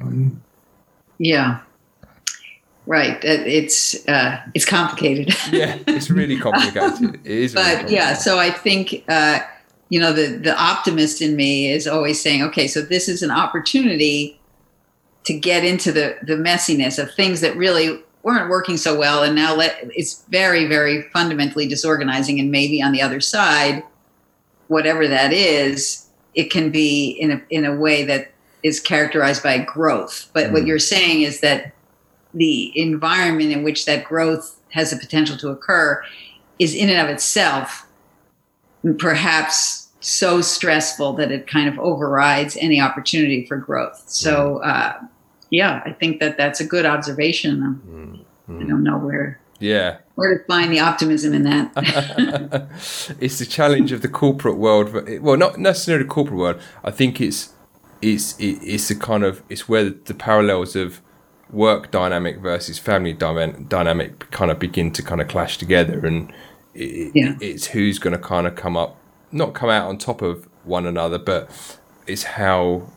mean. 0.00 0.42
Yeah. 1.18 1.60
Right. 2.86 3.22
It's 3.22 4.08
uh, 4.08 4.40
it's 4.54 4.64
complicated. 4.64 5.34
yeah, 5.52 5.78
it's 5.86 6.10
really 6.10 6.38
complicated. 6.38 7.20
It 7.24 7.30
is. 7.30 7.54
but 7.54 7.82
really 7.82 7.94
yeah, 7.94 8.14
so 8.14 8.38
I 8.38 8.50
think 8.50 9.04
uh, 9.08 9.40
you 9.90 10.00
know 10.00 10.12
the 10.12 10.38
the 10.38 10.58
optimist 10.58 11.20
in 11.20 11.36
me 11.36 11.70
is 11.70 11.86
always 11.86 12.20
saying, 12.22 12.42
okay, 12.44 12.66
so 12.66 12.80
this 12.80 13.08
is 13.08 13.22
an 13.22 13.30
opportunity 13.30 14.40
to 15.24 15.38
get 15.38 15.64
into 15.64 15.92
the 15.92 16.16
the 16.22 16.36
messiness 16.36 16.98
of 16.98 17.12
things 17.12 17.42
that 17.42 17.54
really 17.56 18.02
weren't 18.22 18.48
working 18.48 18.76
so 18.76 18.98
well, 18.98 19.22
and 19.22 19.34
now 19.34 19.54
let 19.54 19.78
it's 19.94 20.24
very 20.28 20.66
very 20.66 21.02
fundamentally 21.10 21.66
disorganizing, 21.66 22.40
and 22.40 22.50
maybe 22.50 22.82
on 22.82 22.92
the 22.92 23.02
other 23.02 23.20
side, 23.20 23.82
whatever 24.68 25.06
that 25.08 25.32
is, 25.32 26.08
it 26.34 26.50
can 26.50 26.70
be 26.70 27.10
in 27.10 27.32
a 27.32 27.42
in 27.50 27.64
a 27.64 27.74
way 27.74 28.04
that 28.04 28.32
is 28.62 28.80
characterized 28.80 29.42
by 29.42 29.58
growth. 29.58 30.30
But 30.32 30.46
mm. 30.46 30.52
what 30.52 30.66
you're 30.66 30.78
saying 30.78 31.22
is 31.22 31.40
that 31.40 31.72
the 32.34 32.72
environment 32.78 33.52
in 33.52 33.62
which 33.62 33.86
that 33.86 34.04
growth 34.04 34.60
has 34.70 34.90
the 34.90 34.96
potential 34.96 35.36
to 35.38 35.48
occur 35.48 36.02
is 36.58 36.74
in 36.74 36.90
and 36.90 37.00
of 37.00 37.08
itself 37.08 37.86
perhaps 38.98 39.88
so 40.00 40.40
stressful 40.40 41.14
that 41.14 41.32
it 41.32 41.46
kind 41.46 41.68
of 41.68 41.78
overrides 41.78 42.56
any 42.60 42.80
opportunity 42.80 43.44
for 43.46 43.56
growth. 43.56 44.04
So 44.06 44.58
uh, 44.58 44.98
yeah, 45.50 45.82
I 45.84 45.92
think 45.92 46.20
that 46.20 46.36
that's 46.36 46.60
a 46.60 46.64
good 46.64 46.86
observation. 46.86 48.24
Mm, 48.48 48.62
I 48.62 48.68
don't 48.68 48.82
know 48.82 48.98
where. 48.98 49.40
Yeah. 49.60 49.98
Where 50.14 50.38
to 50.38 50.44
find 50.44 50.72
the 50.72 50.80
optimism 50.80 51.34
in 51.34 51.42
that? 51.44 51.72
it's 53.20 53.38
the 53.38 53.46
challenge 53.46 53.92
of 53.92 54.02
the 54.02 54.08
corporate 54.08 54.58
world. 54.58 54.92
Well, 55.20 55.36
not 55.36 55.58
necessarily 55.58 56.04
the 56.04 56.10
corporate 56.10 56.38
world. 56.38 56.60
I 56.84 56.90
think 56.90 57.20
it's 57.20 57.52
it's 58.00 58.36
it's 58.38 58.88
the 58.88 58.94
kind 58.94 59.24
of 59.24 59.42
it's 59.48 59.68
where 59.68 59.90
the 59.90 60.14
parallels 60.14 60.76
of 60.76 61.00
work 61.50 61.90
dynamic 61.90 62.38
versus 62.38 62.78
family 62.78 63.12
dynamic 63.12 64.30
kind 64.30 64.50
of 64.50 64.58
begin 64.58 64.92
to 64.92 65.02
kind 65.02 65.20
of 65.20 65.28
clash 65.28 65.58
together, 65.58 66.06
and 66.06 66.32
it, 66.74 67.12
yeah. 67.14 67.36
it's 67.40 67.66
who's 67.66 67.98
going 67.98 68.12
to 68.12 68.22
kind 68.22 68.46
of 68.46 68.54
come 68.54 68.76
up, 68.76 68.96
not 69.32 69.54
come 69.54 69.70
out 69.70 69.88
on 69.88 69.98
top 69.98 70.22
of 70.22 70.48
one 70.64 70.86
another, 70.86 71.18
but 71.18 71.50
it's 72.06 72.22
how 72.22 72.88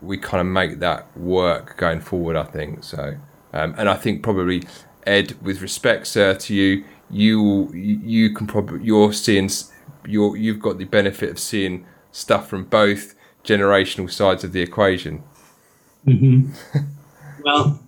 we 0.00 0.16
kind 0.18 0.40
of 0.40 0.46
make 0.46 0.78
that 0.80 1.16
work 1.16 1.76
going 1.76 2.00
forward. 2.00 2.36
I 2.36 2.44
think 2.44 2.84
so, 2.84 3.16
um, 3.52 3.74
and 3.78 3.88
I 3.88 3.94
think 3.94 4.22
probably 4.22 4.62
Ed, 5.06 5.36
with 5.42 5.62
respect, 5.62 6.06
sir, 6.06 6.34
to 6.34 6.54
you, 6.54 6.84
you 7.10 7.72
you 7.72 8.34
can 8.34 8.46
probably 8.46 8.84
you're 8.84 9.12
seeing 9.12 9.50
you're 10.06 10.36
you've 10.36 10.60
got 10.60 10.78
the 10.78 10.84
benefit 10.84 11.30
of 11.30 11.38
seeing 11.38 11.86
stuff 12.12 12.48
from 12.48 12.64
both 12.64 13.14
generational 13.44 14.10
sides 14.10 14.44
of 14.44 14.52
the 14.52 14.60
equation. 14.60 15.22
Mm-hmm. 16.06 16.52
well, 17.44 17.80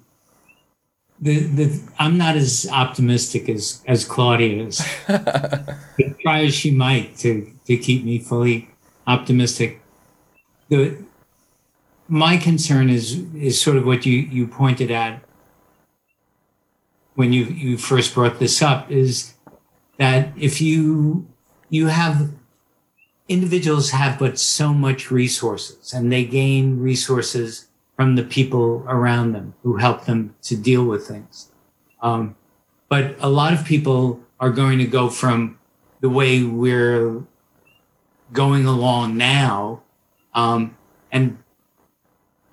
the, 1.21 1.41
the 1.41 1.93
I'm 1.99 2.17
not 2.17 2.37
as 2.37 2.69
optimistic 2.73 3.49
as 3.49 3.83
as 3.87 4.05
Claudia 4.05 4.65
is. 4.65 4.83
try 6.23 6.45
as 6.45 6.55
she 6.55 6.71
might 6.71 7.17
to 7.19 7.53
to 7.67 7.77
keep 7.77 8.05
me 8.05 8.19
fully 8.19 8.71
optimistic. 9.07 9.81
The 10.69 10.97
my 12.11 12.37
concern 12.37 12.91
is 12.91 13.21
is 13.35 13.61
sort 13.61 13.77
of 13.77 13.87
what 13.87 14.05
you 14.05 14.19
you 14.19 14.47
pointed 14.47 14.91
at 14.91 15.23
when 17.15 17.33
you 17.33 17.45
you 17.45 17.79
first 17.79 18.13
brought 18.15 18.39
this 18.41 18.61
up 18.61 18.91
is 18.91 19.35
that 19.99 20.29
if 20.37 20.61
you 20.61 21.27
you 21.69 21.87
have 21.87 22.31
individuals 23.29 23.91
have 23.91 24.19
but 24.19 24.39
so 24.39 24.75
much 24.75 25.11
resources 25.13 25.93
and 25.93 26.13
they 26.13 26.25
gain 26.25 26.81
resources 26.81 27.69
from 27.95 28.17
the 28.17 28.25
people 28.25 28.85
around 28.89 29.33
them 29.33 29.55
who 29.63 29.77
help 29.77 30.05
them 30.07 30.35
to 30.43 30.57
deal 30.57 30.85
with 30.85 31.07
things. 31.07 31.53
Um, 32.03 32.35
but 32.89 33.15
a 33.21 33.29
lot 33.29 33.53
of 33.53 33.65
people 33.65 34.21
are 34.41 34.51
going 34.51 34.79
to 34.79 34.87
go 34.87 35.11
from 35.11 35.59
the 36.01 36.09
way 36.09 36.43
we're 36.43 37.23
going 38.33 38.67
along 38.67 39.17
now 39.17 39.83
um, 40.35 40.77
and 41.13 41.39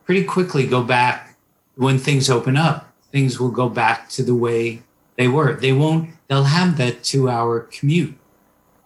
pretty 0.08 0.24
quickly 0.24 0.66
go 0.66 0.82
back 0.82 1.36
when 1.76 2.00
things 2.00 2.30
open 2.30 2.56
up. 2.56 2.92
Things 3.12 3.40
will 3.40 3.52
go 3.52 3.68
back 3.68 4.08
to 4.12 4.24
the 4.24 4.34
way 4.34 4.82
they 5.18 5.28
were. 5.28 5.54
They 5.54 5.74
won't, 5.74 6.12
they'll 6.28 6.46
have 6.46 6.78
that 6.78 7.04
two 7.04 7.30
hour 7.30 7.60
commute. 7.60 8.18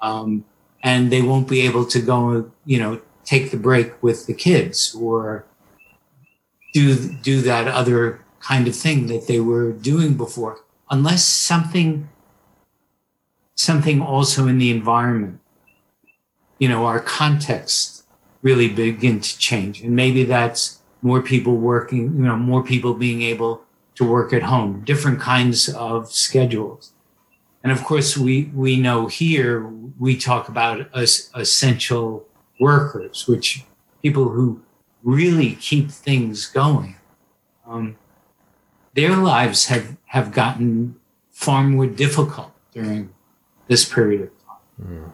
Um, 0.01 0.45
and 0.83 1.11
they 1.11 1.21
won't 1.21 1.47
be 1.47 1.61
able 1.61 1.85
to 1.85 2.01
go, 2.01 2.51
you 2.65 2.79
know, 2.79 2.99
take 3.23 3.51
the 3.51 3.57
break 3.57 4.01
with 4.01 4.25
the 4.25 4.33
kids 4.33 4.95
or 4.99 5.45
do 6.73 6.95
do 7.21 7.41
that 7.41 7.67
other 7.67 8.19
kind 8.39 8.67
of 8.67 8.75
thing 8.75 9.05
that 9.07 9.27
they 9.27 9.39
were 9.39 9.71
doing 9.71 10.15
before, 10.15 10.61
unless 10.89 11.23
something 11.23 12.09
something 13.53 14.01
also 14.01 14.47
in 14.47 14.57
the 14.57 14.71
environment, 14.71 15.39
you 16.57 16.67
know, 16.67 16.85
our 16.85 16.99
context 16.99 18.05
really 18.41 18.67
begin 18.67 19.19
to 19.19 19.37
change, 19.37 19.81
and 19.81 19.95
maybe 19.95 20.23
that's 20.23 20.80
more 21.01 21.21
people 21.21 21.55
working, 21.55 22.15
you 22.15 22.23
know, 22.23 22.35
more 22.35 22.63
people 22.63 22.93
being 22.93 23.21
able 23.21 23.63
to 23.95 24.03
work 24.03 24.33
at 24.33 24.43
home, 24.43 24.81
different 24.85 25.19
kinds 25.19 25.69
of 25.69 26.11
schedules. 26.11 26.93
And 27.63 27.71
of 27.71 27.83
course, 27.83 28.17
we, 28.17 28.45
we 28.55 28.77
know 28.77 29.07
here 29.07 29.67
we 29.99 30.17
talk 30.17 30.49
about 30.49 30.87
essential 30.95 32.27
workers, 32.59 33.27
which 33.27 33.65
people 34.01 34.29
who 34.29 34.61
really 35.03 35.55
keep 35.55 35.91
things 35.91 36.45
going. 36.47 36.95
Um, 37.67 37.97
their 38.93 39.15
lives 39.15 39.67
have, 39.67 39.97
have 40.05 40.31
gotten 40.31 40.95
far 41.31 41.63
more 41.63 41.87
difficult 41.87 42.51
during 42.73 43.13
this 43.67 43.87
period 43.87 44.21
of 44.23 44.29
time. 44.45 44.87
Mm. 44.87 45.11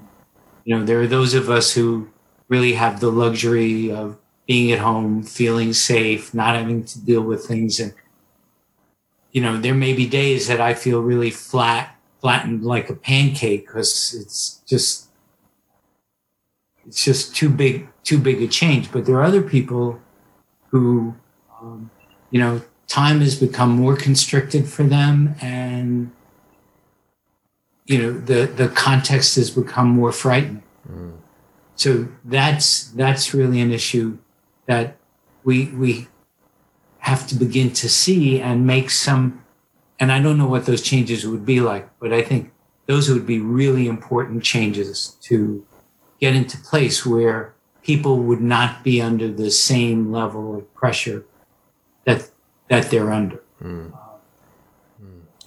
You 0.66 0.78
know, 0.78 0.86
there 0.86 1.02
are 1.02 1.08
those 1.08 1.34
of 1.34 1.50
us 1.50 1.74
who 1.74 2.10
really 2.50 2.74
have 2.74 3.00
the 3.00 3.12
luxury 3.12 3.92
of 3.92 4.18
being 4.48 4.72
at 4.72 4.80
home, 4.80 5.22
feeling 5.24 5.74
safe, 5.74 6.34
not 6.34 6.56
having 6.56 6.84
to 6.86 7.00
deal 7.00 7.22
with 7.22 7.46
things. 7.46 7.80
And, 7.80 7.94
you 9.32 9.42
know, 9.42 9.58
there 9.58 9.76
may 9.76 9.94
be 9.94 10.08
days 10.08 10.48
that 10.48 10.62
I 10.62 10.74
feel 10.74 11.02
really 11.02 11.30
flat 11.30 11.98
flattened 12.20 12.64
like 12.64 12.90
a 12.90 12.96
pancake 12.96 13.68
because 13.68 14.16
it's 14.20 14.62
just 14.66 15.10
it's 16.86 17.04
just 17.04 17.36
too 17.36 17.50
big 17.50 17.88
too 18.04 18.18
big 18.18 18.42
a 18.42 18.48
change 18.48 18.92
but 18.92 19.06
there 19.06 19.16
are 19.16 19.24
other 19.24 19.42
people 19.42 20.00
who 20.70 21.16
um, 21.62 21.90
you 22.32 22.40
know 22.40 22.62
time 22.88 23.20
has 23.20 23.36
become 23.36 23.70
more 23.70 23.96
constricted 23.96 24.68
for 24.68 24.84
them 24.84 25.36
and 25.42 26.12
you 27.86 27.98
know 27.98 28.12
the 28.12 28.48
the 28.48 28.68
context 28.70 29.36
has 29.36 29.50
become 29.52 29.88
more 29.88 30.12
frightening 30.12 30.64
mm. 30.90 31.14
so 31.76 32.08
that's 32.26 32.90
that's 32.92 33.34
really 33.34 33.62
an 33.62 33.72
issue 33.72 34.18
that 34.68 34.98
we 35.44 35.66
we 35.68 36.08
have 37.00 37.28
to 37.28 37.36
begin 37.36 37.72
to 37.72 37.90
see 37.90 38.40
and 38.40 38.68
make 38.68 38.90
some 38.90 39.44
and 40.00 40.12
I 40.12 40.22
don't 40.22 40.38
know 40.38 40.48
what 40.48 40.66
those 40.66 40.82
changes 40.82 41.26
would 41.26 41.46
be 41.46 41.60
like, 41.60 41.90
but 42.00 42.14
I 42.14 42.22
think 42.22 42.52
those 42.86 43.10
would 43.10 43.26
be 43.26 43.40
really 43.40 43.88
important 43.88 44.44
changes 44.44 45.18
to 45.24 45.66
get 46.20 46.36
into 46.36 46.58
place 46.58 47.06
where 47.06 47.54
people 47.82 48.20
would 48.20 48.42
not 48.42 48.84
be 48.84 49.02
under 49.02 49.32
the 49.32 49.50
same 49.50 50.12
level 50.12 50.56
of 50.56 50.74
pressure 50.74 51.26
that 52.06 52.30
that 52.70 52.90
they're 52.92 53.12
under. 53.12 53.42
Mm. 53.62 53.94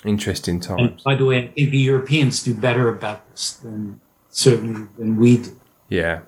Interesting 0.04 0.60
times. 0.60 0.80
And 0.80 1.02
by 1.04 1.14
the 1.14 1.26
way, 1.26 1.38
I 1.38 1.48
think 1.48 1.70
the 1.70 1.78
Europeans 1.78 2.42
do 2.42 2.54
better 2.54 2.88
about 2.88 3.30
this 3.30 3.52
than 3.52 4.00
certainly 4.30 4.88
than 4.96 5.16
we 5.16 5.36
do. 5.36 5.60
Yeah, 5.90 6.20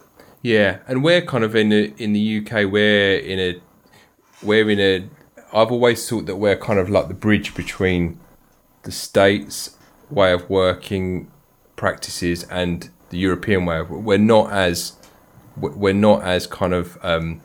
yeah, 0.42 0.78
and 0.88 1.04
we're 1.04 1.22
kind 1.22 1.44
of 1.44 1.54
in 1.54 1.68
the 1.68 1.94
in 1.98 2.12
the 2.12 2.38
UK. 2.38 2.70
We're 2.70 3.16
in 3.16 3.38
a 3.38 3.60
we're 4.42 4.68
in 4.68 4.80
a 4.80 5.08
I've 5.52 5.70
always 5.70 6.08
thought 6.08 6.26
that 6.26 6.36
we're 6.36 6.56
kind 6.56 6.78
of 6.78 6.90
like 6.90 7.08
the 7.08 7.14
bridge 7.14 7.54
between 7.54 8.18
the 8.82 8.90
states' 8.90 9.76
way 10.10 10.32
of 10.32 10.50
working 10.50 11.30
practices 11.76 12.42
and 12.44 12.90
the 13.10 13.18
European 13.18 13.66
way 13.66 13.78
of. 13.78 13.90
We're 13.90 14.18
not 14.18 14.52
as 14.52 14.94
we're 15.56 15.94
not 15.94 16.22
as 16.24 16.48
kind 16.48 16.74
of 16.74 16.98
um, 17.02 17.40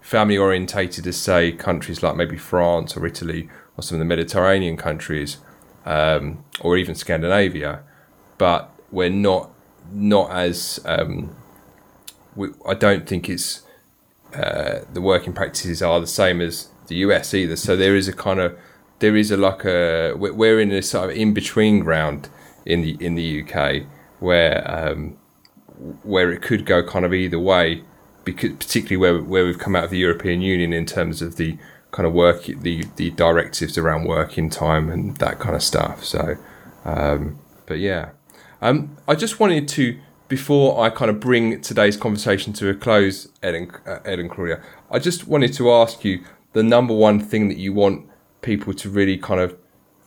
family 0.00 0.38
orientated 0.38 1.06
as 1.06 1.16
say 1.18 1.52
countries 1.52 2.02
like 2.02 2.16
maybe 2.16 2.38
France 2.38 2.96
or 2.96 3.06
Italy 3.06 3.50
or 3.76 3.82
some 3.82 3.96
of 3.96 3.98
the 3.98 4.04
Mediterranean 4.04 4.78
countries 4.78 5.38
um, 5.84 6.42
or 6.60 6.78
even 6.78 6.94
Scandinavia, 6.94 7.82
but 8.38 8.70
we're 8.90 9.10
not 9.10 9.50
not 9.92 10.30
as 10.30 10.80
um, 10.84 11.34
we, 12.40 12.48
I 12.66 12.74
don't 12.74 13.06
think 13.06 13.28
it's 13.28 13.62
uh, 14.34 14.80
the 14.92 15.00
working 15.00 15.32
practices 15.32 15.82
are 15.82 16.00
the 16.00 16.06
same 16.06 16.40
as 16.40 16.68
the 16.86 16.96
US 16.96 17.34
either. 17.34 17.56
So 17.56 17.76
there 17.76 17.94
is 17.94 18.08
a 18.08 18.12
kind 18.12 18.40
of 18.40 18.58
there 19.00 19.16
is 19.16 19.30
a 19.30 19.36
like 19.36 19.64
a 19.64 20.14
we're 20.16 20.60
in 20.60 20.72
a 20.72 20.82
sort 20.82 21.10
of 21.10 21.16
in 21.16 21.34
between 21.34 21.80
ground 21.80 22.28
in 22.64 22.82
the 22.82 22.96
in 23.00 23.14
the 23.14 23.42
UK 23.42 23.84
where 24.20 24.58
um, 24.68 25.16
where 26.02 26.32
it 26.32 26.42
could 26.42 26.64
go 26.64 26.82
kind 26.82 27.04
of 27.04 27.12
either 27.12 27.38
way, 27.38 27.84
because 28.24 28.52
particularly 28.52 28.96
where 28.96 29.22
where 29.22 29.44
we've 29.44 29.58
come 29.58 29.76
out 29.76 29.84
of 29.84 29.90
the 29.90 29.98
European 29.98 30.40
Union 30.40 30.72
in 30.72 30.86
terms 30.86 31.20
of 31.22 31.36
the 31.36 31.58
kind 31.90 32.06
of 32.06 32.12
work 32.12 32.44
the 32.44 32.86
the 32.96 33.10
directives 33.10 33.76
around 33.76 34.04
working 34.04 34.48
time 34.48 34.90
and 34.90 35.16
that 35.18 35.38
kind 35.38 35.54
of 35.54 35.62
stuff. 35.62 36.04
So, 36.04 36.36
um, 36.84 37.38
but 37.66 37.78
yeah, 37.78 38.10
um, 38.62 38.96
I 39.06 39.14
just 39.14 39.40
wanted 39.40 39.68
to 39.68 39.98
before 40.30 40.80
I 40.80 40.90
kind 40.90 41.10
of 41.10 41.18
bring 41.18 41.60
today's 41.60 41.96
conversation 41.96 42.52
to 42.54 42.70
a 42.70 42.74
close, 42.74 43.28
Ed 43.42 43.54
and, 43.56 43.72
uh, 43.84 43.98
Ed 44.04 44.20
and 44.20 44.30
Claudia, 44.30 44.62
I 44.88 45.00
just 45.00 45.26
wanted 45.26 45.52
to 45.54 45.72
ask 45.72 46.04
you 46.04 46.24
the 46.52 46.62
number 46.62 46.94
one 46.94 47.18
thing 47.18 47.48
that 47.48 47.58
you 47.58 47.72
want 47.72 48.08
people 48.40 48.72
to 48.72 48.88
really 48.88 49.18
kind 49.18 49.40
of 49.40 49.58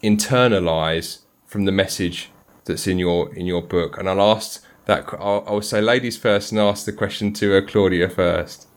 internalize 0.01 1.19
from 1.45 1.65
the 1.65 1.74
message 1.74 2.32
that's 2.63 2.88
in 2.88 2.97
your 2.97 3.34
in 3.36 3.45
your 3.45 3.61
book. 3.61 3.97
And 3.97 4.09
I'll 4.09 4.21
ask 4.21 4.63
that 4.86 5.05
I'll, 5.19 5.43
I'll 5.45 5.61
say 5.61 5.82
ladies 5.82 6.17
first 6.17 6.51
and 6.51 6.59
ask 6.59 6.86
the 6.86 6.93
question 6.93 7.34
to 7.34 7.57
uh, 7.57 7.61
Claudia 7.61 8.09
first. 8.09 8.67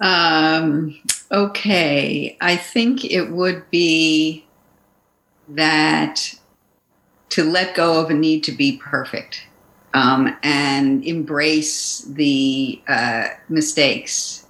Um, 0.00 0.98
okay, 1.30 2.38
I 2.40 2.56
think 2.56 3.04
it 3.04 3.30
would 3.30 3.70
be 3.70 4.46
that 5.48 6.34
to 7.36 7.44
let 7.44 7.74
go 7.74 8.02
of 8.02 8.08
a 8.08 8.14
need 8.14 8.42
to 8.42 8.50
be 8.50 8.78
perfect 8.78 9.42
um, 9.92 10.34
and 10.42 11.04
embrace 11.04 12.00
the 12.08 12.80
uh, 12.88 13.26
mistakes. 13.50 14.46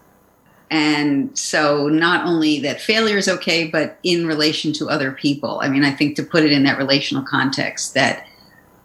And 0.70 1.37
so 1.37 1.89
not 1.89 2.24
only 2.28 2.61
that 2.61 2.80
failure 2.80 3.16
is 3.16 3.28
okay 3.28 3.66
but 3.66 3.99
in 4.05 4.24
relation 4.24 4.72
to 4.74 4.89
other 4.89 5.11
people. 5.11 5.59
I 5.64 5.68
mean 5.68 5.82
i 5.82 5.91
think 5.91 6.14
to 6.14 6.22
put 6.22 6.45
it 6.45 6.53
in 6.53 6.62
that 6.62 6.78
relational 6.78 7.24
context 7.24 7.95
that 7.95 8.24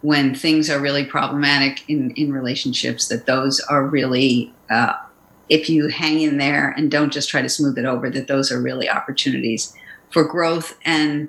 when 0.00 0.34
things 0.34 0.68
are 0.68 0.80
really 0.80 1.04
problematic 1.04 1.88
in 1.88 2.10
in 2.12 2.32
relationships 2.32 3.06
that 3.06 3.26
those 3.26 3.60
are 3.70 3.86
really 3.86 4.52
uh, 4.68 4.94
if 5.48 5.70
you 5.70 5.86
hang 5.86 6.20
in 6.22 6.38
there 6.38 6.70
and 6.76 6.90
don't 6.90 7.12
just 7.12 7.28
try 7.28 7.40
to 7.40 7.48
smooth 7.48 7.78
it 7.78 7.84
over 7.84 8.10
that 8.10 8.26
those 8.26 8.50
are 8.50 8.60
really 8.60 8.90
opportunities 8.90 9.72
for 10.10 10.24
growth 10.24 10.76
and 10.84 11.28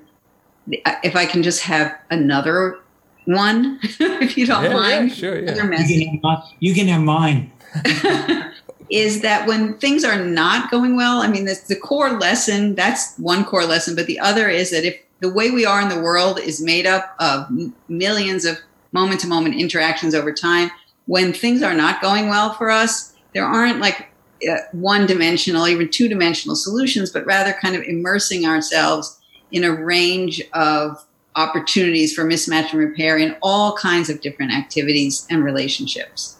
if 0.68 1.16
i 1.16 1.26
can 1.26 1.42
just 1.42 1.62
have 1.62 1.96
another 2.10 2.78
one 3.26 3.78
if 3.82 4.36
you 4.36 4.46
don't 4.46 4.64
Yeah, 4.64 4.70
yeah, 4.70 4.76
mind 4.76 5.12
sure, 5.12 5.38
yeah. 5.38 5.54
You 5.54 6.10
can 6.10 6.20
have, 6.22 6.44
you 6.60 6.74
can 6.74 6.88
have 6.88 7.02
mine. 7.02 7.50
is 8.90 9.22
that 9.22 9.46
when 9.46 9.74
things 9.78 10.04
are 10.04 10.22
not 10.22 10.70
going 10.70 10.96
well, 10.96 11.20
I 11.20 11.28
mean, 11.28 11.46
the, 11.46 11.58
the 11.68 11.76
core 11.76 12.12
lesson, 12.12 12.74
that's 12.74 13.16
one 13.16 13.44
core 13.44 13.64
lesson, 13.64 13.96
but 13.96 14.06
the 14.06 14.20
other 14.20 14.48
is 14.48 14.70
that 14.70 14.84
if 14.84 15.00
the 15.20 15.32
way 15.32 15.50
we 15.50 15.64
are 15.64 15.80
in 15.80 15.88
the 15.88 16.00
world 16.00 16.38
is 16.38 16.60
made 16.60 16.86
up 16.86 17.14
of 17.18 17.48
millions 17.88 18.44
of 18.44 18.58
moment 18.92 19.20
to 19.20 19.26
moment 19.26 19.56
interactions 19.56 20.14
over 20.14 20.32
time, 20.32 20.70
when 21.06 21.32
things 21.32 21.62
are 21.62 21.74
not 21.74 22.00
going 22.00 22.28
well 22.28 22.54
for 22.54 22.70
us, 22.70 23.14
there 23.32 23.44
aren't 23.44 23.80
like 23.80 24.08
uh, 24.48 24.58
one 24.72 25.06
dimensional, 25.06 25.66
even 25.66 25.88
two 25.88 26.08
dimensional 26.08 26.54
solutions, 26.54 27.10
but 27.10 27.26
rather 27.26 27.52
kind 27.54 27.74
of 27.74 27.82
immersing 27.82 28.46
ourselves 28.46 29.18
in 29.54 29.62
a 29.62 29.72
range 29.72 30.42
of 30.52 31.02
opportunities 31.36 32.12
for 32.12 32.24
mismatch 32.24 32.72
and 32.72 32.80
repair 32.80 33.16
in 33.16 33.36
all 33.40 33.76
kinds 33.76 34.10
of 34.10 34.20
different 34.20 34.52
activities 34.52 35.26
and 35.30 35.44
relationships 35.44 36.38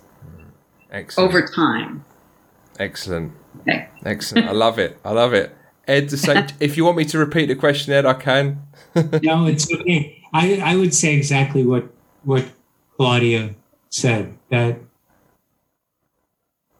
Excellent. 0.90 1.28
over 1.28 1.46
time. 1.46 2.04
Excellent. 2.80 3.32
Okay. 3.60 3.88
Excellent. 4.04 4.48
I 4.48 4.52
love 4.52 4.80
it. 4.80 4.98
I 5.04 5.12
love 5.12 5.32
it. 5.32 5.56
Ed, 5.86 6.08
to 6.08 6.16
say, 6.16 6.46
if 6.60 6.76
you 6.76 6.84
want 6.84 6.96
me 6.96 7.04
to 7.04 7.18
repeat 7.18 7.46
the 7.46 7.54
question, 7.54 7.92
Ed, 7.92 8.04
I 8.04 8.14
can. 8.14 8.62
no, 9.22 9.46
it's 9.46 9.72
okay. 9.72 10.20
I, 10.32 10.56
I 10.56 10.74
would 10.76 10.92
say 10.92 11.14
exactly 11.14 11.64
what 11.64 11.88
what 12.24 12.44
Claudia 12.96 13.54
said 13.90 14.36
that 14.50 14.78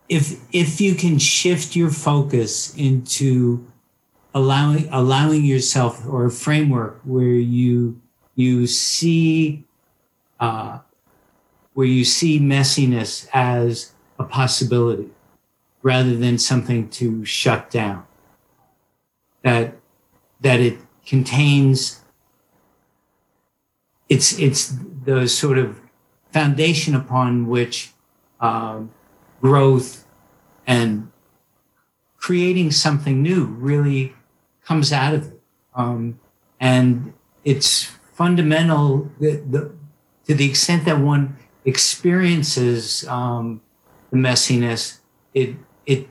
if 0.09 0.41
if 0.53 0.80
you 0.80 0.97
can 0.97 1.18
shift 1.18 1.76
your 1.76 1.91
focus 1.91 2.74
into 2.76 3.64
allowing 4.35 4.89
allowing 4.91 5.45
yourself 5.45 6.05
or 6.07 6.26
a 6.26 6.30
framework 6.30 7.01
where 7.05 7.24
you 7.24 8.01
you 8.35 8.66
see 8.66 9.64
uh, 10.41 10.80
where 11.74 11.87
you 11.87 12.05
see 12.05 12.41
messiness 12.41 13.28
as 13.32 13.95
a 14.18 14.24
possibility 14.24 15.11
rather 15.82 16.16
than 16.16 16.39
something 16.39 16.89
to 16.89 17.24
shut 17.24 17.70
down. 17.70 18.05
That 19.43 19.76
that 20.41 20.61
it 20.61 20.78
contains 21.07 22.01
it's 24.09 24.39
it's 24.39 24.76
the 25.05 25.28
sort 25.28 25.59
of 25.59 25.80
foundation 26.32 26.95
upon 26.95 27.47
which 27.47 27.93
um, 28.41 28.91
growth 29.41 30.07
and 30.66 31.11
creating 32.16 32.70
something 32.70 33.22
new 33.22 33.45
really 33.45 34.14
comes 34.64 34.92
out 34.92 35.14
of 35.14 35.28
it. 35.28 35.40
Um, 35.74 36.18
and 36.60 37.12
it's 37.44 37.84
fundamental 38.12 39.10
the, 39.20 39.42
the, 39.50 39.72
to 40.26 40.34
the 40.34 40.48
extent 40.48 40.84
that 40.86 41.00
one 41.00 41.36
experiences 41.64 43.06
um, 43.08 43.60
the 44.10 44.16
messiness 44.16 44.98
it 45.32 45.56
it 45.86 46.08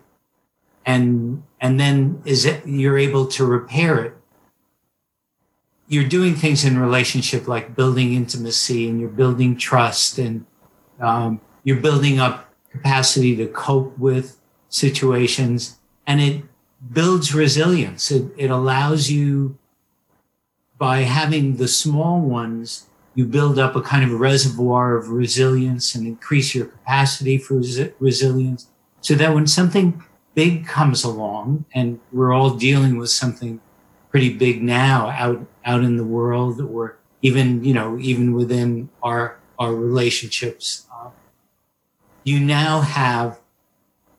and 0.85 1.43
and 1.61 1.79
then 1.79 2.21
is 2.25 2.45
it 2.45 2.65
you're 2.67 2.97
able 2.97 3.25
to 3.27 3.45
repair 3.45 4.03
it. 4.03 4.13
You're 5.87 6.07
doing 6.07 6.35
things 6.35 6.65
in 6.65 6.79
relationship 6.79 7.47
like 7.47 7.75
building 7.75 8.13
intimacy 8.13 8.89
and 8.89 8.99
you're 8.99 9.09
building 9.09 9.57
trust 9.57 10.17
and 10.17 10.45
um, 10.99 11.39
you're 11.63 11.81
building 11.81 12.19
up 12.19 12.53
capacity 12.71 13.35
to 13.35 13.47
cope 13.47 13.97
with 13.97 14.39
situations. 14.69 15.79
And 16.07 16.19
it 16.19 16.43
builds 16.91 17.33
resilience. 17.33 18.11
It, 18.11 18.31
it 18.37 18.49
allows 18.49 19.09
you 19.09 19.57
by 20.77 20.99
having 20.99 21.57
the 21.57 21.67
small 21.67 22.19
ones 22.19 22.87
you 23.15 23.25
build 23.25 23.59
up 23.59 23.75
a 23.75 23.81
kind 23.81 24.03
of 24.03 24.19
reservoir 24.19 24.97
of 24.97 25.09
resilience 25.09 25.93
and 25.93 26.07
increase 26.07 26.55
your 26.55 26.65
capacity 26.65 27.37
for 27.37 27.55
resi- 27.55 27.93
resilience 27.99 28.67
so 29.01 29.13
that 29.15 29.33
when 29.33 29.45
something 29.45 30.03
big 30.33 30.65
comes 30.65 31.03
along 31.03 31.65
and 31.75 31.99
we're 32.11 32.33
all 32.33 32.55
dealing 32.55 32.97
with 32.97 33.09
something 33.09 33.61
pretty 34.09 34.33
big 34.33 34.63
now 34.63 35.09
out 35.11 35.45
out 35.63 35.83
in 35.83 35.95
the 35.97 36.03
world 36.03 36.59
or 36.59 36.97
even 37.21 37.63
you 37.63 37.73
know 37.73 37.97
even 37.99 38.33
within 38.33 38.89
our 39.03 39.37
our 39.59 39.75
relationships 39.75 40.87
uh, 40.93 41.09
you 42.23 42.39
now 42.39 42.81
have 42.81 43.39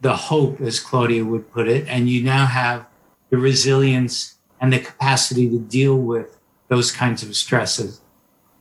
the 0.04 0.16
hope 0.30 0.60
as 0.60 0.80
claudia 0.80 1.24
would 1.24 1.50
put 1.50 1.66
it 1.66 1.82
and 1.88 2.08
you 2.08 2.22
now 2.22 2.44
have 2.44 2.86
the 3.30 3.38
resilience 3.38 4.36
and 4.60 4.72
the 4.72 4.78
capacity 4.78 5.48
to 5.50 5.58
deal 5.58 5.96
with 5.96 6.38
those 6.68 6.90
kinds 6.90 7.22
of 7.22 7.36
stresses. 7.36 8.00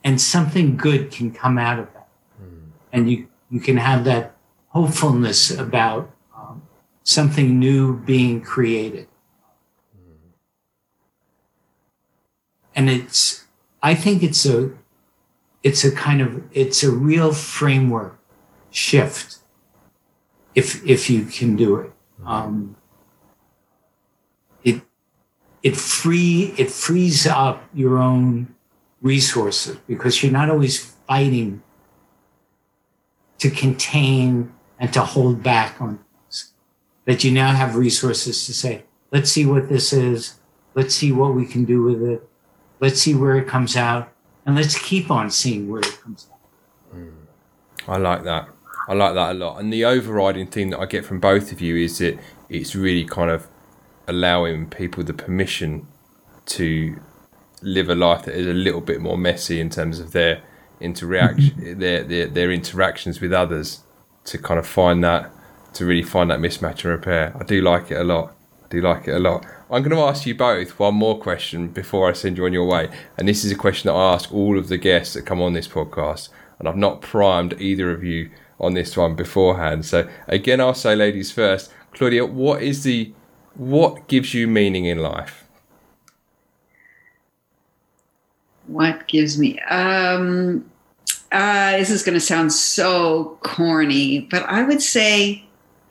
And 0.04 0.20
something 0.20 0.76
good 0.76 1.12
can 1.12 1.32
come 1.32 1.58
out 1.58 1.80
of 1.80 1.94
that. 1.94 2.10
And 2.92 3.10
you 3.10 3.28
you 3.50 3.60
can 3.60 3.78
have 3.78 4.04
that 4.06 4.36
hopefulness 4.70 5.52
about 5.52 6.12
um, 6.36 6.64
something 7.04 7.60
new 7.60 7.98
being 7.98 8.42
created. 8.42 9.08
And 12.76 12.90
it's 12.90 13.46
i 13.82 13.94
think 13.94 14.24
it's 14.24 14.46
a 14.46 14.72
it's 15.62 15.84
a 15.84 15.92
kind 15.92 16.22
of 16.22 16.44
it's 16.52 16.84
a 16.84 16.92
real 16.92 17.32
framework 17.32 18.18
shift 18.72 19.38
if 20.56 20.86
if 20.86 21.10
you 21.10 21.26
can 21.26 21.56
do 21.56 21.78
it. 21.78 21.92
Um, 22.26 22.76
it 24.64 24.82
it 25.62 25.76
free 25.76 26.54
it 26.58 26.72
frees 26.72 27.28
up 27.28 27.64
your 27.74 27.98
own 27.98 28.56
resources 29.02 29.78
because 29.88 30.24
you're 30.24 30.32
not 30.32 30.50
always 30.50 30.80
fighting 31.08 31.62
to 33.40 33.50
contain 33.50 34.54
and 34.80 34.94
to 34.94 35.02
hold 35.02 35.44
back 35.44 35.82
on 35.82 35.98
things. 35.98 36.54
That 37.06 37.24
you 37.24 37.32
now 37.32 37.52
have 37.52 37.76
resources 37.76 38.46
to 38.46 38.54
say 38.54 38.86
let's 39.12 39.32
see 39.32 39.46
what 39.46 39.70
this 39.70 39.94
is. 39.94 40.40
Let's 40.76 40.96
see 40.96 41.12
what 41.12 41.36
we 41.36 41.46
can 41.46 41.66
do 41.66 41.84
with 41.84 42.02
it. 42.02 42.28
Let's 42.80 43.00
see 43.00 43.14
where 43.14 43.38
it 43.38 43.48
comes 43.48 43.76
out. 43.78 44.12
And 44.46 44.56
let's 44.56 44.78
keep 44.78 45.10
on 45.12 45.30
seeing 45.30 45.70
where 45.70 45.80
it 45.80 46.00
comes 46.02 46.28
out. 46.32 46.40
I 47.88 47.98
like 47.98 48.24
that. 48.24 48.50
I 48.88 48.94
like 48.94 49.14
that 49.14 49.32
a 49.32 49.34
lot. 49.34 49.60
And 49.60 49.72
the 49.72 49.86
overriding 49.86 50.48
thing 50.48 50.72
that 50.72 50.80
I 50.80 50.86
get 50.86 51.06
from 51.06 51.20
both 51.20 51.52
of 51.52 51.62
you 51.62 51.78
is 51.78 52.00
that 52.00 52.20
it's 52.50 52.76
really 52.76 53.06
kind 53.06 53.32
of 53.32 53.48
allowing 54.08 54.70
people 54.70 55.04
the 55.04 55.14
permission 55.14 55.88
to 56.46 57.00
live 57.62 57.90
a 57.90 57.96
life 57.96 58.26
that 58.26 58.36
is 58.36 58.46
a 58.46 58.54
little 58.54 58.82
bit 58.82 59.00
more 59.00 59.18
messy 59.18 59.60
in 59.60 59.70
terms 59.70 60.00
of 60.00 60.12
their 60.12 60.44
interaction, 60.82 61.56
mm-hmm. 61.56 61.80
their, 61.80 62.04
their 62.04 62.28
their 62.28 62.52
interactions 62.52 63.22
with 63.22 63.32
others, 63.32 63.84
to 64.26 64.38
kind 64.38 64.60
of 64.60 64.68
find 64.68 65.04
that, 65.04 65.32
to 65.74 65.86
really 65.86 66.04
find 66.04 66.30
that 66.30 66.40
mismatch 66.40 66.84
and 66.84 66.86
repair. 66.86 67.34
I 67.40 67.44
do 67.46 67.62
like 67.62 67.90
it 67.92 67.96
a 67.96 68.04
lot. 68.04 68.36
I 68.66 68.68
do 68.68 68.82
like 68.82 69.08
it 69.08 69.14
a 69.14 69.20
lot. 69.20 69.46
I'm 69.72 69.82
going 69.82 69.96
to 69.96 70.04
ask 70.04 70.26
you 70.26 70.36
both 70.36 70.78
one 70.78 70.96
more 70.96 71.18
question 71.18 71.70
before 71.70 72.10
I 72.10 72.14
send 72.14 72.38
you 72.38 72.46
on 72.46 72.54
your 72.54 72.68
way, 72.68 72.90
and 73.18 73.28
this 73.28 73.46
is 73.46 73.52
a 73.52 73.56
question 73.56 73.88
that 73.88 73.94
I 73.94 74.14
ask 74.14 74.34
all 74.34 74.60
of 74.60 74.68
the 74.68 74.78
guests 74.78 75.14
that 75.14 75.26
come 75.26 75.42
on 75.42 75.54
this 75.54 75.68
podcast, 75.70 76.28
and 76.60 76.68
I've 76.68 76.76
not 76.76 77.02
primed 77.02 77.60
either 77.62 77.90
of 77.92 78.04
you 78.04 78.30
on 78.60 78.74
this 78.74 78.96
one 78.96 79.16
beforehand. 79.16 79.86
So 79.86 80.08
again, 80.28 80.62
I'll 80.62 80.74
say 80.74 80.96
ladies 80.96 81.32
first. 81.32 81.72
Claudia, 81.94 82.26
what 82.26 82.62
is 82.62 82.84
the 82.84 83.14
what 83.56 84.08
gives 84.08 84.34
you 84.34 84.48
meaning 84.48 84.86
in 84.86 85.00
life? 85.00 85.46
What 88.68 89.08
gives 89.08 89.38
me? 89.38 89.60
Um, 89.62 90.70
uh, 91.32 91.72
this 91.78 91.90
is 91.90 92.04
going 92.04 92.14
to 92.14 92.22
sound 92.22 92.54
so 92.54 93.38
corny, 93.44 94.22
but 94.32 94.44
I 94.44 94.64
would 94.64 94.82
say 94.82 95.44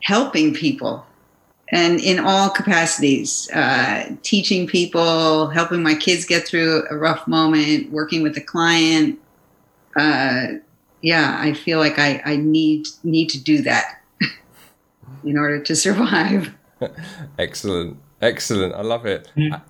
helping 0.03 0.55
people 0.55 1.07
and 1.73 2.01
in 2.01 2.19
all 2.19 2.51
capacities 2.51 3.51
uh, 3.53 4.15
teaching 4.23 4.67
people, 4.67 5.49
helping 5.49 5.83
my 5.83 5.95
kids 5.95 6.27
get 6.27 6.47
through 6.47 6.85
a 6.91 6.97
rough 6.97 7.27
moment, 7.27 7.91
working 7.91 8.23
with 8.23 8.37
a 8.37 8.41
client. 8.43 9.19
Uh, 9.97 10.47
yeah, 11.03 11.37
I 11.39 11.53
feel 11.53 11.79
like 11.79 11.99
I, 11.99 12.23
I 12.25 12.37
need 12.37 12.87
need 13.03 13.29
to 13.31 13.43
do 13.43 13.63
that 13.63 14.01
in 15.25 15.37
order 15.37 15.61
to 15.61 15.77
survive. 15.77 16.55
Excellent, 17.39 17.99
excellent. 18.21 18.75
I 18.75 18.83
love 18.83 19.07
it. 19.07 19.31
And, 19.37 19.61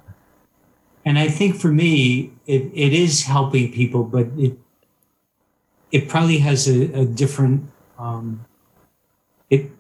and 1.04 1.18
I 1.18 1.28
think 1.28 1.56
for 1.56 1.68
me, 1.68 2.32
it, 2.46 2.70
it 2.72 2.92
is 2.92 3.24
helping 3.24 3.72
people, 3.72 4.04
but 4.04 4.28
it 4.38 4.59
it 5.90 6.09
probably 6.09 6.38
has 6.38 6.68
a, 6.68 7.00
a 7.00 7.04
different 7.04 7.70
um, 7.98 8.44
it 9.50 9.70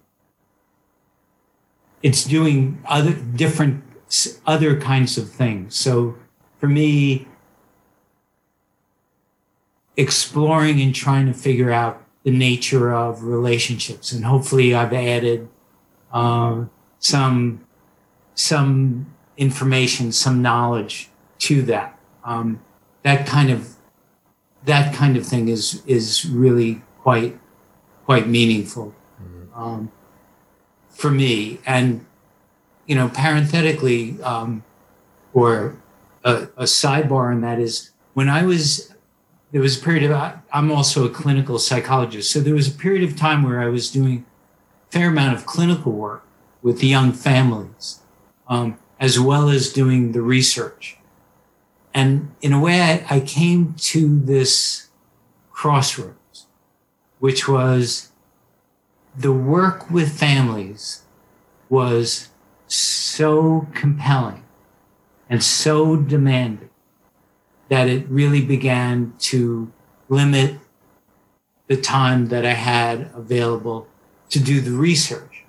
it's 2.02 2.24
doing 2.24 2.82
other 2.86 3.14
different 3.14 3.82
other 4.46 4.78
kinds 4.78 5.16
of 5.16 5.30
things. 5.30 5.74
So 5.74 6.16
for 6.58 6.68
me, 6.68 7.26
exploring 9.96 10.80
and 10.80 10.94
trying 10.94 11.26
to 11.26 11.34
figure 11.34 11.70
out 11.70 12.02
the 12.24 12.30
nature 12.30 12.94
of 12.94 13.24
relationships, 13.24 14.12
and 14.12 14.24
hopefully, 14.24 14.74
I've 14.74 14.92
added 14.92 15.48
uh, 16.12 16.64
some 16.98 17.66
some 18.34 19.12
information, 19.36 20.12
some 20.12 20.40
knowledge 20.40 21.10
to 21.38 21.62
that. 21.62 21.98
Um, 22.24 22.62
that 23.02 23.26
kind 23.26 23.50
of 23.50 23.76
that 24.64 24.94
kind 24.94 25.16
of 25.16 25.26
thing 25.26 25.48
is 25.48 25.82
is 25.86 26.24
really 26.28 26.82
quite 27.00 27.38
quite 28.04 28.28
meaningful 28.28 28.94
mm-hmm. 29.20 29.60
um, 29.60 29.92
for 30.88 31.10
me. 31.10 31.58
And 31.66 32.06
you 32.86 32.94
know, 32.94 33.08
parenthetically, 33.08 34.20
um, 34.22 34.64
or 35.32 35.76
a, 36.24 36.48
a 36.56 36.64
sidebar 36.64 37.32
on 37.32 37.40
that 37.40 37.58
is 37.58 37.90
when 38.14 38.28
I 38.28 38.44
was 38.44 38.91
there 39.52 39.60
was 39.60 39.78
a 39.78 39.84
period 39.84 40.10
of 40.10 40.38
I'm 40.52 40.72
also 40.72 41.04
a 41.04 41.10
clinical 41.10 41.58
psychologist, 41.58 42.32
so 42.32 42.40
there 42.40 42.54
was 42.54 42.68
a 42.68 42.76
period 42.76 43.08
of 43.08 43.16
time 43.16 43.42
where 43.42 43.60
I 43.60 43.68
was 43.68 43.90
doing 43.90 44.24
a 44.88 44.92
fair 44.92 45.08
amount 45.08 45.36
of 45.36 45.46
clinical 45.46 45.92
work 45.92 46.26
with 46.62 46.80
the 46.80 46.86
young 46.86 47.12
families, 47.12 48.00
um, 48.48 48.78
as 48.98 49.20
well 49.20 49.50
as 49.50 49.72
doing 49.72 50.12
the 50.12 50.22
research. 50.22 50.96
And 51.92 52.34
in 52.40 52.54
a 52.54 52.60
way, 52.60 52.80
I, 52.80 53.16
I 53.16 53.20
came 53.20 53.74
to 53.78 54.18
this 54.20 54.88
crossroads, 55.50 56.46
which 57.18 57.46
was 57.46 58.10
the 59.14 59.32
work 59.32 59.90
with 59.90 60.18
families 60.18 61.02
was 61.68 62.30
so 62.66 63.68
compelling 63.74 64.44
and 65.28 65.42
so 65.42 65.96
demanding 65.96 66.70
that 67.72 67.88
it 67.88 68.06
really 68.10 68.44
began 68.44 69.14
to 69.18 69.72
limit 70.10 70.58
the 71.68 71.76
time 71.78 72.26
that 72.26 72.44
I 72.44 72.52
had 72.52 73.10
available 73.14 73.88
to 74.28 74.38
do 74.38 74.60
the 74.60 74.72
research. 74.72 75.44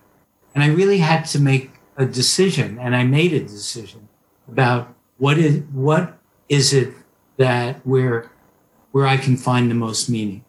And 0.56 0.64
I 0.64 0.68
really 0.68 1.00
had 1.00 1.26
to 1.34 1.40
make 1.40 1.72
a 1.98 2.06
decision, 2.06 2.80
and 2.80 2.96
I 2.96 3.04
made 3.04 3.34
a 3.34 3.42
decision 3.42 4.08
about 4.48 4.96
what 5.18 5.38
is 5.38 5.64
what 5.74 6.18
is 6.48 6.72
it 6.72 6.94
that 7.36 7.86
where 7.86 8.32
where 8.94 9.06
I 9.06 9.18
can 9.18 9.36
find 9.36 9.70
the 9.70 9.76
most 9.76 10.10
meaning. 10.10 10.46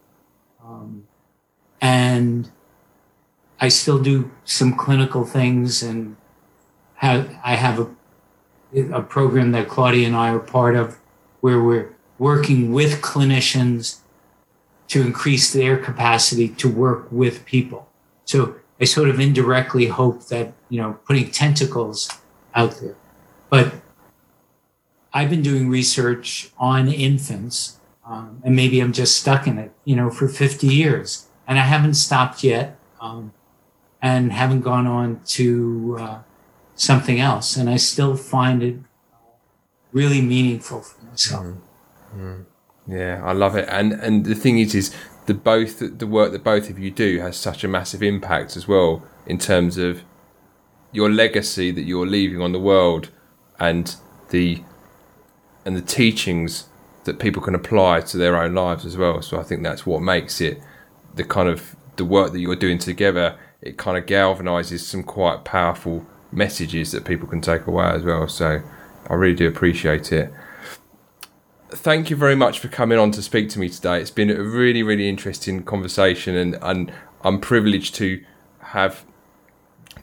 Um, 0.65 1.09
and 1.81 2.53
I 3.59 3.69
still 3.69 3.99
do 3.99 4.31
some 4.45 4.77
clinical 4.77 5.25
things, 5.25 5.83
and 5.83 6.17
have 7.03 7.37
I 7.43 7.57
have 7.57 7.81
a 7.81 7.89
a 8.93 9.03
program 9.03 9.51
that 9.53 9.69
Claudia 9.69 10.07
and 10.07 10.15
I 10.15 10.31
are 10.31 10.39
part 10.39 10.77
of, 10.77 11.01
where 11.45 11.63
we're 11.63 11.95
working 12.19 12.73
with 12.73 13.03
clinicians 13.03 13.99
to 14.89 15.03
increase 15.03 15.53
their 15.53 15.77
capacity 15.77 16.49
to 16.49 16.67
work 16.67 17.07
with 17.11 17.45
people. 17.45 17.87
So 18.25 18.55
I 18.81 18.85
sort 18.85 19.11
of 19.11 19.21
indirectly 19.21 19.89
hope 19.89 20.29
that 20.29 20.55
you 20.71 20.81
know 20.81 20.95
putting 21.07 21.31
tentacles 21.31 22.11
out 22.55 22.81
there, 22.81 22.97
but 23.51 23.75
I've 25.13 25.29
been 25.29 25.43
doing 25.43 25.69
research 25.69 26.49
on 26.57 26.89
infants, 26.89 27.79
um, 28.07 28.41
and 28.43 28.57
maybe 28.57 28.81
I'm 28.81 28.95
just 28.95 29.21
stuck 29.21 29.47
in 29.47 29.59
it, 29.59 29.71
you 29.85 29.97
know, 29.97 30.09
for 30.09 30.29
50 30.29 30.67
years, 30.67 31.27
and 31.47 31.59
I 31.59 31.65
haven't 31.65 31.95
stopped 31.95 32.43
yet, 32.43 32.79
um, 33.03 33.35
and 34.01 34.33
haven't 34.33 34.63
gone 34.63 34.87
on 34.87 35.21
to 35.37 35.99
uh, 36.01 36.19
something 36.75 37.21
else, 37.21 37.55
and 37.55 37.69
I 37.69 37.77
still 37.77 38.17
find 38.17 38.63
it 38.63 38.77
really 39.93 40.23
meaningful 40.23 40.81
for 40.81 41.04
myself. 41.15 41.57
Mm. 42.17 42.45
Yeah, 42.87 43.23
I 43.25 43.33
love 43.33 43.57
it, 43.57 43.67
and 43.71 43.93
and 43.93 44.25
the 44.25 44.35
thing 44.35 44.59
is, 44.59 44.75
is 44.75 44.95
the 45.27 45.35
both 45.35 45.79
the 45.99 46.07
work 46.07 46.33
that 46.33 46.45
both 46.45 46.69
of 46.69 46.79
you 46.79 46.91
do 46.91 47.21
has 47.21 47.37
such 47.37 47.65
a 47.65 47.69
massive 47.69 48.03
impact 48.03 48.57
as 48.57 48.69
well 48.69 49.03
in 49.27 49.39
terms 49.39 49.79
of 49.79 50.03
your 50.93 51.11
legacy 51.11 51.71
that 51.71 51.83
you're 51.83 52.07
leaving 52.07 52.41
on 52.41 52.53
the 52.53 52.61
world 52.61 53.11
and 53.59 53.97
the 54.31 54.63
and 55.65 55.77
the 55.77 55.83
teachings 55.83 56.69
that 57.05 57.19
people 57.19 57.43
can 57.43 57.55
apply 57.55 58.01
to 58.01 58.17
their 58.17 58.37
own 58.37 58.55
lives 58.55 58.85
as 58.85 58.97
well. 58.97 59.23
So 59.23 59.39
I 59.39 59.43
think 59.43 59.63
that's 59.63 59.87
what 59.87 60.03
makes 60.03 60.41
it 60.41 60.61
the 61.15 61.25
kind 61.25 61.49
of 61.49 61.77
the 61.97 62.05
work 62.05 62.33
that 62.33 62.41
you're 62.41 62.57
doing 62.57 62.79
together. 62.79 63.39
It 63.63 63.77
kind 63.79 63.97
of 63.97 64.07
galvanizes 64.07 64.81
some 64.81 65.03
quite 65.03 65.45
powerful 65.45 66.07
messages 66.33 66.93
that 66.93 67.05
people 67.05 67.29
can 67.29 67.41
take 67.41 67.67
away 67.67 67.87
as 67.87 68.03
well. 68.03 68.29
So 68.29 68.63
I 69.09 69.15
really 69.15 69.35
do 69.35 69.49
appreciate 69.49 70.13
it. 70.13 70.33
Thank 71.75 72.09
you 72.09 72.15
very 72.15 72.37
much 72.37 72.61
for 72.61 72.69
coming 72.69 73.01
on 73.01 73.11
to 73.11 73.21
speak 73.21 73.49
to 73.51 73.59
me 73.59 73.69
today. 73.69 74.01
It's 74.01 74.13
been 74.13 74.31
a 74.31 74.41
really, 74.41 74.85
really 74.85 75.09
interesting 75.09 75.65
conversation, 75.65 76.37
and, 76.37 76.57
and 76.63 76.93
I'm 77.23 77.41
privileged 77.41 77.97
to 77.97 78.25
have 78.61 79.05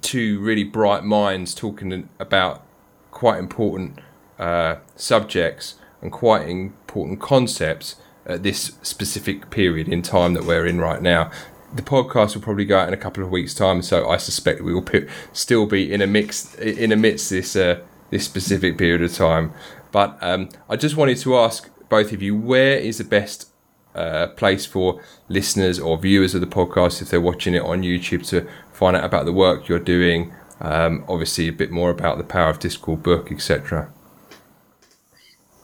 two 0.02 0.42
really 0.42 0.66
bright 0.66 1.06
minds 1.06 1.56
talking 1.56 2.10
about 2.20 2.66
quite 3.12 3.40
important 3.40 4.00
uh, 4.38 4.78
subjects 4.98 5.76
and 6.02 6.12
quite 6.12 6.50
important 6.50 7.22
concepts 7.22 7.96
at 8.26 8.44
this 8.44 8.74
specific 8.82 9.50
period 9.50 9.88
in 9.88 10.02
time 10.02 10.34
that 10.34 10.44
we're 10.44 10.66
in 10.66 10.82
right 10.82 11.02
now. 11.02 11.32
The 11.74 11.84
podcast 11.84 12.36
will 12.36 12.42
probably 12.42 12.66
go 12.66 12.80
out 12.80 12.90
in 12.90 12.94
a 12.94 12.98
couple 12.98 13.24
of 13.24 13.30
weeks' 13.30 13.54
time, 13.54 13.82
so 13.82 14.10
I 14.10 14.18
suspect 14.18 14.60
we 14.60 14.74
will 14.74 14.86
still 15.32 15.66
be 15.68 15.94
in 15.94 16.02
a 16.02 16.08
mix 16.08 16.54
in 16.56 16.92
amidst 16.92 17.30
this 17.30 17.56
uh, 17.56 17.80
this 18.10 18.26
specific 18.26 18.78
period 18.78 19.02
of 19.02 19.14
time. 19.14 19.54
But 19.92 20.18
um, 20.22 20.50
I 20.70 20.76
just 20.76 20.96
wanted 20.96 21.18
to 21.18 21.38
ask 21.38 21.70
both 21.90 22.12
of 22.14 22.22
you, 22.22 22.36
where 22.36 22.78
is 22.78 22.98
the 22.98 23.04
best 23.04 23.50
uh, 23.94 24.28
place 24.28 24.66
for 24.66 25.02
listeners 25.28 25.80
or 25.80 25.98
viewers 25.98 26.34
of 26.34 26.42
the 26.42 26.48
podcast 26.48 27.02
if 27.02 27.10
they're 27.10 27.20
watching 27.20 27.54
it 27.54 27.62
on 27.62 27.82
YouTube 27.82 28.26
to 28.30 28.48
find 28.72 28.96
out 28.96 29.04
about 29.04 29.26
the 29.26 29.34
work 29.34 29.68
you're 29.68 29.80
doing? 29.80 30.34
Um, 30.62 31.04
obviously, 31.10 31.48
a 31.48 31.54
bit 31.54 31.72
more 31.72 31.90
about 31.90 32.18
the 32.18 32.24
Power 32.24 32.50
of 32.50 32.60
Discord 32.60 33.04
book, 33.04 33.32
etc. 33.32 33.92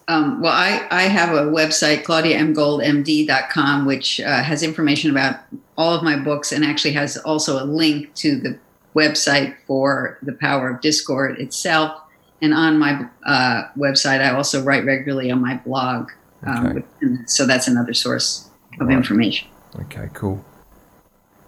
Um, 0.10 0.42
well, 0.42 0.54
I, 0.54 0.88
I 0.90 1.04
have 1.04 1.36
a 1.36 1.52
website, 1.52 2.04
claudiamgoldmd.com, 2.04 3.86
which 3.86 4.22
uh, 4.22 4.42
has 4.42 4.64
information 4.64 5.12
about 5.12 5.40
all 5.78 5.94
of 5.94 6.02
my 6.02 6.18
books 6.18 6.52
and 6.52 6.64
actually 6.64 6.94
has 6.94 7.18
also 7.18 7.62
a 7.62 7.66
link 7.66 8.14
to 8.16 8.38
the 8.38 8.58
website 8.96 9.56
for 9.68 10.18
the 10.22 10.32
Power 10.34 10.70
of 10.70 10.82
Discord 10.82 11.40
itself. 11.40 12.02
And 12.42 12.54
on 12.54 12.78
my 12.78 13.08
uh, 13.26 13.64
website, 13.78 14.22
I 14.22 14.32
also 14.32 14.64
write 14.64 14.86
regularly 14.86 15.32
on 15.32 15.42
my 15.42 15.56
blog. 15.58 16.12
Um, 16.46 16.68
okay. 16.68 17.18
so 17.26 17.46
that's 17.46 17.68
another 17.68 17.94
source 17.94 18.50
of 18.80 18.88
right. 18.88 18.98
information. 18.98 19.48
Okay, 19.82 20.10
cool. 20.14 20.46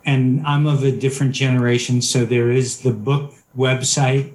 And 0.05 0.45
I'm 0.45 0.65
of 0.65 0.83
a 0.83 0.91
different 0.91 1.33
generation. 1.33 2.01
So 2.01 2.25
there 2.25 2.49
is 2.49 2.81
the 2.81 2.91
book 2.91 3.33
website. 3.55 4.33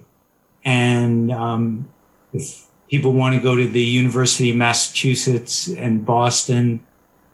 And 0.65 1.33
um, 1.33 1.89
if 2.33 2.67
people 2.89 3.13
want 3.13 3.35
to 3.35 3.41
go 3.41 3.57
to 3.57 3.67
the 3.67 3.83
University 3.83 4.51
of 4.51 4.57
Massachusetts 4.57 5.69
and 5.69 6.07
Boston, 6.07 6.81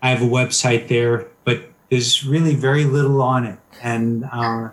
I 0.03 0.11
have 0.11 0.23
a 0.23 0.27
website 0.27 0.89
there, 0.89 1.29
but 1.45 1.71
there's 1.91 2.25
really 2.25 2.55
very 2.55 2.85
little 2.85 3.21
on 3.21 3.45
it. 3.45 3.59
And 3.83 4.25
uh, 4.33 4.71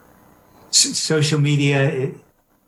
s- 0.70 0.98
social 0.98 1.40
media, 1.40 1.84
it, 1.90 2.16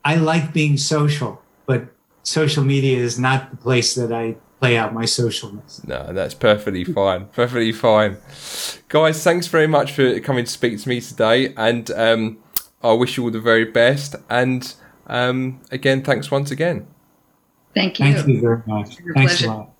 I 0.04 0.16
like 0.16 0.54
being 0.54 0.78
social, 0.78 1.42
but 1.70 1.88
social 2.24 2.64
media 2.64 2.98
is 2.98 3.20
not 3.20 3.52
the 3.52 3.58
place 3.58 3.94
that 3.94 4.12
I 4.12 4.38
play 4.60 4.76
out 4.76 4.92
my 4.92 5.04
socialness. 5.04 5.88
No, 5.88 6.12
that's 6.12 6.34
perfectly 6.34 6.84
fine. 6.84 7.28
perfectly 7.28 7.72
fine. 7.72 8.18
Guys, 8.88 9.24
thanks 9.24 9.46
very 9.46 9.68
much 9.68 9.92
for 9.92 10.20
coming 10.20 10.46
to 10.46 10.52
speak 10.52 10.82
to 10.82 10.90
me 10.90 11.00
today. 11.00 11.54
And 11.56 11.92
um, 11.92 12.40
I 12.82 12.94
wish 12.94 13.18
you 13.18 13.24
all 13.26 13.30
the 13.30 13.40
very 13.40 13.66
best. 13.66 14.16
And 14.32 14.74
um, 15.06 15.62
again, 15.70 16.02
thanks 16.02 16.32
once 16.32 16.50
again. 16.50 16.88
Thank 17.76 18.00
you. 18.00 18.14
Thank 18.14 18.28
you 18.28 18.42
very 18.42 18.64
much. 18.66 18.98
Thanks 19.14 19.42
pleasure. 19.44 19.46
a 19.46 19.50
lot. 19.50 19.76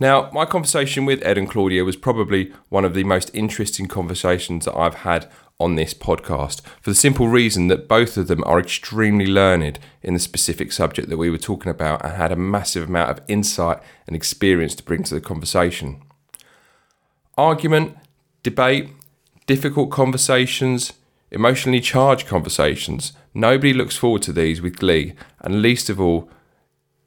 Now, 0.00 0.28
my 0.32 0.44
conversation 0.44 1.04
with 1.04 1.24
Ed 1.24 1.38
and 1.38 1.48
Claudia 1.48 1.84
was 1.84 1.94
probably 1.94 2.52
one 2.68 2.84
of 2.84 2.94
the 2.94 3.04
most 3.04 3.30
interesting 3.32 3.86
conversations 3.86 4.64
that 4.64 4.76
I've 4.76 4.96
had 5.06 5.30
on 5.62 5.76
this 5.76 5.94
podcast 5.94 6.60
for 6.80 6.90
the 6.90 6.94
simple 6.94 7.28
reason 7.28 7.68
that 7.68 7.88
both 7.88 8.16
of 8.16 8.28
them 8.28 8.42
are 8.44 8.60
extremely 8.60 9.26
learned 9.26 9.78
in 10.02 10.14
the 10.14 10.20
specific 10.20 10.72
subject 10.72 11.08
that 11.08 11.16
we 11.16 11.30
were 11.30 11.38
talking 11.38 11.70
about 11.70 12.04
and 12.04 12.14
had 12.14 12.32
a 12.32 12.36
massive 12.36 12.88
amount 12.88 13.10
of 13.10 13.24
insight 13.28 13.78
and 14.06 14.14
experience 14.14 14.74
to 14.74 14.82
bring 14.82 15.02
to 15.02 15.14
the 15.14 15.20
conversation. 15.20 16.02
Argument, 17.38 17.96
debate, 18.42 18.90
difficult 19.46 19.90
conversations, 19.90 20.92
emotionally 21.30 21.80
charged 21.80 22.26
conversations 22.26 23.12
Nobody 23.34 23.72
looks 23.72 23.96
forward 23.96 24.22
to 24.22 24.32
these 24.32 24.60
with 24.60 24.78
glee, 24.78 25.14
and 25.40 25.62
least 25.62 25.88
of 25.88 26.00
all, 26.00 26.28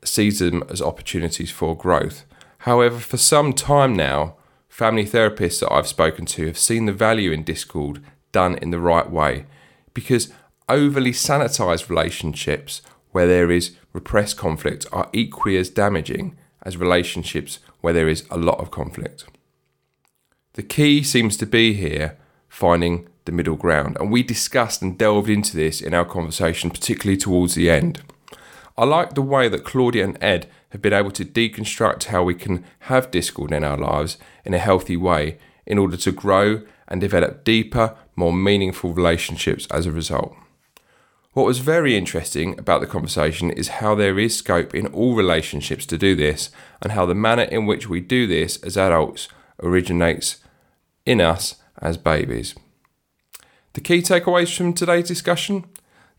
sees 0.03 0.39
them 0.39 0.63
as 0.69 0.81
opportunities 0.81 1.51
for 1.51 1.77
growth. 1.77 2.25
However, 2.59 2.99
for 2.99 3.17
some 3.17 3.53
time 3.53 3.95
now, 3.95 4.35
family 4.67 5.05
therapists 5.05 5.59
that 5.59 5.71
I've 5.71 5.87
spoken 5.87 6.25
to 6.27 6.47
have 6.47 6.57
seen 6.57 6.85
the 6.85 6.93
value 6.93 7.31
in 7.31 7.43
Discord 7.43 8.03
done 8.41 8.53
in 8.63 8.69
the 8.71 8.85
right 8.91 9.09
way. 9.19 9.33
because 9.95 10.31
overly 10.67 11.11
sanitized 11.11 11.89
relationships 11.89 12.81
where 13.11 13.27
there 13.27 13.51
is 13.51 13.75
repressed 13.93 14.37
conflict 14.37 14.85
are 14.91 15.09
equally 15.13 15.57
as 15.57 15.69
damaging 15.69 16.35
as 16.63 16.77
relationships 16.77 17.59
where 17.81 17.93
there 17.93 18.09
is 18.09 18.25
a 18.29 18.37
lot 18.37 18.59
of 18.59 18.71
conflict. 18.71 19.25
The 20.53 20.63
key 20.63 21.03
seems 21.03 21.37
to 21.37 21.45
be 21.45 21.73
here 21.73 22.17
finding 22.49 23.07
the 23.25 23.31
middle 23.31 23.55
ground, 23.55 23.97
and 23.99 24.11
we 24.11 24.23
discussed 24.23 24.81
and 24.81 24.97
delved 24.97 25.29
into 25.29 25.55
this 25.55 25.81
in 25.81 25.93
our 25.93 26.05
conversation, 26.05 26.69
particularly 26.69 27.17
towards 27.17 27.55
the 27.55 27.69
end. 27.69 28.01
I 28.77 28.85
like 28.85 29.13
the 29.13 29.21
way 29.33 29.47
that 29.49 29.63
Claudia 29.63 30.03
and 30.03 30.17
Ed 30.21 30.47
have 30.69 30.81
been 30.81 30.93
able 30.93 31.11
to 31.11 31.25
deconstruct 31.25 32.05
how 32.05 32.23
we 32.23 32.35
can 32.35 32.63
have 32.79 33.11
discord 33.11 33.51
in 33.51 33.63
our 33.63 33.77
lives 33.77 34.17
in 34.43 34.53
a 34.53 34.65
healthy 34.69 34.97
way 34.97 35.37
in 35.65 35.77
order 35.77 35.97
to 35.97 36.11
grow 36.11 36.61
and 36.87 37.01
develop 37.01 37.43
deeper, 37.43 37.95
more 38.15 38.33
meaningful 38.33 38.93
relationships 38.93 39.67
as 39.71 39.85
a 39.85 39.91
result. 39.91 40.35
What 41.33 41.45
was 41.45 41.59
very 41.59 41.97
interesting 41.97 42.57
about 42.57 42.79
the 42.79 42.87
conversation 42.87 43.51
is 43.51 43.79
how 43.79 43.93
there 43.93 44.17
is 44.17 44.37
scope 44.37 44.73
in 44.73 44.87
all 44.87 45.15
relationships 45.15 45.85
to 45.87 45.97
do 45.97 46.15
this, 46.15 46.49
and 46.81 46.93
how 46.93 47.05
the 47.05 47.13
manner 47.13 47.43
in 47.43 47.65
which 47.65 47.89
we 47.89 47.99
do 47.99 48.25
this 48.25 48.55
as 48.63 48.77
adults 48.77 49.27
originates 49.61 50.37
in 51.05 51.19
us 51.19 51.55
as 51.81 51.97
babies. 51.97 52.55
The 53.73 53.81
key 53.81 54.01
takeaways 54.01 54.55
from 54.55 54.71
today's 54.71 55.09
discussion 55.09 55.65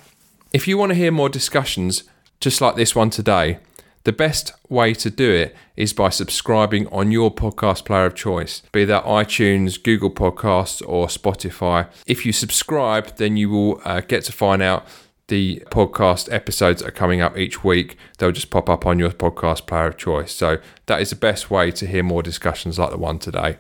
If 0.54 0.68
you 0.68 0.78
want 0.78 0.92
to 0.92 0.96
hear 0.96 1.12
more 1.12 1.30
discussions 1.30 2.04
just 2.40 2.62
like 2.62 2.76
this 2.76 2.96
one 2.96 3.10
today, 3.10 3.60
the 4.04 4.14
best 4.14 4.54
way 4.70 4.94
to 4.94 5.10
do 5.10 5.30
it 5.30 5.54
is 5.76 5.92
by 5.92 6.10
subscribing 6.10 6.88
on 6.88 7.12
your 7.12 7.30
podcast 7.30 7.84
player 7.84 8.06
of 8.06 8.16
choice, 8.16 8.62
be 8.72 8.86
that 8.86 9.04
iTunes, 9.04 9.84
Google 9.84 10.10
Podcasts, 10.10 10.82
or 10.88 11.08
Spotify. 11.08 11.90
If 12.06 12.26
you 12.26 12.32
subscribe, 12.32 13.18
then 13.18 13.36
you 13.36 13.50
will 13.50 13.82
uh, 13.84 14.00
get 14.00 14.24
to 14.24 14.32
find 14.32 14.62
out 14.62 14.88
the 15.28 15.62
podcast 15.72 16.32
episodes 16.32 16.82
are 16.82 16.92
coming 16.92 17.20
up 17.20 17.38
each 17.38 17.66
week. 17.66 17.98
They'll 18.18 18.32
just 18.32 18.50
pop 18.50 18.70
up 18.70 18.86
on 18.86 18.98
your 18.98 19.10
podcast 19.10 19.68
player 19.68 19.88
of 19.88 19.98
choice. 19.98 20.32
So 20.32 20.60
that 20.86 21.02
is 21.02 21.10
the 21.10 21.18
best 21.18 21.52
way 21.52 21.70
to 21.72 21.86
hear 21.86 22.02
more 22.02 22.24
discussions 22.24 22.80
like 22.80 22.92
the 22.92 22.98
one 22.98 23.20
today 23.20 23.58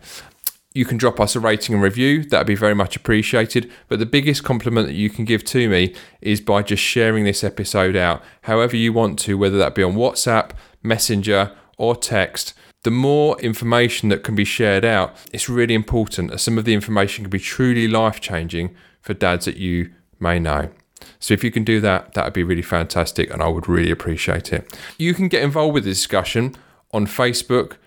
you 0.77 0.85
can 0.85 0.97
drop 0.97 1.19
us 1.19 1.35
a 1.35 1.39
rating 1.39 1.73
and 1.73 1.83
review. 1.83 2.23
That'd 2.23 2.45
be 2.45 2.53
very 2.53 2.75
much 2.75 2.95
appreciated. 2.95 3.71
But 3.87 3.97
the 3.97 4.05
biggest 4.05 4.43
compliment 4.43 4.85
that 4.85 4.93
you 4.93 5.09
can 5.09 5.25
give 5.25 5.43
to 5.45 5.67
me 5.67 5.95
is 6.21 6.39
by 6.39 6.61
just 6.61 6.83
sharing 6.83 7.23
this 7.23 7.43
episode 7.43 7.95
out, 7.95 8.21
however 8.43 8.75
you 8.75 8.93
want 8.93 9.17
to, 9.19 9.39
whether 9.39 9.57
that 9.57 9.73
be 9.73 9.81
on 9.81 9.95
WhatsApp, 9.95 10.51
Messenger, 10.83 11.51
or 11.79 11.95
text. 11.95 12.53
The 12.83 12.91
more 12.91 13.41
information 13.41 14.09
that 14.09 14.23
can 14.23 14.35
be 14.35 14.45
shared 14.45 14.85
out, 14.85 15.15
it's 15.33 15.49
really 15.49 15.73
important 15.73 16.31
as 16.31 16.43
some 16.43 16.59
of 16.59 16.65
the 16.65 16.75
information 16.75 17.23
can 17.23 17.31
be 17.31 17.39
truly 17.39 17.87
life 17.87 18.21
changing 18.21 18.75
for 19.01 19.15
dads 19.15 19.45
that 19.45 19.57
you 19.57 19.91
may 20.19 20.37
know. 20.37 20.69
So 21.17 21.33
if 21.33 21.43
you 21.43 21.49
can 21.49 21.63
do 21.63 21.81
that, 21.81 22.13
that 22.13 22.23
would 22.23 22.33
be 22.33 22.43
really 22.43 22.61
fantastic 22.61 23.31
and 23.33 23.41
I 23.41 23.47
would 23.47 23.67
really 23.67 23.89
appreciate 23.89 24.53
it. 24.53 24.77
You 24.99 25.15
can 25.15 25.27
get 25.27 25.41
involved 25.41 25.73
with 25.73 25.85
the 25.85 25.89
discussion 25.89 26.55
on 26.91 27.07
Facebook 27.07 27.77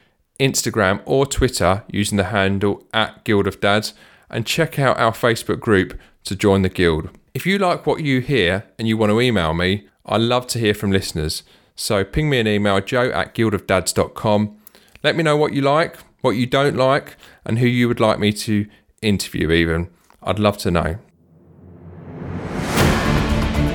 Instagram, 0.40 1.02
or 1.04 1.26
Twitter 1.26 1.84
using 1.90 2.16
the 2.16 2.24
handle 2.24 2.84
at 2.92 3.22
Guild 3.24 3.46
of 3.46 3.60
Dads 3.60 3.94
and 4.28 4.46
check 4.46 4.78
out 4.78 4.98
our 4.98 5.12
Facebook 5.12 5.60
group 5.60 5.98
to 6.24 6.34
join 6.34 6.62
the 6.62 6.68
Guild. 6.68 7.10
If 7.34 7.46
you 7.46 7.58
like 7.58 7.86
what 7.86 8.02
you 8.02 8.20
hear 8.20 8.64
and 8.78 8.88
you 8.88 8.96
want 8.96 9.10
to 9.10 9.20
email 9.20 9.54
me, 9.54 9.86
I 10.04 10.16
love 10.16 10.46
to 10.48 10.58
hear 10.58 10.74
from 10.74 10.90
listeners. 10.90 11.42
So 11.76 12.04
ping 12.04 12.28
me 12.28 12.40
an 12.40 12.48
email, 12.48 12.80
joe 12.80 13.10
at 13.10 13.34
guildofdads.com. 13.34 14.56
Let 15.04 15.16
me 15.16 15.22
know 15.22 15.36
what 15.36 15.52
you 15.52 15.62
like, 15.62 15.96
what 16.22 16.32
you 16.32 16.46
don't 16.46 16.76
like, 16.76 17.16
and 17.44 17.58
who 17.58 17.66
you 17.66 17.86
would 17.88 18.00
like 18.00 18.18
me 18.18 18.32
to 18.32 18.66
interview, 19.02 19.50
even. 19.50 19.90
I'd 20.22 20.38
love 20.38 20.58
to 20.58 20.70
know. 20.70 20.98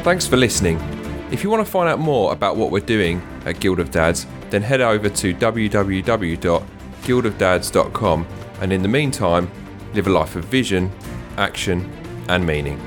Thanks 0.03 0.27
for 0.27 0.37
listening. 0.37 0.77
If 1.31 1.43
you 1.43 1.49
want 1.49 1.65
to 1.65 1.71
find 1.71 1.89
out 1.89 1.99
more 1.99 2.31
about 2.31 2.57
what 2.57 2.69
we're 2.69 2.79
doing 2.79 3.21
at 3.45 3.59
Guild 3.59 3.79
of 3.79 3.89
Dads, 3.89 4.27
then 4.55 4.63
head 4.63 4.79
over 4.79 5.09
to 5.09 5.35
www.guildofdads.com 5.35 8.27
and 8.61 8.71
in 8.71 8.81
the 8.81 8.87
meantime, 8.87 9.51
live 9.93 10.07
a 10.07 10.09
life 10.09 10.37
of 10.37 10.45
vision, 10.45 10.89
action, 11.35 11.91
and 12.29 12.45
meaning. 12.45 12.79